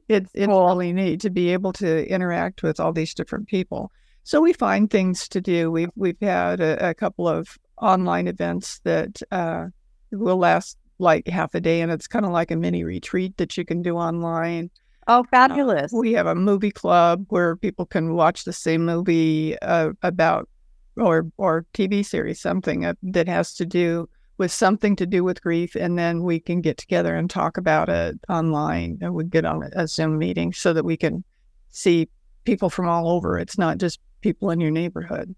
it's 0.09 0.31
it's 0.35 0.49
really 0.49 0.93
neat 0.93 1.21
to 1.21 1.31
be 1.31 1.53
able 1.55 1.73
to 1.75 2.07
interact 2.13 2.63
with 2.63 2.81
all 2.81 2.93
these 2.93 3.15
different 3.15 3.47
people. 3.47 3.91
So 4.25 4.43
we 4.43 4.53
find 4.53 4.91
things 4.91 5.27
to 5.29 5.41
do. 5.41 5.71
We've 5.71 5.93
we've 5.95 6.21
had 6.21 6.61
a, 6.61 6.91
a 6.91 6.93
couple 6.93 7.27
of 7.27 7.57
online 7.81 8.27
events 8.27 8.81
that 8.81 9.23
uh, 9.31 9.69
will 10.11 10.37
last 10.37 10.77
like 10.99 11.27
half 11.29 11.55
a 11.55 11.61
day, 11.61 11.81
and 11.81 11.91
it's 11.91 12.09
kind 12.09 12.27
of 12.27 12.33
like 12.33 12.51
a 12.51 12.57
mini 12.57 12.85
retreat 12.85 13.39
that 13.39 13.57
you 13.57 13.65
can 13.65 13.81
do 13.81 13.97
online. 13.97 14.71
oh 15.07 15.25
fabulous 15.31 15.93
We 15.93 16.13
have 16.15 16.27
a 16.27 16.35
movie 16.35 16.73
club 16.73 17.25
where 17.31 17.57
people 17.57 17.87
can 17.87 18.15
watch 18.15 18.45
the 18.45 18.53
same 18.53 18.85
movie 18.85 19.57
uh, 19.63 19.93
about 20.03 20.49
or 20.97 21.31
or 21.39 21.65
TV 21.73 22.05
series, 22.05 22.41
something 22.41 22.85
uh, 22.85 22.95
that 23.03 23.29
has 23.29 23.55
to 23.55 23.65
do 23.65 24.09
with 24.41 24.51
something 24.51 24.97
to 24.97 25.05
do 25.05 25.23
with 25.23 25.43
grief, 25.43 25.75
and 25.75 25.99
then 25.99 26.23
we 26.23 26.41
can 26.41 26.63
get 26.63 26.79
together 26.79 27.15
and 27.15 27.29
talk 27.29 27.59
about 27.59 27.91
it 27.91 28.19
online. 28.31 28.97
And 29.03 29.13
we 29.13 29.25
get 29.25 29.45
on 29.45 29.69
a 29.77 29.87
Zoom 29.87 30.17
meeting 30.17 30.55
so 30.55 30.73
that 30.73 30.83
we 30.83 30.97
can 30.97 31.23
see 31.69 32.09
people 32.45 32.71
from 32.71 32.89
all 32.89 33.11
over. 33.11 33.39
It's 33.39 33.59
not 33.59 33.77
just 33.77 34.01
people 34.23 34.51
in 34.51 34.59
your 34.59 34.71
neighborhood. 34.71 35.35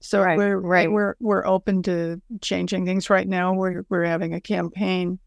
So 0.00 0.22
Right, 0.22 0.38
we're 0.38 0.56
right. 0.56 0.90
we're 0.90 1.14
we're 1.20 1.46
open 1.46 1.82
to 1.82 2.22
changing 2.40 2.86
things 2.86 3.10
right 3.10 3.28
now. 3.28 3.52
We're 3.52 3.84
we're 3.90 4.04
having 4.04 4.32
a 4.32 4.40
campaign 4.40 5.18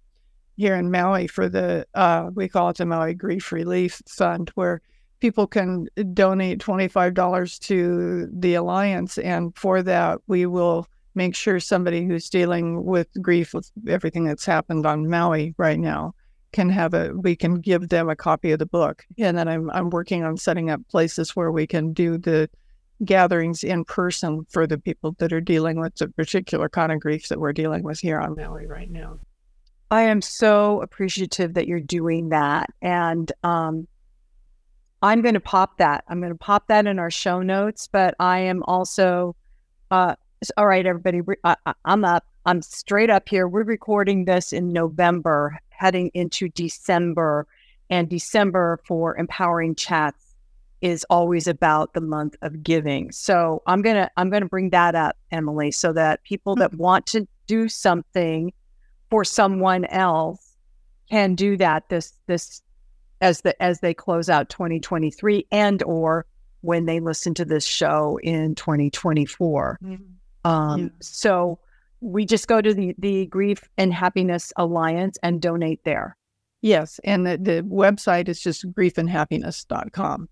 here 0.58 0.74
in 0.74 0.90
Maui 0.90 1.28
for 1.28 1.48
the 1.48 1.86
uh, 1.94 2.32
we 2.34 2.50
call 2.50 2.70
it 2.70 2.78
the 2.78 2.88
Maui 2.88 3.14
Grief 3.14 3.52
Relief 3.52 4.02
Fund, 4.08 4.50
where 4.56 4.82
people 5.20 5.46
can 5.46 5.88
donate 6.16 6.60
twenty 6.60 6.88
five 6.88 7.14
dollars 7.14 7.60
to 7.60 8.28
the 8.34 8.56
alliance, 8.56 9.20
and 9.20 9.56
for 9.56 9.84
that 9.84 10.22
we 10.26 10.48
will 10.48 10.88
make 11.16 11.36
sure 11.36 11.60
somebody 11.60 12.06
who's 12.06 12.30
dealing 12.30 12.86
with 12.86 13.08
grief 13.22 13.54
with 13.54 13.70
everything 13.88 14.26
that's 14.26 14.46
happened 14.46 14.86
on 14.86 15.10
Maui 15.10 15.54
right 15.58 15.80
now 15.80 16.14
can 16.52 16.70
have 16.70 16.94
a 16.94 17.14
we 17.16 17.36
can 17.36 17.56
give 17.56 17.90
them 17.90 18.10
a 18.10 18.16
copy 18.16 18.52
of 18.52 18.60
the 18.60 18.66
book, 18.66 19.06
and 19.18 19.38
then 19.38 19.48
I'm 19.48 19.70
I'm 19.72 19.90
working 19.90 20.24
on 20.24 20.38
setting 20.38 20.70
up 20.70 20.82
places 20.90 21.36
where 21.36 21.52
we 21.52 21.66
can 21.66 21.94
do 21.94 22.18
the 22.18 22.50
gatherings 23.06 23.64
in 23.64 23.84
person 23.86 24.46
for 24.50 24.68
the 24.68 24.78
people 24.78 25.16
that 25.20 25.34
are 25.34 25.42
dealing 25.42 25.80
with 25.80 25.96
the 25.96 26.08
particular 26.10 26.70
kind 26.70 26.92
of 26.92 27.00
grief 27.00 27.30
that 27.30 27.40
we're 27.40 27.54
dealing 27.54 27.84
with 27.84 28.00
here 28.00 28.20
on 28.20 28.36
Maui 28.36 28.68
right 28.68 28.92
now. 28.92 29.18
I 29.92 30.04
am 30.04 30.22
so 30.22 30.82
appreciative 30.82 31.54
that 31.56 31.68
you're 31.68 31.82
doing 31.82 32.30
that. 32.30 32.70
And 32.82 33.30
um, 33.44 33.88
I'm 35.02 35.22
going 35.22 35.34
to 35.34 35.42
pop 35.42 35.78
that. 35.80 36.06
I'm 36.08 36.22
going 36.22 36.32
to 36.32 36.38
pop 36.38 36.68
that 36.68 36.88
in 36.88 36.98
our 36.98 37.12
show 37.12 37.42
notes. 37.42 37.90
But 37.92 38.16
I 38.18 38.40
am 38.40 38.64
also, 38.64 39.36
uh, 39.92 40.16
all 40.58 40.66
right, 40.66 40.86
everybody, 40.86 41.22
I, 41.44 41.56
I'm 41.86 42.04
up. 42.04 42.26
I'm 42.46 42.62
straight 42.62 43.10
up 43.12 43.30
here. 43.30 43.48
We're 43.48 43.64
recording 43.64 44.26
this 44.26 44.52
in 44.52 44.74
November, 44.74 45.60
heading 45.70 46.10
into 46.14 46.50
December. 46.50 47.48
And 47.92 48.10
December 48.10 48.80
for 48.86 49.18
Empowering 49.18 49.76
Chats 49.76 50.34
is 50.82 51.06
always 51.10 51.46
about 51.46 51.94
the 51.94 52.02
month 52.02 52.36
of 52.42 52.64
giving. 52.64 53.12
So 53.12 53.62
I'm 53.68 53.82
gonna 53.82 54.10
I'm 54.18 54.30
gonna 54.30 54.48
bring 54.48 54.72
that 54.72 54.96
up, 54.96 55.18
Emily, 55.30 55.72
so 55.72 55.94
that 55.94 56.24
people 56.24 56.56
that 56.56 56.72
mm-hmm. 56.72 56.82
want 56.82 57.06
to 57.08 57.28
do 57.48 57.70
something 57.70 58.54
for 59.10 59.24
someone 59.24 59.86
else 59.86 60.56
can 61.10 61.36
do 61.36 61.58
that 61.58 61.90
this 61.90 62.14
this 62.28 62.62
as 63.20 63.42
the 63.42 63.62
as 63.62 63.82
they 63.82 63.94
close 63.94 64.30
out 64.30 64.50
2023 64.50 65.46
and 65.52 65.84
or 65.84 66.26
when 66.62 66.86
they 66.86 67.00
listen 67.00 67.34
to 67.34 67.44
this 67.44 67.66
show 67.66 68.18
in 68.24 68.56
2024 68.56 69.80
mm-hmm. 69.84 70.04
Um 70.46 70.80
Yeah. 70.82 70.88
so 71.02 71.60
we 72.02 72.26
just 72.26 72.48
go 72.48 72.62
to 72.62 72.74
the 72.74 72.96
the 72.98 73.26
grief 73.28 73.70
and 73.78 73.94
happiness 73.94 74.52
alliance 74.58 75.18
and 75.24 75.42
donate 75.42 75.84
there 75.84 76.18
Yes, 76.64 77.00
and 77.04 77.26
the, 77.26 77.38
the 77.40 77.64
website 77.64 78.28
is 78.30 78.40
just 78.40 78.66
griefandhappiness.com. 78.74 80.30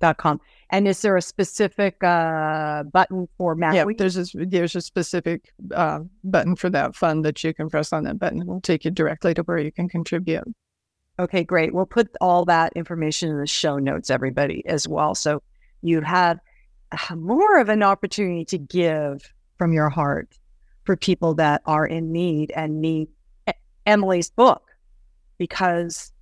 dot 0.00 0.16
com 0.16 0.40
and 0.70 0.88
is 0.88 1.00
there 1.02 1.16
a 1.16 1.22
specific 1.22 2.02
uh 2.02 2.82
button 2.84 3.28
for 3.38 3.54
Matt 3.54 3.74
Yeah, 3.74 3.84
there's 3.96 4.16
a, 4.16 4.24
there's 4.46 4.74
a 4.74 4.80
specific 4.80 5.52
uh, 5.72 6.00
button 6.24 6.56
for 6.56 6.68
that 6.70 6.96
fund 6.96 7.24
that 7.24 7.42
you 7.44 7.54
can 7.54 7.70
press 7.70 7.92
on 7.92 8.02
that 8.04 8.18
button. 8.18 8.42
It 8.42 8.46
will 8.48 8.60
take 8.60 8.84
you 8.84 8.90
directly 8.90 9.32
to 9.34 9.42
where 9.42 9.58
you 9.58 9.70
can 9.70 9.88
contribute. 9.88 10.44
Okay, 11.20 11.44
great. 11.44 11.72
We'll 11.72 11.86
put 11.86 12.08
all 12.20 12.44
that 12.46 12.72
information 12.74 13.30
in 13.30 13.38
the 13.38 13.46
show 13.46 13.78
notes, 13.78 14.10
everybody, 14.10 14.66
as 14.66 14.88
well. 14.88 15.14
So 15.14 15.40
you 15.82 16.00
have 16.00 16.40
more 17.16 17.58
of 17.58 17.68
an 17.68 17.82
opportunity 17.82 18.44
to 18.46 18.58
give 18.58 19.32
from 19.58 19.72
your 19.72 19.88
heart 19.88 20.38
for 20.84 20.96
people 20.96 21.34
that 21.34 21.62
are 21.66 21.86
in 21.86 22.12
need 22.12 22.52
and 22.54 22.80
need 22.80 23.08
Emily's 23.86 24.30
book 24.30 24.62
because 25.38 26.12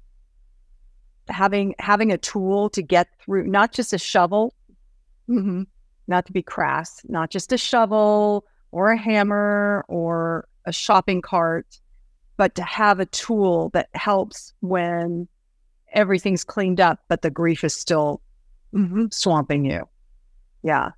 having 1.28 1.74
having 1.78 2.10
a 2.12 2.18
tool 2.18 2.68
to 2.70 2.82
get 2.82 3.08
through 3.20 3.46
not 3.46 3.72
just 3.72 3.92
a 3.92 3.98
shovel 3.98 4.54
Mm-hmm. 5.28 5.62
not 6.08 6.26
to 6.26 6.32
be 6.32 6.42
crass, 6.42 7.00
not 7.08 7.30
just 7.30 7.52
a 7.52 7.56
shovel 7.58 8.44
or 8.72 8.90
a 8.90 8.98
hammer 8.98 9.84
or 9.88 10.48
a 10.66 10.72
shopping 10.72 11.22
cart, 11.22 11.78
but 12.36 12.54
to 12.56 12.62
have 12.64 12.98
a 12.98 13.06
tool 13.06 13.70
that 13.72 13.88
helps 13.94 14.52
when 14.60 15.28
everything's 15.92 16.42
cleaned 16.44 16.80
up, 16.80 16.98
but 17.08 17.22
the 17.22 17.30
grief 17.30 17.62
is 17.64 17.74
still 17.74 18.20
Mm-hmm. 18.74 19.06
swamping 19.10 19.64
you. 19.66 19.86
Yeah. 20.62 20.90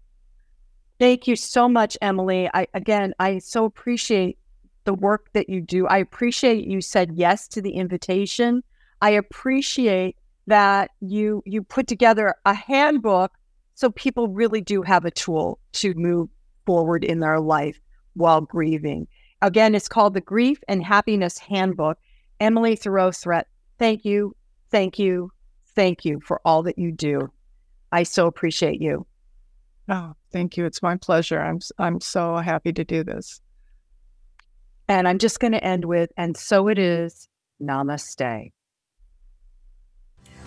Thank 0.99 1.27
you 1.27 1.37
so 1.37 1.69
much, 1.69 1.99
Emily. 2.01 2.49
I 2.55 2.67
again, 2.75 3.15
I 3.19 3.39
so 3.39 3.65
appreciate 3.65 4.39
the 4.85 4.95
work 4.95 5.31
that 5.33 5.49
you 5.49 5.61
do. 5.61 5.87
I 5.87 5.99
appreciate 5.99 6.67
you 6.67 6.81
said 6.81 7.12
yes 7.15 7.49
to 7.49 7.62
the 7.62 7.73
invitation. 7.73 8.62
I 9.01 9.11
appreciate 9.11 10.17
that 10.47 10.91
you 11.01 11.43
you 11.47 11.62
put 11.62 11.87
together 11.87 12.35
a 12.45 12.55
handbook 12.55 13.33
so 13.75 13.91
people 13.91 14.29
really 14.29 14.61
do 14.61 14.83
have 14.83 15.05
a 15.05 15.11
tool 15.11 15.59
to 15.73 15.95
move 15.95 16.29
forward 16.65 17.05
in 17.05 17.21
their 17.21 17.41
life 17.41 17.81
while 18.15 18.41
grieving. 18.41 19.07
Again, 19.43 19.75
it's 19.75 19.89
called 19.89 20.15
the 20.15 20.21
Grief 20.21 20.62
and 20.69 20.83
Happiness 20.83 21.39
Handbook. 21.39 21.99
Emily 22.41 22.77
Thiroux 22.77 23.11
Threatt, 23.11 23.45
thank 23.79 24.05
you, 24.05 24.35
thank 24.71 24.99
you, 24.99 25.31
thank 25.75 26.05
you 26.05 26.21
for 26.21 26.41
all 26.45 26.62
that 26.62 26.79
you 26.79 26.93
do. 26.93 27.31
I 27.93 28.05
so 28.05 28.27
appreciate 28.27 28.81
you. 28.81 29.07
Oh, 29.89 30.14
thank 30.32 30.57
you. 30.57 30.64
It's 30.64 30.82
my 30.82 30.97
pleasure. 30.97 31.41
I'm 31.41 31.61
I'm 31.78 32.01
so 32.01 32.37
happy 32.37 32.72
to 32.72 32.85
do 32.85 33.05
this. 33.05 33.41
And 34.89 35.09
I'm 35.09 35.18
just 35.18 35.41
going 35.41 35.53
to 35.53 35.64
end 35.64 35.85
with, 35.85 36.11
and 36.16 36.37
so 36.37 36.68
it 36.68 36.78
is. 36.78 37.28
Namaste. 37.62 38.51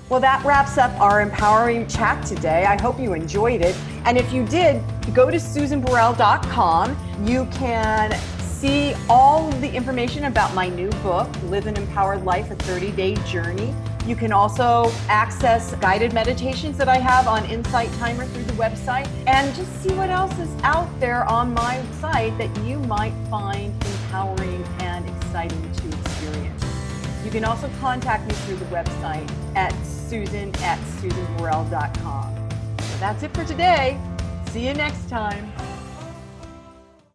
Well, 0.09 0.19
that 0.21 0.45
wraps 0.45 0.77
up 0.77 0.97
our 1.01 1.21
empowering 1.21 1.85
chat 1.87 2.25
today. 2.25 2.63
I 2.65 2.81
hope 2.81 2.99
you 2.99 3.13
enjoyed 3.13 3.61
it. 3.61 3.75
And 4.05 4.17
if 4.17 4.31
you 4.31 4.45
did, 4.45 4.81
go 5.13 5.29
to 5.29 5.37
susanburrell.com. 5.37 7.25
You 7.25 7.45
can 7.51 8.17
see 8.39 8.95
all 9.09 9.49
the 9.53 9.69
information 9.73 10.25
about 10.25 10.53
my 10.55 10.69
new 10.69 10.89
book, 11.03 11.29
Live 11.43 11.67
an 11.67 11.75
Empowered 11.75 12.23
Life, 12.23 12.51
a 12.51 12.55
30 12.55 12.91
day 12.91 13.15
journey. 13.25 13.75
You 14.07 14.15
can 14.15 14.31
also 14.31 14.89
access 15.09 15.75
guided 15.75 16.13
meditations 16.13 16.77
that 16.77 16.87
I 16.87 16.97
have 16.97 17.27
on 17.27 17.43
Insight 17.43 17.91
Timer 17.95 18.25
through 18.25 18.45
the 18.45 18.53
website 18.53 19.05
and 19.27 19.53
just 19.53 19.69
see 19.83 19.93
what 19.95 20.09
else 20.09 20.31
is 20.39 20.49
out 20.63 20.87
there 21.01 21.25
on 21.25 21.53
my 21.53 21.83
site 21.99 22.37
that 22.37 22.57
you 22.63 22.79
might 22.79 23.11
find 23.29 23.73
empowering 23.83 24.63
and 24.79 25.05
exciting 25.09 25.61
to 25.73 25.87
experience. 25.89 26.63
You 27.25 27.31
can 27.31 27.43
also 27.43 27.69
contact 27.81 28.25
me 28.29 28.33
through 28.45 28.55
the 28.55 28.65
website 28.67 29.29
at 29.57 29.73
susan 29.85 30.55
at 30.63 30.79
susanburrell.com. 31.01 32.49
So 32.79 32.97
that's 32.99 33.23
it 33.23 33.33
for 33.33 33.43
today. 33.43 33.99
See 34.51 34.65
you 34.65 34.73
next 34.73 35.09
time. 35.09 35.51